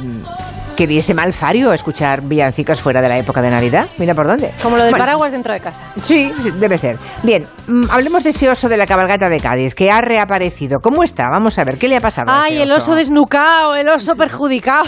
que 0.76 0.86
diese 0.86 1.14
mal 1.14 1.32
fario 1.32 1.72
escuchar 1.72 2.20
villancicos 2.22 2.82
fuera 2.82 3.00
de 3.00 3.08
la 3.08 3.18
época 3.18 3.40
de 3.40 3.50
Navidad. 3.50 3.88
Mira 3.98 4.14
por 4.14 4.26
dónde. 4.26 4.50
Como 4.62 4.76
lo 4.76 4.84
del 4.84 4.94
paraguas 4.94 5.32
dentro 5.32 5.54
de 5.54 5.60
casa. 5.60 5.82
Sí, 6.02 6.30
debe 6.60 6.76
ser. 6.76 6.96
Bien, 7.22 7.46
mm, 7.66 7.84
hablemos 7.90 8.22
de 8.22 8.30
ese 8.30 8.48
oso 8.50 8.68
de 8.68 8.76
la 8.76 8.86
cabalgata 8.86 9.28
de 9.30 9.40
Cádiz, 9.40 9.74
que 9.74 9.90
ha 9.90 10.02
reaparecido. 10.02 10.80
¿Cómo 10.80 11.02
está? 11.02 11.28
Vamos 11.30 11.58
a 11.58 11.64
ver, 11.64 11.78
¿qué 11.78 11.88
le 11.88 11.96
ha 11.96 12.00
pasado? 12.00 12.28
Ay, 12.30 12.58
el 12.58 12.70
oso 12.70 12.94
desnucado, 12.94 13.74
el 13.74 13.88
oso 13.88 14.14
perjudicado. 14.16 14.84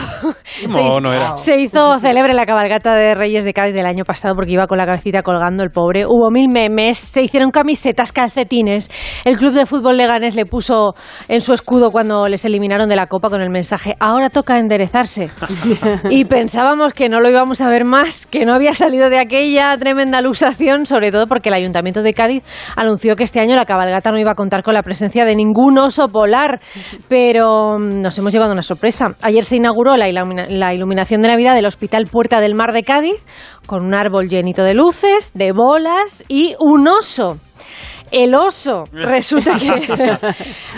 No, 0.68 1.00
no 1.00 1.12
era. 1.12 1.36
Se 1.36 1.56
hizo 1.58 1.98
célebre 2.00 2.34
la 2.34 2.44
cabalgata 2.44 2.94
de 2.94 3.14
Reyes 3.14 3.44
de 3.44 3.52
Cádiz 3.52 3.74
del 3.74 3.86
año 3.86 4.04
pasado 4.04 4.34
porque 4.34 4.52
iba 4.52 4.66
con 4.66 4.76
la 4.76 4.84
cabecita 4.84 5.22
colgando 5.22 5.62
el 5.62 5.70
pobre. 5.70 6.04
Hubo 6.04 6.30
mil 6.30 6.48
memes, 6.48 6.98
se 6.98 7.22
hicieron 7.22 7.50
camisetas, 7.50 8.12
calcetines. 8.12 8.90
El 9.24 9.38
club 9.38 9.52
de 9.52 9.64
fútbol 9.64 9.96
Leganés 9.96 10.34
le 10.34 10.44
puso 10.44 10.94
en 11.28 11.40
su 11.40 11.54
escudo 11.54 11.90
cuando 11.90 12.28
les 12.28 12.44
eliminaron 12.44 12.88
de 12.88 12.96
la 12.96 13.06
copa 13.06 13.30
con 13.30 13.40
el 13.40 13.50
mensaje: 13.50 13.94
ahora 13.98 14.28
toca 14.28 14.58
enderezarse. 14.58 15.30
y 16.10 16.24
pensábamos 16.24 16.92
que 16.92 17.08
no 17.08 17.20
lo 17.20 17.28
íbamos 17.28 17.60
a 17.60 17.68
ver 17.68 17.84
más, 17.84 18.26
que 18.26 18.44
no 18.44 18.54
había 18.54 18.72
salido 18.72 19.10
de 19.10 19.18
aquella 19.18 19.76
tremenda 19.78 20.18
alusación, 20.18 20.86
sobre 20.86 21.10
todo 21.10 21.26
porque 21.26 21.48
el 21.48 21.54
Ayuntamiento 21.54 22.02
de 22.02 22.14
Cádiz 22.14 22.44
anunció 22.76 23.16
que 23.16 23.24
este 23.24 23.40
año 23.40 23.54
la 23.54 23.64
cabalgata 23.64 24.10
no 24.10 24.18
iba 24.18 24.32
a 24.32 24.34
contar 24.34 24.62
con 24.62 24.74
la 24.74 24.82
presencia 24.82 25.24
de 25.24 25.36
ningún 25.36 25.78
oso 25.78 26.08
polar, 26.08 26.60
pero 27.08 27.78
mm, 27.78 28.00
nos 28.00 28.16
hemos 28.18 28.32
llevado 28.32 28.52
una 28.52 28.62
sorpresa. 28.62 29.08
Ayer 29.22 29.44
se 29.44 29.56
inauguró 29.56 29.96
la, 29.96 30.06
la 30.48 30.74
iluminación 30.74 31.22
de 31.22 31.28
Navidad 31.28 31.54
del 31.54 31.66
Hospital 31.66 32.06
Puerta 32.10 32.40
del 32.40 32.54
Mar 32.54 32.72
de 32.72 32.82
Cádiz 32.82 33.24
con 33.66 33.84
un 33.84 33.94
árbol 33.94 34.28
llenito 34.28 34.62
de 34.64 34.74
luces, 34.74 35.32
de 35.34 35.52
bolas 35.52 36.24
y 36.28 36.54
un 36.58 36.88
oso 36.88 37.38
el 38.10 38.34
oso. 38.34 38.84
Resulta 38.92 39.56
que 39.56 39.68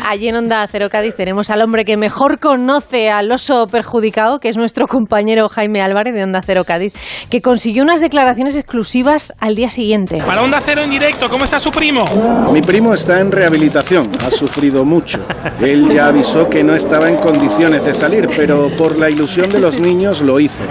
allí 0.09 0.29
en 0.29 0.37
Onda 0.37 0.67
Cero 0.71 0.89
Cádiz 0.91 1.15
tenemos 1.17 1.51
al 1.51 1.63
hombre 1.63 1.85
que 1.85 1.97
mejor 1.97 2.39
conoce 2.39 3.11
al 3.11 3.31
oso 3.31 3.67
perjudicado, 3.67 4.41
que 4.41 4.49
es 4.49 4.57
nuestro 4.57 4.87
compañero 4.87 5.49
Jaime 5.49 5.83
Álvarez 5.83 6.15
de 6.15 6.23
Onda 6.23 6.43
Cero 6.45 6.65
Cádiz, 6.67 6.93
que 7.31 7.41
consiguió 7.41 7.83
unas 7.83 8.01
declaraciones 8.01 8.57
exclusivas 8.57 9.33
al 9.39 9.55
día 9.55 9.71
siguiente. 9.71 10.19
Para 10.27 10.43
Onda 10.43 10.61
Cero 10.65 10.83
en 10.83 10.91
directo, 10.91 11.29
¿cómo 11.29 11.45
está 11.45 11.61
su 11.61 11.71
primo? 11.71 12.05
Mi 12.53 12.63
primo 12.63 12.95
está 12.95 13.21
en 13.21 13.31
rehabilitación, 13.31 14.11
ha 14.27 14.31
sufrido 14.31 14.85
mucho. 14.85 15.25
Él 15.61 15.89
ya 15.91 16.07
avisó 16.07 16.49
que 16.49 16.65
no 16.65 16.75
estaba 16.75 17.09
en 17.09 17.17
condiciones 17.17 17.85
de 17.85 17.95
salir, 17.95 18.29
pero 18.37 18.75
por 18.77 18.99
la 18.99 19.11
ilusión 19.11 19.51
de 19.51 19.61
los 19.61 19.81
niños 19.81 20.23
lo 20.23 20.41
hizo. 20.41 20.65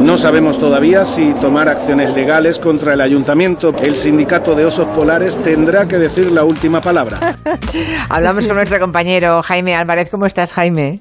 No 0.00 0.16
sabemos 0.18 0.58
todavía 0.58 1.04
si 1.04 1.34
tomar 1.34 1.68
acciones 1.68 2.14
legales 2.14 2.58
contra 2.58 2.94
el 2.94 3.00
ayuntamiento. 3.00 3.74
El 3.82 3.96
sindicato 3.96 4.54
de 4.54 4.64
osos 4.64 4.86
polares 4.88 5.38
tendrá 5.40 5.86
que 5.86 5.95
decir 5.98 6.30
la 6.32 6.44
última 6.44 6.80
palabra. 6.80 7.36
Hablamos 8.08 8.46
con 8.46 8.56
nuestro 8.56 8.78
compañero 8.78 9.42
Jaime 9.42 9.74
Álvarez. 9.74 10.08
¿Cómo 10.10 10.26
estás, 10.26 10.52
Jaime? 10.52 11.00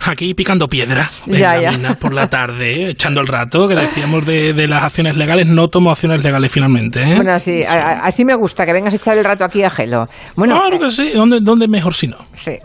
Aquí 0.00 0.34
picando 0.34 0.68
piedra 0.68 1.10
en 1.26 1.40
la 1.40 1.70
mina 1.72 1.94
por 1.98 2.12
la 2.12 2.28
tarde, 2.28 2.88
echando 2.90 3.20
el 3.20 3.26
rato, 3.26 3.68
que 3.68 3.76
decíamos 3.76 4.24
de, 4.26 4.66
las 4.68 4.84
acciones 4.84 5.16
legales. 5.16 5.46
No 5.46 5.68
tomo 5.68 5.90
acciones 5.90 6.22
legales 6.22 6.50
finalmente. 6.50 7.02
¿eh? 7.02 7.16
Bueno, 7.16 7.32
así, 7.32 7.62
así 7.64 8.24
me 8.24 8.34
gusta, 8.34 8.64
que 8.66 8.72
vengas 8.72 8.92
a 8.94 8.96
echar 8.96 9.18
el 9.18 9.24
rato 9.24 9.44
aquí 9.44 9.62
a 9.62 9.70
Gelo. 9.70 10.08
Bueno, 10.36 10.58
claro 10.58 10.78
que 10.78 10.90
sí. 10.90 11.12
¿Dónde, 11.14 11.68
mejor 11.68 11.94
si 11.94 12.08
no? 12.08 12.16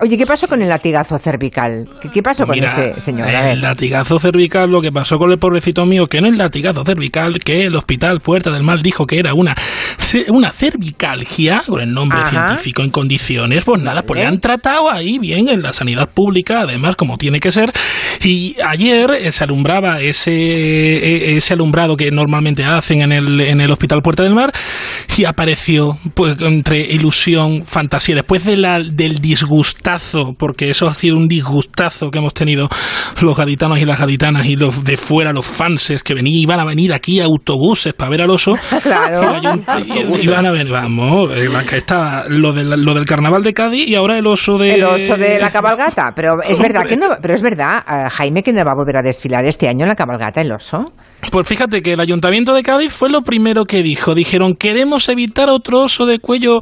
Oye, 0.01 0.17
¿qué 0.17 0.25
pasó 0.25 0.47
con 0.47 0.61
el 0.61 0.69
latigazo 0.69 1.17
cervical? 1.17 1.89
¿Qué, 2.13 2.23
pasó 2.23 2.47
con 2.47 2.55
ese 2.55 2.99
señor? 3.01 3.27
El 3.27 3.61
latigazo 3.61 4.19
cervical, 4.19 4.71
lo 4.71 4.81
que 4.81 4.91
pasó 4.91 5.19
con 5.19 5.31
el 5.31 5.39
pobrecito 5.39 5.85
mío, 5.85 6.07
que 6.07 6.21
no 6.21 6.27
es 6.27 6.37
latigazo 6.37 6.83
cervical, 6.83 7.39
que 7.39 7.65
el 7.65 7.75
hospital 7.75 8.21
Puerta 8.21 8.51
del 8.51 8.63
Mal 8.63 8.81
dijo 8.81 9.05
que 9.05 9.19
era 9.19 9.33
una, 9.33 9.55
una 10.29 10.51
cervicalgia 10.51 11.63
con 11.65 11.81
el 11.81 11.93
nombre 11.93 12.19
científico 12.29 12.83
en 12.83 12.89
condiciones, 12.89 13.63
pues 13.63 13.81
nada, 13.81 14.03
pues 14.03 14.19
le 14.19 14.25
han 14.25 14.39
tratado 14.39 14.91
ahí 14.91 15.19
bien 15.19 15.49
en 15.49 15.61
la 15.61 15.73
sanidad 15.73 16.09
pública, 16.09 16.61
además 16.61 16.95
como 16.95 17.17
tiene 17.17 17.39
que 17.39 17.51
ser. 17.51 17.71
Y 18.23 18.55
ayer 18.65 19.11
eh, 19.11 19.31
se 19.31 19.43
alumbraba 19.43 20.01
ese, 20.01 20.31
e, 20.31 21.37
ese 21.37 21.53
alumbrado 21.53 21.97
que 21.97 22.11
normalmente 22.11 22.63
hacen 22.63 23.01
en 23.01 23.11
el, 23.11 23.41
en 23.41 23.61
el 23.61 23.71
Hospital 23.71 24.01
Puerta 24.01 24.23
del 24.23 24.33
Mar 24.33 24.53
y 25.17 25.25
apareció 25.25 25.97
pues 26.13 26.39
entre 26.41 26.79
ilusión, 26.81 27.63
fantasía, 27.65 28.15
después 28.15 28.45
de 28.45 28.57
la, 28.57 28.79
del 28.79 29.19
disgustazo, 29.19 30.35
porque 30.37 30.69
eso 30.69 30.87
ha 30.87 30.93
sido 30.93 31.17
un 31.17 31.27
disgustazo 31.27 32.11
que 32.11 32.19
hemos 32.19 32.33
tenido 32.33 32.69
los 33.21 33.35
gaditanos 33.35 33.79
y 33.79 33.85
las 33.85 33.99
gaditanas 33.99 34.45
y 34.45 34.55
los 34.55 34.83
de 34.83 34.97
fuera, 34.97 35.33
los 35.33 35.45
fanses 35.45 36.03
que 36.03 36.13
venían, 36.13 36.39
iban 36.39 36.59
a 36.59 36.65
venir 36.65 36.93
aquí 36.93 37.19
autobuses 37.19 37.93
para 37.93 38.09
ver 38.09 38.21
al 38.21 38.29
oso. 38.29 38.55
Claro. 38.85 39.33
iban 40.21 40.45
a 40.45 40.51
venir, 40.51 40.71
vamos, 40.71 41.31
eh, 41.61 41.65
que 41.65 41.77
está 41.77 42.25
lo, 42.27 42.53
lo 42.53 42.93
del 42.93 43.05
carnaval 43.05 43.43
de 43.43 43.53
Cádiz 43.53 43.87
y 43.87 43.95
ahora 43.95 44.17
el 44.17 44.27
oso 44.27 44.57
de... 44.57 44.75
El 44.75 44.83
oso 44.83 45.17
de 45.17 45.39
la 45.39 45.51
cabalgata, 45.51 46.11
pero 46.15 46.41
es 46.41 46.59
verdad 46.59 46.85
que 46.85 46.97
no, 46.97 47.17
pero 47.21 47.33
es 47.33 47.41
verdad, 47.41 47.79
eh, 47.79 48.09
Jaime, 48.09 48.43
que 48.43 48.53
no 48.53 48.63
va 48.63 48.71
a 48.71 48.75
volver 48.75 48.97
a 48.97 49.01
desfilar 49.01 49.45
este 49.45 49.67
año 49.67 49.83
en 49.83 49.89
la 49.89 49.95
cabalgata 49.95 50.41
el 50.41 50.51
oso. 50.51 50.93
Pues 51.31 51.47
fíjate 51.47 51.81
que 51.81 51.93
el 51.93 51.99
Ayuntamiento 51.99 52.53
de 52.53 52.63
Cádiz 52.63 52.93
fue 52.93 53.09
lo 53.09 53.21
primero 53.21 53.65
que 53.65 53.83
dijo. 53.83 54.13
Dijeron, 54.13 54.53
queremos 54.53 55.09
evitar 55.09 55.49
otro 55.49 55.81
oso 55.81 56.05
de 56.05 56.19
cuello, 56.19 56.59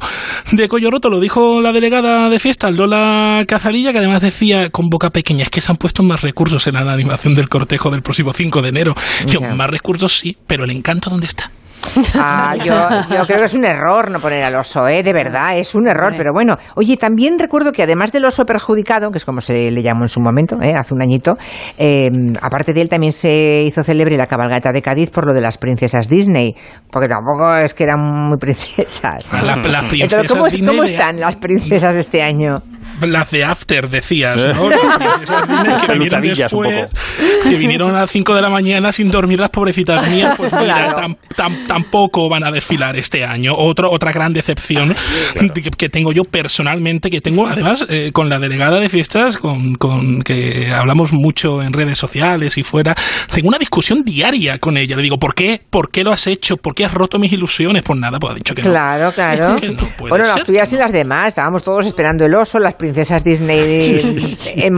de 0.52 0.68
cuello 0.68 0.90
roto. 0.90 1.10
Lo 1.10 1.20
dijo 1.20 1.60
la 1.60 1.72
delegada 1.72 2.28
de 2.28 2.38
fiestas, 2.38 2.72
Lola 2.72 3.44
Cazarilla, 3.46 3.92
que 3.92 3.98
además 3.98 4.22
decía 4.22 4.70
con 4.70 4.88
boca 4.88 5.10
pequeña, 5.10 5.44
es 5.44 5.50
que 5.50 5.60
se 5.60 5.70
han 5.70 5.76
puesto 5.76 6.02
más 6.02 6.22
recursos 6.22 6.66
en 6.66 6.74
la 6.74 6.92
animación 6.92 7.34
del 7.34 7.48
cortejo 7.48 7.90
del 7.90 8.02
próximo 8.02 8.32
5 8.32 8.62
de 8.62 8.68
enero. 8.68 8.94
Yo, 9.26 9.40
más 9.40 9.70
recursos 9.70 10.16
sí, 10.16 10.36
pero 10.46 10.64
el 10.64 10.70
encanto, 10.70 11.10
¿dónde 11.10 11.26
está? 11.26 11.50
Ah, 12.16 12.54
yo, 12.56 12.74
creo 13.26 13.38
que 13.38 13.44
es 13.44 13.54
un 13.54 13.64
error 13.64 14.10
no 14.10 14.20
poner 14.20 14.44
al 14.44 14.54
oso, 14.54 14.86
¿eh? 14.88 15.02
de 15.02 15.12
verdad, 15.12 15.56
es 15.56 15.74
un 15.74 15.88
error. 15.88 16.14
Pero 16.16 16.32
bueno, 16.32 16.56
oye, 16.76 16.96
también 16.96 17.38
recuerdo 17.38 17.72
que 17.72 17.82
además 17.82 18.12
del 18.12 18.24
oso 18.24 18.44
perjudicado, 18.44 19.10
que 19.10 19.18
es 19.18 19.24
como 19.24 19.40
se 19.40 19.70
le 19.70 19.82
llamó 19.82 20.02
en 20.04 20.08
su 20.08 20.20
momento, 20.20 20.60
¿eh? 20.60 20.74
hace 20.74 20.94
un 20.94 21.02
añito, 21.02 21.36
em, 21.76 22.34
aparte 22.40 22.72
de 22.72 22.80
él 22.80 22.88
también 22.88 23.12
se 23.12 23.64
hizo 23.66 23.82
célebre 23.82 24.16
la 24.16 24.26
cabalgata 24.26 24.72
de 24.72 24.82
Cádiz 24.82 25.10
por 25.10 25.26
lo 25.26 25.34
de 25.34 25.40
las 25.40 25.58
princesas 25.58 26.08
Disney, 26.08 26.54
porque 26.90 27.08
tampoco 27.08 27.54
es 27.56 27.74
que 27.74 27.84
eran 27.84 28.00
muy 28.00 28.38
princesas. 28.38 29.24
princesas 29.88 30.26
¿cómo, 30.28 30.44
¿Cómo 30.66 30.84
están 30.84 31.20
las 31.20 31.36
princesas 31.36 31.96
este 31.96 32.22
año? 32.22 32.56
Las 33.12 33.30
de 33.30 33.44
After, 33.44 33.88
decías, 33.88 34.36
¿no? 34.36 34.68
que 35.86 35.92
vinieron 35.92 36.22
después, 36.22 36.88
que 37.42 37.56
vinieron 37.56 37.94
a 37.94 38.00
las 38.00 38.10
5 38.10 38.34
de 38.34 38.42
la 38.42 38.50
mañana 38.50 38.92
sin 38.92 39.10
dormir 39.10 39.40
las 39.40 39.50
pobrecitas 39.50 40.08
mías, 40.10 40.34
pues 40.36 40.52
mira, 40.52 40.94
tampoco 41.66 42.28
van 42.28 42.44
a 42.44 42.50
desfilar 42.50 42.96
este 42.96 43.24
año. 43.24 43.54
Otro, 43.56 43.90
otra 43.90 44.12
gran 44.12 44.32
decepción 44.32 44.94
que, 45.76 45.88
tengo 45.88 46.12
yo 46.12 46.24
personalmente, 46.24 47.10
que 47.10 47.20
tengo 47.20 47.46
además 47.46 47.84
eh, 47.88 48.10
con 48.12 48.28
la 48.28 48.38
delegada 48.38 48.80
de 48.80 48.88
fiestas, 48.88 49.36
con, 49.36 49.74
con 49.74 50.22
que 50.22 50.72
hablamos 50.72 51.12
mucho 51.12 51.62
en 51.62 51.72
redes 51.72 51.98
sociales 51.98 52.56
y 52.58 52.62
fuera, 52.62 52.94
tengo 53.32 53.48
una 53.48 53.58
discusión 53.58 54.02
diaria 54.04 54.58
con 54.58 54.76
ella. 54.76 54.96
Le 54.96 55.02
digo, 55.02 55.18
¿por 55.18 55.34
qué? 55.34 55.60
¿Por 55.68 55.90
qué 55.90 56.04
lo 56.04 56.12
has 56.12 56.26
hecho? 56.26 56.56
¿Por 56.56 56.74
qué 56.74 56.84
has 56.84 56.94
roto 56.94 57.18
mis 57.18 57.32
ilusiones? 57.32 57.82
Pues 57.82 57.98
nada, 57.98 58.18
pues 58.18 58.32
ha 58.32 58.34
dicho 58.34 58.54
que 58.54 58.62
no. 58.62 58.70
Claro, 58.70 59.12
claro. 59.12 59.56
bueno, 59.98 60.24
las 60.24 60.44
tuyas 60.44 60.72
y 60.72 60.76
las 60.76 60.92
demás. 60.92 61.28
Estábamos 61.28 61.62
todos 61.62 61.86
esperando 61.86 62.24
el 62.24 62.34
oso, 62.34 62.58
las 62.58 62.74
princesas 62.74 62.93
Disney 63.24 64.00
en 64.56 64.74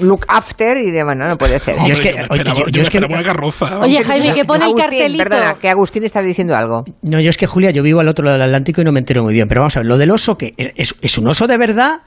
Look 0.00 0.24
After 0.28 0.76
y 0.76 0.90
de, 0.90 1.04
bueno, 1.04 1.26
no 1.26 1.36
puede 1.36 1.58
ser. 1.58 1.76
yo 1.86 1.92
es 1.92 2.00
que, 2.00 2.14
oye, 2.30 2.44
yo, 2.70 2.82
es 2.82 2.90
que 2.90 3.00
carroza. 3.00 3.80
Oye, 3.80 4.02
Jaime, 4.02 4.34
que 4.34 4.44
pone 4.44 4.66
el 4.66 4.74
cartelito. 4.74 5.24
Perdona, 5.24 5.54
que 5.60 5.68
Agustín 5.68 6.04
está 6.04 6.22
diciendo 6.22 6.56
algo. 6.56 6.84
No, 7.02 7.20
yo 7.20 7.30
es 7.30 7.36
que 7.36 7.46
Julia, 7.46 7.70
yo 7.70 7.82
vivo 7.82 8.00
al 8.00 8.08
otro 8.08 8.24
lado 8.24 8.36
del 8.38 8.46
Atlántico 8.46 8.80
y 8.80 8.84
no 8.84 8.92
me 8.92 9.00
entero 9.00 9.22
muy 9.22 9.34
bien. 9.34 9.48
Pero 9.48 9.62
vamos 9.62 9.76
a 9.76 9.80
ver, 9.80 9.86
lo 9.86 9.98
del 9.98 10.10
oso, 10.10 10.36
que 10.36 10.54
es, 10.56 10.94
es 11.00 11.18
un 11.18 11.28
oso 11.28 11.46
de 11.46 11.58
verdad? 11.58 12.00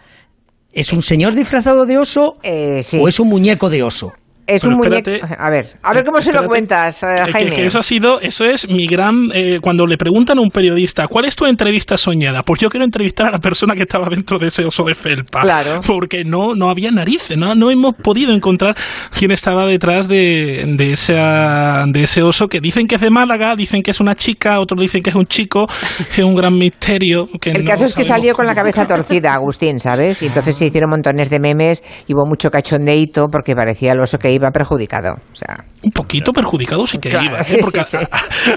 ¿Es 0.72 0.94
un 0.94 1.02
señor 1.02 1.34
disfrazado 1.34 1.86
de 1.86 1.98
oso? 1.98 2.38
Eh, 2.44 2.84
sí. 2.84 3.00
¿O 3.02 3.08
es 3.08 3.20
un 3.20 3.28
muñeco 3.28 3.70
de 3.70 3.84
oso? 3.84 4.14
Es 4.50 4.64
un 4.64 4.76
muñeco. 4.76 5.12
A 5.38 5.50
ver, 5.50 5.66
a 5.82 5.94
ver 5.94 6.04
cómo 6.04 6.22
se 6.22 6.34
lo 6.34 6.46
cuentas, 6.46 7.04
eh, 7.04 7.08
Jaime. 7.32 7.52
Que, 7.52 7.66
eso 7.66 7.80
ha 7.80 7.84
sido, 7.84 8.20
eso 8.22 8.46
es 8.46 8.68
mi 8.70 8.88
gran. 8.88 9.30
Eh, 9.34 9.60
cuando 9.62 9.86
le 9.86 9.98
preguntan 9.98 10.38
a 10.40 10.42
un 10.42 10.50
periodista, 10.50 11.08
¿cuál 11.08 11.26
es 11.26 11.36
tu 11.36 11.46
entrevista 11.46 11.98
soñada? 11.98 12.44
Pues 12.44 12.60
yo 12.60 12.70
quiero 12.70 12.84
entrevistar 12.84 13.28
a 13.28 13.32
la 13.32 13.40
persona 13.40 13.76
que 13.76 13.84
estaba 13.84 14.10
dentro 14.10 14.40
de 14.40 14.48
ese 14.48 14.66
oso 14.66 14.84
de 14.84 14.96
felpa. 14.96 15.42
Claro. 15.42 15.82
Porque 15.86 16.24
no, 16.24 16.56
no 16.56 16.70
había 16.70 16.92
narices, 16.92 17.38
no, 17.38 17.56
no 17.56 17.70
hemos 17.72 17.94
podido 17.96 18.34
encontrar 18.34 18.76
quién 19.18 19.32
estaba 19.32 19.66
detrás 19.66 20.08
de, 20.08 20.64
de, 20.78 20.94
esa, 20.94 21.86
de 21.88 22.04
ese 22.04 22.24
oso 22.24 22.48
que 22.48 22.60
dicen 22.60 22.88
que 22.88 22.96
es 22.96 23.02
de 23.02 23.10
Málaga, 23.10 23.56
dicen 23.56 23.82
que 23.82 23.92
es 23.92 24.00
una 24.00 24.16
chica, 24.16 24.60
otros 24.60 24.80
dicen 24.82 25.04
que 25.04 25.10
es 25.10 25.16
un 25.16 25.26
chico, 25.26 25.68
es 26.18 26.24
un 26.24 26.36
gran 26.36 26.58
misterio. 26.58 27.30
Que 27.40 27.52
El 27.52 27.66
caso 27.66 27.86
es 27.86 27.94
que 27.94 28.04
salió 28.04 28.34
con 28.34 28.46
la 28.46 28.56
cabeza 28.56 28.88
torcida, 28.88 29.34
Agustín, 29.34 29.80
¿sabes? 29.80 30.22
Y 30.22 30.28
entonces 30.28 30.58
se 30.58 30.66
hicieron 30.66 30.90
montones 30.90 31.30
de 31.30 31.40
memes 31.40 31.84
y 32.08 32.14
hubo 32.14 32.26
mucho 32.26 32.50
cachondeito 32.50 33.28
porque 33.28 33.56
parecía 33.56 33.92
el 33.92 34.00
oso 34.00 34.18
que 34.18 34.32
iba 34.32 34.39
perjudicado. 34.52 35.16
O 35.32 35.36
sea, 35.36 35.66
un 35.82 35.92
poquito 35.92 36.34
perjudicado 36.34 36.86
sí 36.88 36.98
que 36.98 37.10
iba, 37.10 37.40
¿eh? 37.42 37.58
porque 37.62 37.82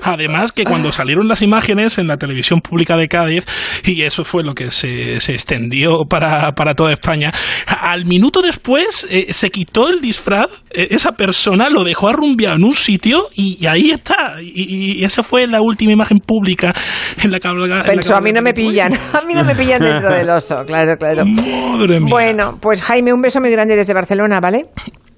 además 0.02 0.50
que 0.52 0.64
cuando 0.64 0.90
salieron 0.90 1.28
las 1.28 1.40
imágenes 1.42 1.98
en 1.98 2.08
la 2.08 2.16
televisión 2.16 2.60
pública 2.60 2.96
de 2.96 3.08
Cádiz, 3.08 3.44
y 3.84 4.02
eso 4.02 4.24
fue 4.24 4.42
lo 4.42 4.54
que 4.54 4.70
se, 4.72 5.20
se 5.20 5.32
extendió 5.32 6.04
para, 6.08 6.52
para, 6.52 6.74
toda 6.74 6.92
España, 6.92 7.32
al 7.66 8.06
minuto 8.06 8.42
después 8.42 9.06
eh, 9.10 9.32
se 9.32 9.50
quitó 9.50 9.88
el 9.88 10.00
disfraz, 10.00 10.48
eh, 10.70 10.88
esa 10.90 11.12
persona 11.12 11.68
lo 11.68 11.84
dejó 11.84 12.08
arrumbiado 12.08 12.56
en 12.56 12.64
un 12.64 12.74
sitio 12.74 13.24
y, 13.36 13.66
ahí 13.66 13.90
está. 13.90 14.34
Y, 14.40 15.04
esa 15.04 15.22
fue 15.22 15.46
la 15.46 15.60
última 15.60 15.92
imagen 15.92 16.18
pública 16.18 16.74
en 17.22 17.30
la 17.30 17.38
cabalgata. 17.38 17.88
Pensó, 17.88 18.16
a 18.16 18.20
mí 18.20 18.32
no 18.32 18.42
me 18.42 18.52
pillan, 18.52 18.94
a 19.12 19.22
mí 19.22 19.34
no 19.34 19.44
me 19.44 19.54
pillan 19.54 19.80
dentro 19.80 20.10
del 20.10 20.28
oso, 20.30 20.64
claro, 20.66 20.96
claro. 20.96 21.24
Madre 21.26 22.00
mía. 22.00 22.10
Bueno, 22.10 22.58
pues 22.60 22.82
Jaime, 22.82 23.12
un 23.12 23.20
beso 23.20 23.40
muy 23.40 23.50
grande 23.50 23.76
desde 23.76 23.94
Barcelona, 23.94 24.40
¿vale? 24.40 24.66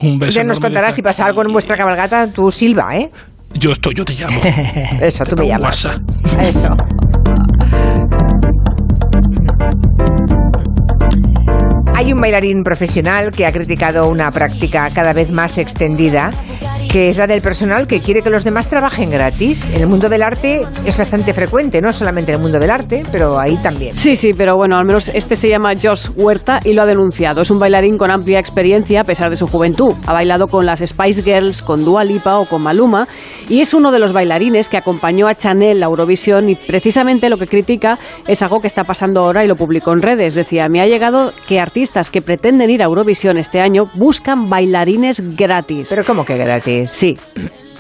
Un 0.01 0.18
beso. 0.18 0.32
Ya 0.32 0.45
nos 0.45 0.61
contarás 0.61 0.95
si 0.95 1.03
pasa 1.03 1.26
algo 1.26 1.42
en 1.42 1.53
vuestra 1.53 1.76
cabalgata, 1.76 2.30
tú 2.32 2.51
Silva, 2.51 2.97
¿eh? 2.97 3.11
Yo 3.55 3.72
estoy, 3.72 3.95
yo 3.95 4.05
te 4.05 4.14
llamo. 4.14 4.40
Eso, 5.01 5.24
tú 5.24 5.36
me 5.36 5.47
llamas. 5.47 5.84
WhatsApp. 5.84 6.01
Eso. 6.40 6.76
Hay 11.95 12.12
un 12.12 12.20
bailarín 12.20 12.62
profesional 12.64 13.30
que 13.30 13.47
ha 13.47 13.53
criticado 13.53 14.09
una 14.09 14.30
práctica 14.32 14.90
cada 14.92 15.12
vez 15.12 15.30
más 15.30 15.59
extendida 15.59 16.30
que 16.95 17.09
es 17.09 17.16
la 17.16 17.26
del 17.26 17.42
personal 17.42 17.88
que 17.88 18.01
quiere 18.01 18.22
que 18.22 18.30
los 18.30 18.45
demás 18.45 18.68
trabajen 18.68 19.11
gratis. 19.11 19.66
En 19.72 19.80
el 19.80 19.88
mundo 19.88 20.09
del 20.09 20.22
arte 20.22 20.61
es 20.84 20.97
bastante 20.97 21.34
frecuente, 21.34 21.80
no 21.80 21.92
solamente 21.92 22.30
en 22.30 22.36
el 22.36 22.42
mundo 22.42 22.61
del 22.61 22.70
arte, 22.70 23.03
pero 23.11 23.36
ahí 23.36 23.57
también. 23.57 23.99
Sí, 23.99 24.14
sí, 24.14 24.32
pero 24.32 24.55
bueno, 24.55 24.78
al 24.78 24.84
menos 24.84 25.11
este 25.12 25.34
se 25.34 25.49
llama 25.49 25.72
Josh 25.74 26.11
Huerta 26.14 26.61
y 26.62 26.72
lo 26.72 26.82
ha 26.82 26.86
denunciado. 26.86 27.42
Es 27.42 27.51
un 27.51 27.59
bailarín 27.59 27.99
con 27.99 28.12
amplia 28.12 28.38
experiencia 28.38 29.01
a 29.01 29.05
pesar 29.05 29.28
de 29.28 29.34
su 29.34 29.49
juventud. 29.49 29.97
Ha 30.07 30.12
bailado 30.12 30.47
con 30.47 30.66
las 30.66 30.84
Spice 30.86 31.24
Girls, 31.24 31.62
con 31.62 31.84
Dua 31.84 32.05
Lipa 32.05 32.38
o 32.38 32.47
con 32.47 32.62
Maluma 32.62 33.09
y 33.49 33.61
es 33.61 33.74
uno 33.74 33.90
de 33.90 33.99
los 33.99 34.12
bailarines 34.12 34.68
que 34.68 34.76
acompañó 34.76 35.26
a 35.26 35.34
Chanel 35.34 35.82
a 35.82 35.86
Eurovisión 35.86 36.49
y 36.49 36.55
precisamente 36.55 37.28
lo 37.28 37.38
que 37.38 37.49
critica 37.49 37.99
es 38.28 38.40
algo 38.42 38.61
que 38.61 38.68
está 38.68 38.84
pasando 38.84 39.22
ahora 39.22 39.45
y 39.45 39.49
lo 39.49 39.57
publicó 39.57 39.92
en 39.95 40.01
redes. 40.01 40.34
Decía, 40.34 40.68
me 40.68 40.80
ha 40.80 40.86
llegado 40.86 41.32
que 41.49 41.59
artistas 41.59 42.12
que 42.12 42.22
pretenden 42.22 42.70
ir 42.70 42.82
a 42.82 42.84
Eurovisión 42.84 43.36
este 43.36 43.59
año 43.59 43.90
buscan 43.97 44.49
bailarines 44.49 45.36
gratis. 45.36 45.88
¿Pero 45.90 46.05
cómo 46.05 46.24
que 46.24 46.38
gratis? 46.85 46.97
Sí, 46.97 47.16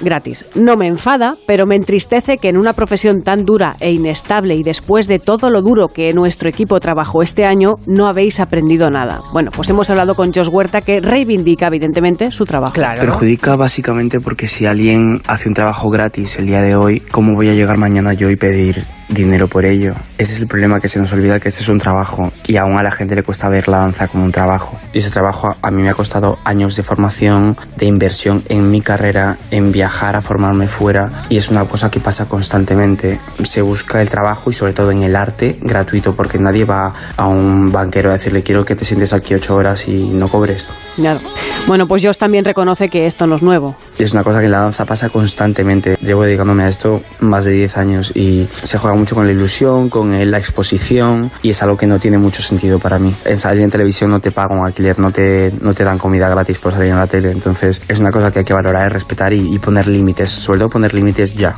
gratis. 0.00 0.46
No 0.54 0.76
me 0.76 0.86
enfada, 0.86 1.36
pero 1.46 1.66
me 1.66 1.76
entristece 1.76 2.38
que 2.38 2.48
en 2.48 2.56
una 2.56 2.72
profesión 2.72 3.22
tan 3.22 3.44
dura 3.44 3.76
e 3.80 3.92
inestable 3.92 4.54
y 4.54 4.62
después 4.62 5.06
de 5.06 5.18
todo 5.18 5.50
lo 5.50 5.62
duro 5.62 5.88
que 5.88 6.12
nuestro 6.12 6.48
equipo 6.48 6.80
trabajó 6.80 7.22
este 7.22 7.44
año, 7.44 7.76
no 7.86 8.06
habéis 8.06 8.40
aprendido 8.40 8.90
nada. 8.90 9.20
Bueno, 9.32 9.50
pues 9.54 9.70
hemos 9.70 9.90
hablado 9.90 10.14
con 10.14 10.32
Josh 10.32 10.48
Huerta 10.50 10.80
que 10.80 11.00
reivindica 11.00 11.66
evidentemente 11.68 12.30
su 12.32 12.44
trabajo. 12.44 12.74
Claro. 12.74 13.00
Perjudica 13.00 13.56
básicamente 13.56 14.20
porque 14.20 14.46
si 14.46 14.66
alguien 14.66 15.22
hace 15.26 15.48
un 15.48 15.54
trabajo 15.54 15.90
gratis 15.90 16.38
el 16.38 16.46
día 16.46 16.60
de 16.60 16.76
hoy, 16.76 17.00
¿cómo 17.00 17.34
voy 17.34 17.48
a 17.48 17.54
llegar 17.54 17.78
mañana 17.78 18.12
yo 18.14 18.30
y 18.30 18.36
pedir 18.36 18.84
dinero 19.14 19.48
por 19.48 19.64
ello. 19.64 19.94
Ese 20.18 20.34
es 20.34 20.40
el 20.40 20.46
problema 20.46 20.80
que 20.80 20.88
se 20.88 20.98
nos 20.98 21.12
olvida 21.12 21.40
que 21.40 21.48
este 21.48 21.60
es 21.60 21.68
un 21.68 21.78
trabajo 21.78 22.32
y 22.46 22.56
aún 22.56 22.76
a 22.76 22.82
la 22.82 22.90
gente 22.90 23.14
le 23.14 23.22
cuesta 23.22 23.48
ver 23.48 23.68
la 23.68 23.78
danza 23.78 24.08
como 24.08 24.24
un 24.24 24.32
trabajo. 24.32 24.78
Y 24.92 24.98
ese 24.98 25.10
trabajo 25.10 25.54
a 25.62 25.70
mí 25.70 25.82
me 25.82 25.90
ha 25.90 25.94
costado 25.94 26.38
años 26.44 26.76
de 26.76 26.82
formación, 26.82 27.56
de 27.76 27.86
inversión 27.86 28.42
en 28.48 28.70
mi 28.70 28.80
carrera, 28.80 29.36
en 29.50 29.72
viajar 29.72 30.16
a 30.16 30.20
formarme 30.20 30.68
fuera 30.68 31.24
y 31.28 31.36
es 31.36 31.48
una 31.50 31.64
cosa 31.64 31.90
que 31.90 32.00
pasa 32.00 32.28
constantemente. 32.28 33.20
Se 33.42 33.62
busca 33.62 34.02
el 34.02 34.10
trabajo 34.10 34.50
y 34.50 34.52
sobre 34.52 34.72
todo 34.72 34.90
en 34.90 35.02
el 35.02 35.16
arte 35.16 35.58
gratuito 35.60 36.14
porque 36.14 36.38
nadie 36.38 36.64
va 36.64 36.92
a 37.16 37.28
un 37.28 37.72
banquero 37.72 38.10
a 38.10 38.14
decirle 38.14 38.42
quiero 38.42 38.64
que 38.64 38.76
te 38.76 38.84
sientes 38.84 39.12
aquí 39.12 39.34
ocho 39.34 39.54
horas 39.54 39.88
y 39.88 39.94
no 39.94 40.28
cobres. 40.28 40.68
Claro. 40.96 41.20
Bueno, 41.66 41.86
pues 41.86 42.04
Josh 42.04 42.16
también 42.16 42.44
reconoce 42.44 42.88
que 42.88 43.06
esto 43.06 43.26
no 43.26 43.36
es 43.36 43.42
nuevo. 43.42 43.76
Es 43.98 44.12
una 44.12 44.22
cosa 44.22 44.40
que 44.40 44.46
en 44.46 44.52
la 44.52 44.60
danza 44.60 44.84
pasa 44.84 45.08
constantemente. 45.08 45.96
Llevo 46.00 46.24
dedicándome 46.24 46.64
a 46.64 46.68
esto 46.68 47.00
más 47.20 47.44
de 47.44 47.52
10 47.52 47.76
años 47.76 48.12
y 48.14 48.48
se 48.62 48.78
juega 48.78 48.96
mucho 49.04 49.14
con 49.14 49.26
la 49.26 49.32
ilusión, 49.32 49.90
con 49.90 50.30
la 50.30 50.38
exposición 50.38 51.30
y 51.42 51.50
es 51.50 51.62
algo 51.62 51.76
que 51.76 51.86
no 51.86 51.98
tiene 51.98 52.16
mucho 52.16 52.40
sentido 52.40 52.78
para 52.78 52.98
mí. 52.98 53.14
En 53.26 53.38
salir 53.38 53.62
en 53.62 53.70
televisión 53.70 54.10
no 54.10 54.18
te 54.18 54.30
pagan 54.30 54.64
alquiler, 54.64 54.98
no 54.98 55.12
te, 55.12 55.52
no 55.60 55.74
te 55.74 55.84
dan 55.84 55.98
comida 55.98 56.26
gratis 56.30 56.58
por 56.58 56.72
salir 56.72 56.88
en 56.88 56.96
la 56.96 57.06
tele. 57.06 57.30
Entonces 57.30 57.82
es 57.86 57.98
una 57.98 58.10
cosa 58.10 58.32
que 58.32 58.38
hay 58.38 58.44
que 58.46 58.54
valorar, 58.54 58.90
respetar 58.90 59.34
y, 59.34 59.58
poner 59.58 59.88
límites, 59.88 60.30
sobre 60.30 60.58
todo 60.60 60.70
poner 60.70 60.94
límites 60.94 61.34
ya. 61.34 61.54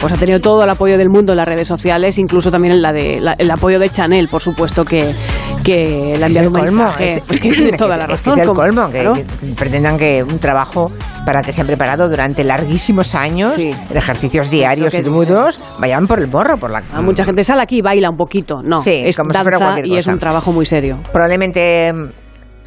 Pues 0.00 0.12
ha 0.12 0.16
tenido 0.16 0.40
todo 0.40 0.64
el 0.64 0.70
apoyo 0.70 0.96
del 0.96 1.10
mundo 1.10 1.32
en 1.32 1.38
las 1.38 1.46
redes 1.46 1.68
sociales, 1.68 2.18
incluso 2.18 2.50
también 2.50 2.80
la 2.80 2.92
de, 2.92 3.22
el 3.38 3.50
apoyo 3.50 3.78
de 3.78 3.90
Chanel, 3.90 4.28
por 4.28 4.42
supuesto, 4.42 4.84
que, 4.84 5.14
que 5.62 6.14
le 6.16 6.22
ha 6.22 6.26
enviado 6.26 6.48
un 6.48 6.54
mensaje. 6.54 7.22
pues 7.26 7.40
que 7.40 7.50
tiene 7.50 7.76
toda 7.76 7.96
la 7.96 8.06
razón. 8.06 8.38
Es, 8.38 8.46
el 8.46 8.54
colmo, 8.54 8.88
que, 8.90 9.24
pretendan 9.58 9.96
que 9.96 10.22
un 10.22 10.38
trabajo 10.38 10.90
para 11.26 11.42
que 11.42 11.52
se 11.52 11.60
han 11.60 11.66
preparado 11.66 12.08
durante 12.08 12.44
larguísimos 12.44 13.14
años, 13.14 13.56
ejercicios 13.58 14.50
diarios 14.50 14.94
y 14.94 15.02
mudos, 15.02 15.60
vayan 15.78 16.06
por 16.06 16.20
el 16.20 16.28
morro, 16.28 16.56
por 16.56 16.70
la... 16.70 16.82
A 16.92 17.02
mucha 17.02 17.24
gente 17.24 17.44
sale 17.44 17.62
aquí 17.62 17.78
y 17.78 17.82
baila 17.82 18.10
un 18.10 18.16
poquito, 18.16 18.58
no, 18.64 18.82
sí, 18.82 19.02
es 19.04 19.16
como 19.16 19.32
danza 19.32 19.80
y 19.82 19.96
es 19.96 20.06
un 20.06 20.18
trabajo 20.18 20.52
muy 20.52 20.66
serio. 20.66 20.98
Probablemente 21.12 21.92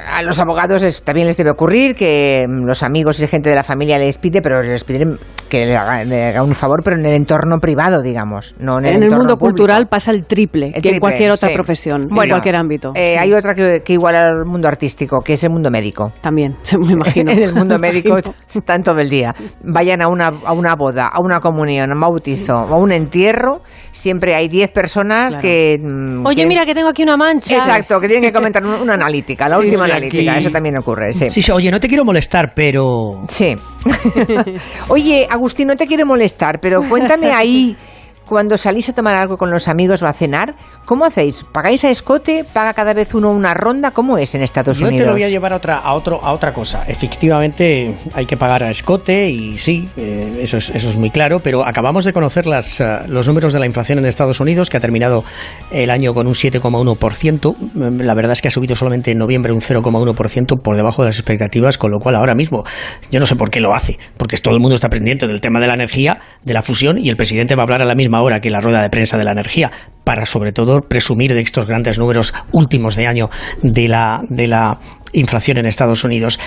a 0.05 0.22
los 0.22 0.39
abogados 0.39 1.03
también 1.03 1.28
les 1.28 1.38
debe 1.38 1.51
ocurrir 1.51 1.95
que 1.95 2.45
mm, 2.47 2.65
los 2.65 2.84
amigos 2.84 3.20
y 3.20 3.28
gente 3.28 3.49
de 3.49 3.55
la 3.55 3.63
familia 3.63 3.97
les 3.97 4.18
pide, 4.18 4.41
pero 4.41 4.61
les 4.61 4.84
piden 4.84 5.18
que 5.50 5.66
le 5.66 5.76
haga, 5.76 6.43
un 6.43 6.54
favor, 6.54 6.82
pero 6.84 6.98
en 6.98 7.06
el 7.06 7.14
entorno 7.14 7.60
privado, 7.60 8.02
digamos. 8.02 8.56
No 8.60 8.80
en 8.80 8.86
el, 8.86 8.95
en 8.98 9.04
el 9.04 9.12
mundo 9.12 9.38
cultural 9.38 9.88
pasa 9.88 10.12
el 10.12 10.26
triple 10.26 10.72
que 10.74 10.89
en 10.89 11.00
cualquier 11.00 11.32
otra 11.32 11.50
profesión, 11.54 12.04
en 12.04 12.30
cualquier 12.30 12.56
ámbito. 12.56 12.91
Eh, 12.95 13.18
hay 13.18 13.34
otra 13.34 13.54
que, 13.54 13.82
que 13.84 13.93
iguala 13.93 14.22
al 14.22 14.45
mundo 14.45 14.68
artístico, 14.68 15.22
que 15.22 15.34
es 15.34 15.43
el 15.43 15.50
mundo 15.50 15.70
médico. 15.70 16.12
También, 16.22 16.56
me 16.80 16.91
imagino. 16.93 17.32
en 17.32 17.43
el 17.43 17.54
mundo 17.54 17.78
médico, 17.80 18.18
tanto 18.66 18.93
del 18.93 19.10
día. 19.10 19.34
Vayan 19.64 20.02
a 20.02 20.08
una, 20.08 20.28
a 20.28 20.54
una 20.54 20.76
boda, 20.76 21.08
a 21.08 21.20
una 21.20 21.39
comunión, 21.39 21.91
a 21.91 21.93
un 21.93 22.02
bautizo, 22.02 22.54
a 22.54 22.76
un 22.76 22.91
entierro, 22.91 23.62
siempre 23.91 24.36
hay 24.36 24.48
10 24.48 24.72
personas 24.72 25.36
que... 25.38 25.80
Mm, 25.82 26.26
Oye, 26.26 26.45
mira 26.45 26.66
que 26.66 26.74
tengo 26.74 26.89
aquí 26.89 27.04
una 27.04 27.18
mancha. 27.18 27.58
Exacto, 27.58 28.00
que 28.00 28.08
tienen 28.08 28.24
que 28.24 28.34
comentar 28.34 28.66
una 28.66 28.93
analítica, 28.93 29.48
la 29.48 29.60
última 29.60 29.86
analítica, 29.86 30.38
eso 30.38 30.50
también 30.50 30.78
ocurre, 30.78 31.14
sí. 31.14 31.30
Sí, 31.30 31.52
oye, 31.52 31.72
no 31.72 31.80
te 31.80 31.88
quiero 31.88 32.04
molestar, 32.04 32.54
pero... 32.54 33.24
Sí. 33.28 33.56
oye, 34.89 35.28
Agustín, 35.38 35.67
no 35.67 35.75
te 35.75 35.88
quiero 35.88 36.05
molestar, 36.05 36.59
pero 36.59 36.81
cuéntame 36.88 37.31
ahí 37.31 37.77
cuando 38.28 38.57
salís 38.57 38.89
a 38.89 38.93
tomar 38.93 39.15
algo 39.15 39.38
con 39.38 39.49
los 39.49 39.67
amigos 39.67 40.03
o 40.03 40.07
a 40.07 40.13
cenar, 40.13 40.55
¿cómo 40.86 41.05
hacéis? 41.05 41.45
¿Pagáis 41.51 41.84
a 41.86 41.89
escote? 41.89 42.43
¿Paga 42.43 42.73
cada 42.73 42.93
vez 42.93 43.13
uno 43.13 43.30
una 43.30 43.53
ronda? 43.53 43.91
¿Cómo 43.91 44.17
es 44.17 44.36
en 44.36 44.43
Estados 44.43 44.78
Unidos? 44.78 44.93
Yo 44.93 44.99
te 44.99 45.05
lo 45.05 45.13
voy 45.13 45.23
a 45.23 45.30
llevar 45.30 45.53
a 45.53 45.57
otra, 45.57 45.78
a 45.78 45.93
otro, 45.93 46.23
a 46.23 46.34
otra 46.34 46.53
cosa. 46.53 46.84
Efectivamente, 46.88 47.97
hay 48.13 48.25
que 48.25 48.38
pagar 48.38 48.63
a 48.63 48.69
escote 48.69 49.28
y 49.30 49.57
sí, 49.57 49.89
eh, 49.97 50.39
eso, 50.41 50.57
es, 50.57 50.69
eso 50.69 50.89
es 50.89 50.97
muy 50.97 51.09
claro, 51.09 51.39
pero 51.39 51.65
acabamos 51.65 52.05
de 52.05 52.13
conocer 52.13 52.45
las, 52.45 52.82
eh, 52.82 52.99
los 53.07 53.28
números 53.28 53.53
de 53.53 53.59
la 53.59 53.65
inflación 53.65 53.99
en 53.99 54.05
Estados 54.05 54.39
Unidos, 54.39 54.69
que 54.69 54.78
ha 54.78 54.82
terminado 54.82 55.23
el 55.71 55.89
año 55.89 56.13
con 56.13 56.28
un 56.28 56.34
7,1%. 56.34 58.03
La 58.03 58.13
verdad 58.13 58.34
es 58.34 58.41
que 58.41 58.49
ha 58.49 58.51
subido 58.51 58.75
solamente 58.75 59.11
en 59.11 59.17
noviembre 59.17 59.53
un 59.53 59.61
0,1% 59.61 60.61
por 60.61 60.75
debajo 60.75 61.01
de 61.01 61.09
las 61.09 61.17
expectativas, 61.17 61.78
con 61.78 61.91
lo 61.91 61.99
cual 61.99 62.15
ahora 62.15 62.36
mismo 62.36 62.63
yo 63.11 63.19
no 63.19 63.25
sé 63.25 63.36
por 63.36 63.49
qué 63.49 63.59
lo 63.59 63.73
hace, 63.73 63.97
porque 64.17 64.38
todo 64.38 64.53
el 64.53 64.59
mundo 64.59 64.75
está 64.75 64.89
pendiente 64.89 65.28
del 65.28 65.41
tema 65.41 65.59
de 65.59 65.67
la 65.67 65.73
energía, 65.73 66.19
de 66.43 66.53
la 66.53 66.61
fusión, 66.61 66.97
y 66.97 67.09
el 67.09 67.15
presidente 67.15 67.55
va 67.55 67.61
a 67.61 67.65
hablar 67.65 67.82
a 67.82 67.86
la 67.86 67.95
misma 67.95 68.16
ahora 68.18 68.39
que 68.39 68.49
la 68.49 68.59
rueda 68.59 68.82
de 68.82 68.89
prensa 68.89 69.18
de 69.18 69.24
la 69.24 69.32
energía, 69.32 69.72
para 70.07 70.26
sobre 70.26 70.53
todo 70.53 70.80
presumir 70.82 71.34
de 71.34 71.41
estos 71.41 71.65
grandes 71.65 71.99
números 71.99 72.34
últimos 72.53 72.95
de 72.95 73.07
año 73.07 73.30
de 73.61 73.89
la, 73.89 74.22
de 74.30 74.47
la 74.47 74.80
inflación 75.11 75.57
en 75.57 75.65
Estados 75.65 76.05
Unidos. 76.05 76.39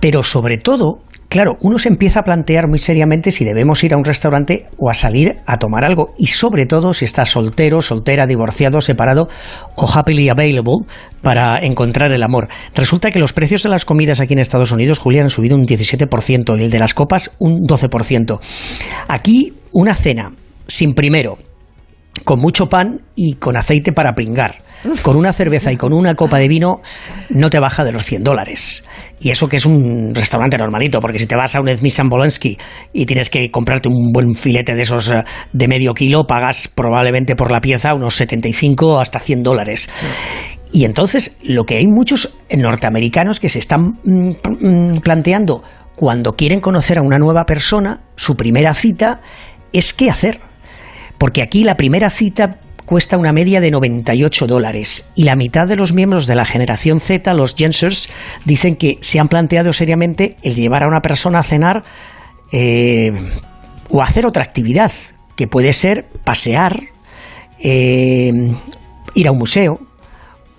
Pero 0.00 0.22
sobre 0.22 0.56
todo, 0.56 1.00
claro, 1.28 1.58
uno 1.60 1.78
se 1.78 1.90
empieza 1.90 2.20
a 2.20 2.22
plantear 2.22 2.68
muy 2.68 2.78
seriamente 2.78 3.30
si 3.30 3.44
debemos 3.44 3.84
ir 3.84 3.92
a 3.92 3.98
un 3.98 4.04
restaurante 4.04 4.66
o 4.78 4.88
a 4.88 4.94
salir 4.94 5.36
a 5.44 5.58
tomar 5.58 5.84
algo. 5.84 6.14
Y 6.16 6.28
sobre 6.28 6.64
todo 6.64 6.94
si 6.94 7.04
está 7.04 7.26
soltero, 7.26 7.82
soltera, 7.82 8.26
divorciado, 8.26 8.80
separado 8.80 9.28
o 9.76 9.86
happily 9.92 10.30
available 10.30 10.86
para 11.20 11.58
encontrar 11.58 12.12
el 12.12 12.22
amor. 12.22 12.48
Resulta 12.74 13.10
que 13.10 13.18
los 13.18 13.34
precios 13.34 13.62
de 13.62 13.68
las 13.68 13.84
comidas 13.84 14.20
aquí 14.20 14.32
en 14.32 14.40
Estados 14.40 14.72
Unidos, 14.72 14.98
Julián, 14.98 15.24
han 15.24 15.30
subido 15.30 15.54
un 15.54 15.66
17% 15.66 16.58
y 16.58 16.62
el 16.62 16.70
de 16.70 16.78
las 16.78 16.94
copas 16.94 17.30
un 17.38 17.66
12%. 17.66 18.40
Aquí 19.06 19.52
una 19.72 19.94
cena 19.94 20.32
sin 20.72 20.94
primero, 20.94 21.36
con 22.24 22.40
mucho 22.40 22.66
pan 22.66 23.02
y 23.14 23.34
con 23.34 23.58
aceite 23.58 23.92
para 23.92 24.14
pringar. 24.14 24.62
Con 25.02 25.16
una 25.16 25.32
cerveza 25.32 25.70
y 25.70 25.76
con 25.76 25.92
una 25.92 26.14
copa 26.14 26.38
de 26.38 26.48
vino 26.48 26.80
no 27.30 27.50
te 27.50 27.60
baja 27.60 27.84
de 27.84 27.92
los 27.92 28.04
100 28.04 28.24
dólares. 28.24 28.84
Y 29.20 29.30
eso 29.30 29.48
que 29.48 29.58
es 29.58 29.66
un 29.66 30.14
restaurante 30.14 30.56
normalito, 30.56 30.98
porque 31.00 31.18
si 31.18 31.26
te 31.26 31.36
vas 31.36 31.54
a 31.54 31.60
un 31.60 31.68
Edmi 31.68 31.90
Bolensky 32.08 32.56
y 32.92 33.04
tienes 33.04 33.28
que 33.30 33.50
comprarte 33.50 33.88
un 33.88 34.12
buen 34.12 34.34
filete 34.34 34.74
de 34.74 34.82
esos 34.82 35.12
eh, 35.12 35.22
de 35.52 35.68
medio 35.68 35.92
kilo, 35.92 36.26
pagas 36.26 36.68
probablemente 36.68 37.36
por 37.36 37.52
la 37.52 37.60
pieza 37.60 37.94
unos 37.94 38.16
75 38.16 38.98
hasta 38.98 39.20
100 39.20 39.42
dólares. 39.42 39.88
Y 40.72 40.86
entonces 40.86 41.38
lo 41.44 41.64
que 41.64 41.76
hay 41.76 41.86
muchos 41.86 42.34
norteamericanos 42.50 43.40
que 43.40 43.50
se 43.50 43.58
están 43.58 43.98
mm, 44.04 44.30
mm, 44.48 45.00
planteando 45.02 45.62
cuando 45.94 46.32
quieren 46.32 46.60
conocer 46.60 46.98
a 46.98 47.02
una 47.02 47.18
nueva 47.18 47.44
persona, 47.44 48.00
su 48.16 48.36
primera 48.36 48.74
cita 48.74 49.20
es 49.72 49.94
qué 49.94 50.10
hacer. 50.10 50.40
Porque 51.22 51.40
aquí 51.40 51.62
la 51.62 51.76
primera 51.76 52.10
cita 52.10 52.58
cuesta 52.84 53.16
una 53.16 53.30
media 53.30 53.60
de 53.60 53.70
98 53.70 54.48
dólares 54.48 55.08
y 55.14 55.22
la 55.22 55.36
mitad 55.36 55.68
de 55.68 55.76
los 55.76 55.92
miembros 55.92 56.26
de 56.26 56.34
la 56.34 56.44
generación 56.44 56.98
Z, 56.98 57.32
los 57.34 57.54
Gensers, 57.54 58.08
dicen 58.44 58.74
que 58.74 58.98
se 59.02 59.20
han 59.20 59.28
planteado 59.28 59.72
seriamente 59.72 60.36
el 60.42 60.56
llevar 60.56 60.82
a 60.82 60.88
una 60.88 60.98
persona 60.98 61.38
a 61.38 61.42
cenar 61.44 61.84
eh, 62.50 63.12
o 63.88 64.02
hacer 64.02 64.26
otra 64.26 64.42
actividad, 64.42 64.90
que 65.36 65.46
puede 65.46 65.72
ser 65.72 66.06
pasear, 66.24 66.76
eh, 67.60 68.32
ir 69.14 69.28
a 69.28 69.30
un 69.30 69.38
museo 69.38 69.78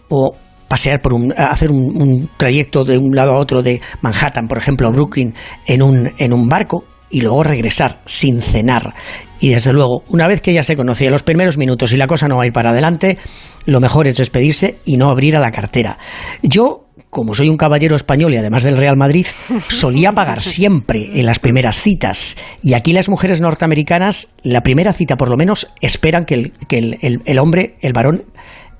o 0.08 0.34
pasear 0.70 1.02
por 1.02 1.14
un, 1.14 1.34
hacer 1.36 1.74
un, 1.74 2.30
trayecto 2.38 2.86
de 2.86 2.98
un 2.98 3.14
lado 3.14 3.34
a 3.34 3.38
otro 3.38 3.62
de 3.64 3.82
Manhattan, 4.02 4.48
por 4.48 4.60
ejemplo, 4.60 4.88
a 4.88 4.92
Brooklyn, 4.92 5.34
en 5.66 5.84
un, 5.84 6.14
en 6.18 6.32
un 6.32 6.48
barco 6.48 6.86
y 7.14 7.22
luego 7.22 7.44
regresar 7.44 8.02
sin 8.06 8.42
cenar. 8.42 8.94
Y 9.40 9.50
desde 9.50 9.72
luego, 9.72 10.04
una 10.10 10.28
vez 10.28 10.42
que 10.42 10.54
ya 10.54 10.64
se 10.64 10.76
conocía 10.76 11.12
los 11.12 11.22
primeros 11.22 11.58
minutos 11.58 11.94
y 11.94 11.98
la 11.98 12.08
cosa 12.08 12.28
no 12.28 12.38
va 12.38 12.44
a 12.44 12.48
ir 12.48 12.54
para 12.54 12.72
adelante, 12.72 13.18
lo 13.66 13.80
mejor 13.80 14.08
es 14.08 14.18
despedirse 14.18 14.80
y 14.84 14.98
no 14.98 15.10
abrir 15.10 15.36
a 15.38 15.40
la 15.40 15.52
cartera. 15.52 16.00
Yo, 16.42 16.88
como 17.12 17.36
soy 17.36 17.50
un 17.50 17.58
caballero 17.58 17.96
español 17.96 18.34
y 18.34 18.38
además 18.38 18.64
del 18.64 18.78
Real 18.78 18.98
Madrid, 18.98 19.28
solía 19.70 20.12
pagar 20.12 20.42
siempre 20.42 21.20
en 21.20 21.26
las 21.28 21.38
primeras 21.38 21.82
citas. 21.82 22.36
Y 22.64 22.74
aquí 22.74 22.94
las 22.94 23.10
mujeres 23.10 23.42
norteamericanas, 23.42 24.34
la 24.42 24.62
primera 24.62 24.92
cita 24.92 25.16
por 25.16 25.30
lo 25.30 25.38
menos, 25.38 25.68
esperan 25.82 26.26
que 26.26 26.34
el, 26.34 26.54
que 26.68 26.98
el 27.26 27.40
hombre, 27.40 27.76
el 27.82 27.94
varón, 27.94 28.24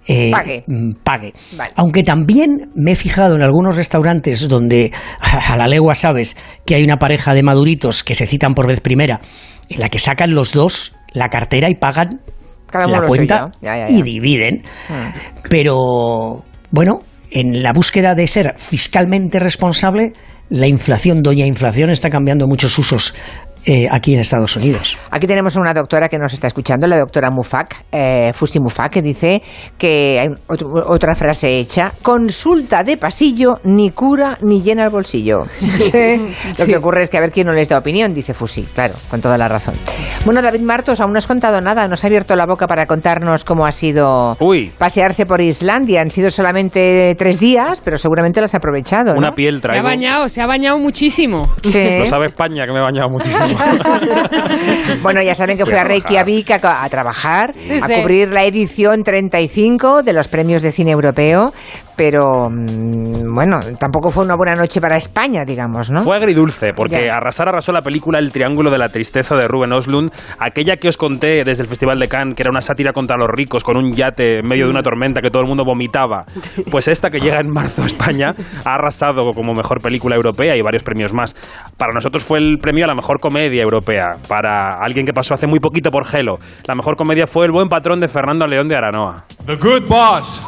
eh, 0.08 0.32
pague. 0.32 0.64
Mm, 0.68 0.92
pague. 1.04 1.34
Aunque 1.76 2.04
también 2.04 2.72
me 2.76 2.92
he 2.92 2.96
fijado 2.96 3.36
en 3.36 3.42
algunos 3.42 3.76
restaurantes 3.76 4.48
donde 4.48 4.92
a 5.20 5.56
la 5.58 5.68
legua 5.68 5.96
sabes 5.96 6.36
que 6.66 6.76
hay 6.76 6.84
una 6.84 6.98
pareja 6.98 7.34
de 7.34 7.44
maduritos 7.44 8.04
que 8.04 8.16
se 8.16 8.26
citan 8.26 8.54
por 8.54 8.68
vez 8.68 8.82
primera, 8.82 9.22
en 9.70 9.80
la 9.80 9.90
que 9.90 10.00
sacan 10.00 10.34
los 10.34 10.54
dos 10.54 10.96
la 11.14 11.30
cartera 11.30 11.70
y 11.70 11.76
pagan 11.76 12.22
la 12.74 13.02
cuenta 13.06 13.52
y 13.88 14.02
dividen. 14.02 14.64
Hmm. 14.90 15.44
Pero 15.50 16.44
bueno, 16.72 17.00
en 17.32 17.62
la 17.62 17.72
búsqueda 17.72 18.16
de 18.16 18.28
ser 18.28 18.56
fiscalmente 18.58 19.40
responsable, 19.40 20.14
la 20.50 20.68
inflación, 20.68 21.22
doña 21.22 21.46
inflación, 21.46 21.90
está 21.90 22.10
cambiando 22.10 22.48
muchos 22.48 22.78
usos 22.78 23.16
eh, 23.66 23.88
aquí 23.90 24.14
en 24.14 24.20
Estados 24.20 24.56
Unidos. 24.58 24.98
Aquí 25.10 25.26
tenemos 25.26 25.56
a 25.56 25.62
una 25.62 25.74
doctora 25.74 26.10
que 26.10 26.18
nos 26.18 26.34
está 26.34 26.48
escuchando, 26.48 26.86
la 26.88 27.00
doctora 27.00 27.30
Mufak, 27.32 27.86
eh, 27.92 28.32
Fusi 28.34 28.60
Mufak, 28.60 28.92
que 28.92 29.02
dice 29.02 29.42
que 29.78 30.20
hay 30.20 30.30
otra 30.48 31.16
frase 31.16 31.60
hecha, 31.60 31.94
consulta 32.02 32.84
de 32.84 32.98
pasillo, 32.98 33.60
ni 33.64 33.92
cura 33.92 34.38
ni 34.42 34.62
llena 34.62 34.84
el 34.84 34.90
bolsillo. 34.90 35.44
Lo 36.60 36.66
que 36.66 36.78
ocurre 36.78 37.04
es 37.04 37.10
que 37.10 37.18
a 37.18 37.22
ver 37.22 37.32
quién 37.32 37.48
no 37.48 37.54
les 37.54 37.70
da 37.70 37.78
opinión, 37.78 38.14
dice 38.14 38.34
Fusi, 38.34 38.64
claro, 38.64 38.96
con 39.10 39.22
toda 39.22 39.38
la 39.38 39.48
razón. 39.48 39.76
Bueno, 40.26 40.42
David 40.42 40.62
Martos, 40.62 41.00
aún 41.00 41.14
no 41.14 41.18
has 41.18 41.28
contado 41.28 41.62
nada, 41.62 41.88
nos 41.88 42.04
ha 42.04 42.08
abierto 42.08 42.36
la 42.36 42.46
boca 42.46 42.68
para 42.68 42.86
contarnos 42.86 43.46
cómo 43.46 43.66
ha 43.66 43.72
sido 43.72 44.38
pasearse 44.78 45.26
por 45.26 45.42
Islandia. 45.42 46.02
Han 46.02 46.10
sido 46.10 46.30
solamente 46.32 47.16
tres 47.18 47.40
días, 47.40 47.82
pero 47.82 47.98
seguramente 47.98 48.42
lo 48.42 48.46
has 48.46 48.56
aprovechado. 48.56 49.14
Una 49.16 49.32
piel 49.32 49.62
traigo. 49.62 49.76
Se 49.76 49.80
ha 49.80 49.84
bañado, 49.84 50.30
se 50.30 50.42
ha 50.42 50.48
bañado 50.48 50.80
muchísimo. 50.80 51.50
Lo 51.64 52.06
sabe 52.06 52.28
España 52.28 52.66
que 52.66 52.72
me 52.72 52.80
he 52.80 52.82
bañado 52.82 53.10
muchísimo. 53.10 53.48
bueno, 55.02 55.22
ya 55.22 55.36
saben 55.36 55.58
que 55.58 55.66
fue 55.66 55.78
a 55.78 55.84
Reykjavik 55.84 56.52
a, 56.52 56.84
a 56.84 56.90
trabajar, 56.90 57.54
a 57.82 57.88
cubrir 57.88 58.30
la 58.30 58.44
edición 58.44 59.04
35 59.04 60.04
de 60.04 60.14
los 60.14 60.28
premios 60.28 60.62
de 60.62 60.72
cine 60.72 60.92
europeo, 60.92 61.54
pero 61.96 62.50
mm, 62.50 63.34
bueno, 63.34 63.60
tampoco 63.80 64.10
fue 64.10 64.26
una 64.26 64.36
buena 64.36 64.56
noche 64.56 64.82
para 64.82 64.98
España, 64.98 65.44
digamos, 65.46 65.90
¿no? 65.90 66.04
Fue 66.04 66.18
agridulce, 66.18 66.74
porque 66.76 67.10
arrasar 67.10 67.50
arrasó 67.50 67.72
la 67.72 67.82
película 67.82 68.20
El 68.20 68.32
Triángulo 68.32 68.72
de 68.72 68.78
la 68.78 68.90
Tristeza 68.90 69.36
de 69.36 69.48
Ruben 69.48 69.72
Oslund, 69.72 70.12
aquella 70.40 70.78
que 70.78 70.88
os 70.88 70.98
conté 70.98 71.44
desde 71.44 71.64
el 71.64 71.70
Festival 71.70 72.00
de 72.00 72.08
Cannes, 72.08 72.36
que 72.36 72.44
era 72.44 72.52
una 72.52 72.62
sátira 72.62 72.94
contra 72.94 73.18
los 73.18 73.30
ricos 73.30 73.64
con 73.64 73.78
un 73.78 73.94
yate 73.94 74.40
en 74.40 74.48
medio 74.48 74.66
de 74.66 74.72
una 74.72 74.82
tormenta 74.82 75.22
que 75.22 75.30
todo 75.30 75.42
el 75.42 75.48
mundo 75.48 75.64
vomitaba. 75.66 76.26
Pues 76.72 76.88
esta 76.88 77.10
que 77.10 77.20
llega 77.20 77.40
en 77.40 77.50
marzo 77.50 77.84
a 77.84 77.86
España 77.86 78.32
ha 78.66 78.74
arrasado 78.76 79.32
como 79.36 79.54
mejor 79.54 79.82
película 79.82 80.16
europea 80.16 80.56
y 80.56 80.62
varios 80.62 80.82
premios 80.82 81.14
más. 81.14 81.36
Para 81.78 81.94
nosotros 81.94 82.24
fue 82.24 82.40
el 82.40 82.58
premio 82.58 82.86
a 82.86 82.88
la 82.88 82.96
mejor 82.96 83.20
comedia 83.20 83.62
europea, 83.62 84.16
para 84.28 84.78
alguien 84.80 85.06
que 85.06 85.14
pasó 85.14 85.34
hace 85.34 85.46
muy 85.46 85.60
poquito 85.60 85.92
por 85.92 86.06
Gelo. 86.06 86.36
La 86.66 86.74
mejor 86.74 86.96
comedia 86.96 87.28
fue 87.28 87.46
El 87.46 87.52
buen 87.52 87.70
patrón 87.70 88.00
de 88.00 88.08
Fernando 88.08 88.48
León 88.48 88.68
de 88.68 88.76
Aranoa. 88.76 89.26
The 89.46 89.56
Good 89.56 89.88
Boss. 89.88 90.42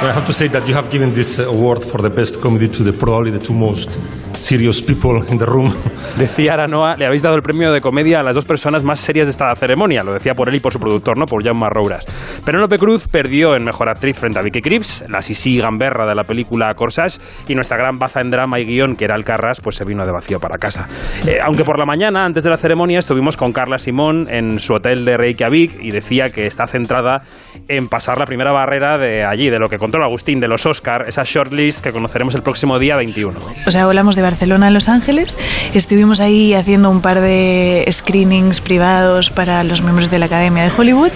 I 0.00 0.12
have 0.12 0.26
to 0.26 0.32
say 0.32 0.46
that 0.48 0.68
you 0.68 0.74
have 0.74 0.92
given 0.92 1.12
this 1.12 1.40
award 1.40 1.84
for 1.84 2.00
the 2.00 2.08
best 2.08 2.40
comedy 2.40 2.68
to 2.68 2.84
the 2.84 2.92
probably 2.92 3.32
the 3.32 3.40
two 3.40 3.52
most 3.52 3.98
serious 4.38 4.80
people 4.80 5.20
in 5.30 5.38
the 5.38 5.46
room. 5.46 5.72
Decía 6.16 6.54
Aranoa, 6.54 6.96
le 6.96 7.06
habéis 7.06 7.22
dado 7.22 7.36
el 7.36 7.42
premio 7.42 7.72
de 7.72 7.80
comedia 7.80 8.20
a 8.20 8.22
las 8.22 8.34
dos 8.34 8.44
personas 8.44 8.82
más 8.82 9.00
serias 9.00 9.26
de 9.26 9.32
esta 9.32 9.54
ceremonia. 9.56 10.02
Lo 10.02 10.12
decía 10.12 10.34
por 10.34 10.48
él 10.48 10.54
y 10.56 10.60
por 10.60 10.72
su 10.72 10.78
productor, 10.78 11.18
¿no? 11.18 11.26
Por 11.26 11.44
Jaume 11.44 11.66
Rouras. 11.70 12.06
Penélope 12.44 12.78
Cruz 12.78 13.08
perdió 13.08 13.54
en 13.54 13.64
Mejor 13.64 13.88
Actriz 13.88 14.16
frente 14.18 14.38
a 14.38 14.42
Vicky 14.42 14.60
Krieps, 14.60 15.04
la 15.08 15.22
Sisi 15.22 15.58
Gamberra 15.58 16.08
de 16.08 16.14
la 16.14 16.24
película 16.24 16.72
Corsage, 16.74 17.20
y 17.46 17.54
nuestra 17.54 17.76
gran 17.76 17.98
baza 17.98 18.20
en 18.20 18.30
drama 18.30 18.58
y 18.58 18.64
guion, 18.64 18.96
que 18.96 19.04
era 19.04 19.14
Alcarras, 19.14 19.60
pues 19.60 19.76
se 19.76 19.84
vino 19.84 20.04
de 20.04 20.12
vacío 20.12 20.38
para 20.38 20.58
casa. 20.58 20.88
Eh, 21.26 21.38
aunque 21.44 21.64
por 21.64 21.78
la 21.78 21.86
mañana, 21.86 22.24
antes 22.24 22.44
de 22.44 22.50
la 22.50 22.56
ceremonia, 22.56 22.98
estuvimos 22.98 23.36
con 23.36 23.52
Carla 23.52 23.78
Simón 23.78 24.26
en 24.28 24.58
su 24.58 24.74
hotel 24.74 25.04
de 25.04 25.16
Reykjavik 25.16 25.82
y 25.82 25.90
decía 25.90 26.28
que 26.28 26.46
está 26.46 26.66
centrada 26.66 27.22
en 27.68 27.88
pasar 27.88 28.18
la 28.18 28.24
primera 28.24 28.52
barrera 28.52 28.98
de 28.98 29.24
allí, 29.24 29.50
de 29.50 29.58
lo 29.58 29.68
que 29.68 29.78
controla 29.78 30.06
Agustín, 30.06 30.40
de 30.40 30.48
los 30.48 30.64
Oscar, 30.66 31.04
esa 31.06 31.22
shortlist 31.24 31.82
que 31.82 31.92
conoceremos 31.92 32.34
el 32.34 32.42
próximo 32.42 32.78
día 32.78 32.96
21. 32.96 33.38
O 33.66 33.70
sea, 33.70 33.84
hablamos 33.84 34.16
de 34.16 34.22
Barcelona, 34.28 34.70
Los 34.70 34.90
Ángeles. 34.90 35.38
Estuvimos 35.72 36.20
ahí 36.20 36.52
haciendo 36.52 36.90
un 36.90 37.00
par 37.00 37.20
de 37.20 37.88
screenings 37.90 38.60
privados 38.60 39.30
para 39.30 39.64
los 39.64 39.80
miembros 39.80 40.10
de 40.10 40.18
la 40.18 40.26
Academia 40.26 40.64
de 40.64 40.70
Hollywood. 40.76 41.12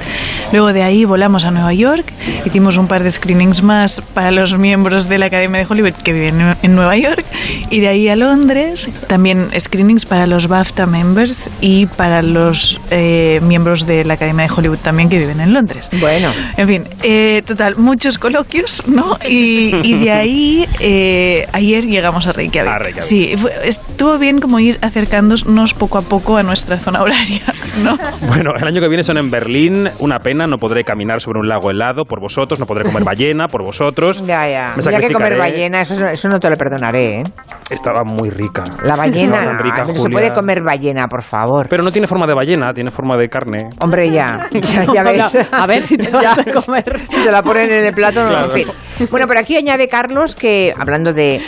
Luego 0.52 0.72
de 0.72 0.82
ahí 0.82 1.04
volamos 1.04 1.44
a 1.44 1.50
Nueva 1.50 1.74
York. 1.74 2.10
Hicimos 2.46 2.78
un 2.78 2.88
par 2.88 3.02
de 3.02 3.10
screenings 3.10 3.62
más 3.62 4.00
para 4.14 4.30
los 4.30 4.56
miembros 4.56 5.10
de 5.10 5.18
la 5.18 5.26
Academia 5.26 5.60
de 5.60 5.66
Hollywood 5.68 5.92
que 5.92 6.14
viven 6.14 6.56
en 6.62 6.74
Nueva 6.74 6.96
York. 6.96 7.24
Y 7.68 7.80
de 7.80 7.88
ahí 7.88 8.08
a 8.08 8.16
Londres. 8.16 8.88
También 9.08 9.50
screenings 9.58 10.06
para 10.06 10.26
los 10.26 10.48
BAFTA 10.48 10.86
members 10.86 11.50
y 11.60 11.84
para 11.84 12.22
los 12.22 12.80
eh, 12.90 13.40
miembros 13.42 13.86
de 13.86 14.06
la 14.06 14.14
Academia 14.14 14.46
de 14.46 14.52
Hollywood 14.54 14.78
también 14.78 15.10
que 15.10 15.18
viven 15.18 15.40
en 15.40 15.52
Londres. 15.52 15.90
Bueno. 16.00 16.32
En 16.56 16.66
fin, 16.66 16.84
eh, 17.02 17.42
total, 17.46 17.76
muchos 17.76 18.16
coloquios, 18.18 18.84
¿no? 18.86 19.18
Y, 19.28 19.94
de 20.02 20.10
ahí 20.10 20.68
eh, 20.80 21.46
ayer 21.52 21.86
llegamos 21.86 22.26
a 22.26 22.32
Reykjavik. 22.32 23.01
Sí, 23.03 23.34
estuvo 23.64 24.18
bien 24.18 24.40
como 24.40 24.59
ir 24.59 24.78
acercándonos 24.80 25.74
poco 25.74 25.98
a 25.98 26.03
poco 26.03 26.36
a 26.36 26.42
nuestra 26.42 26.78
zona 26.78 27.03
horaria, 27.03 27.42
¿no? 27.82 27.96
Bueno, 28.26 28.53
el 28.57 28.66
año 28.66 28.80
que 28.80 28.88
viene 28.88 29.03
son 29.03 29.18
en 29.18 29.30
Berlín, 29.30 29.88
una 29.98 30.18
pena, 30.18 30.46
no 30.46 30.57
podré 30.59 30.84
caminar 30.84 31.20
sobre 31.20 31.40
un 31.40 31.48
lago 31.48 31.70
helado 31.70 32.05
por 32.05 32.20
vosotros, 32.20 32.59
no 32.59 32.66
podré 32.66 32.84
comer 32.84 33.05
ballena 33.05 33.48
por 33.48 33.62
vosotros. 33.62 34.22
Ya, 34.32 34.48
ya. 34.48 34.74
Me 34.76 35.00
que 35.00 35.12
comer 35.12 35.36
ballena, 35.36 35.82
eso, 35.82 36.07
eso 36.07 36.28
no 36.28 36.38
te 36.38 36.48
lo 36.48 36.57
perdonaré, 36.57 37.20
¿eh? 37.20 37.22
Estaba 37.68 38.03
muy 38.05 38.30
rica. 38.30 38.62
La 38.84 38.96
ballena, 38.96 39.44
no, 39.44 40.00
se 40.00 40.09
puede 40.09 40.32
comer 40.32 40.62
ballena, 40.62 41.07
por 41.09 41.22
favor. 41.22 41.66
Pero 41.68 41.82
no 41.82 41.90
tiene 41.90 42.07
forma 42.07 42.26
de 42.26 42.34
ballena, 42.34 42.72
tiene 42.72 42.90
forma 42.90 43.16
de 43.16 43.28
carne. 43.28 43.68
Hombre, 43.80 44.11
ya, 44.11 44.48
ya, 44.94 45.03
ves. 45.03 45.53
a 45.53 45.66
ver 45.66 45.82
si 45.82 45.98
te 45.98 46.09
vas 46.11 46.38
a 46.38 46.44
comer. 46.44 47.00
Si 47.11 47.24
te 47.24 47.30
la 47.30 47.42
ponen 47.42 47.70
en 47.72 47.84
el 47.84 47.92
plato, 47.92 48.24
no, 48.24 48.44
en 48.44 48.50
fin. 48.53 48.68
Bueno, 49.11 49.26
pero 49.26 49.40
aquí 49.40 49.57
añade 49.57 49.88
Carlos 49.88 50.34
que, 50.34 50.72
hablando 50.78 51.12
de 51.12 51.40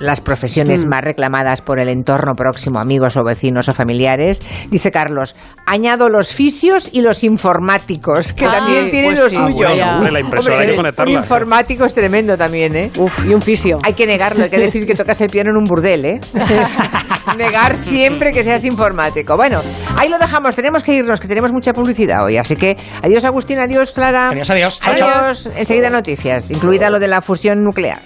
las 0.00 0.20
profesiones 0.20 0.84
mm. 0.84 0.88
más 0.88 1.02
reclamadas 1.02 1.62
por 1.62 1.78
el 1.78 1.88
entorno 1.88 2.34
próximo, 2.34 2.78
amigos 2.78 3.16
o 3.16 3.24
vecinos 3.24 3.68
o 3.68 3.74
familiares. 3.74 4.42
Dice 4.70 4.90
Carlos, 4.90 5.36
añado 5.66 6.08
los 6.08 6.32
fisios 6.32 6.90
y 6.92 7.02
los 7.02 7.24
informáticos, 7.24 8.32
que 8.32 8.46
ah, 8.46 8.50
también 8.50 8.90
tienen 8.90 9.14
pues 9.14 9.32
lo 9.34 9.46
suyo. 9.46 9.74
la 9.74 10.20
impresora 10.20 10.60
hay 10.60 10.68
que 10.68 10.76
conectarla. 10.76 11.12
Un 11.12 11.18
informático 11.18 11.84
es 11.84 11.94
tremendo 11.94 12.36
también, 12.36 12.76
¿eh? 12.76 12.90
Uf, 12.98 13.24
y 13.26 13.34
un 13.34 13.42
fisio. 13.42 13.78
Hay 13.82 13.94
que 13.94 14.06
negarlo, 14.06 14.44
hay 14.44 14.50
que 14.50 14.58
decir 14.58 14.86
que 14.86 14.94
tocas 14.94 15.20
el 15.20 15.30
piano 15.30 15.50
en 15.50 15.56
un 15.56 15.64
burdel, 15.64 16.04
¿eh? 16.04 16.20
Negar 17.36 17.76
siempre 17.76 18.32
que 18.32 18.44
seas 18.44 18.64
informático. 18.64 19.36
Bueno, 19.36 19.60
ahí 19.98 20.08
lo 20.08 20.18
dejamos, 20.18 20.54
tenemos 20.54 20.82
que 20.82 20.94
irnos, 20.94 21.18
que 21.20 21.28
tenemos 21.28 21.52
mucha 21.52 21.72
publicidad 21.72 22.24
hoy. 22.24 22.36
Así 22.36 22.56
que 22.56 22.76
adiós 23.02 23.24
Agustín, 23.24 23.58
adiós 23.58 23.92
Clara. 23.92 24.30
Adiós, 24.30 24.48
adiós. 24.50 24.80
Adiós. 24.84 25.48
Enseguida 25.56 25.90
noticias, 25.90 26.50
incluida 26.50 26.88
lo 26.88 27.00
de 27.00 27.08
la 27.08 27.20
fusión 27.20 27.64
nuclear. 27.64 27.98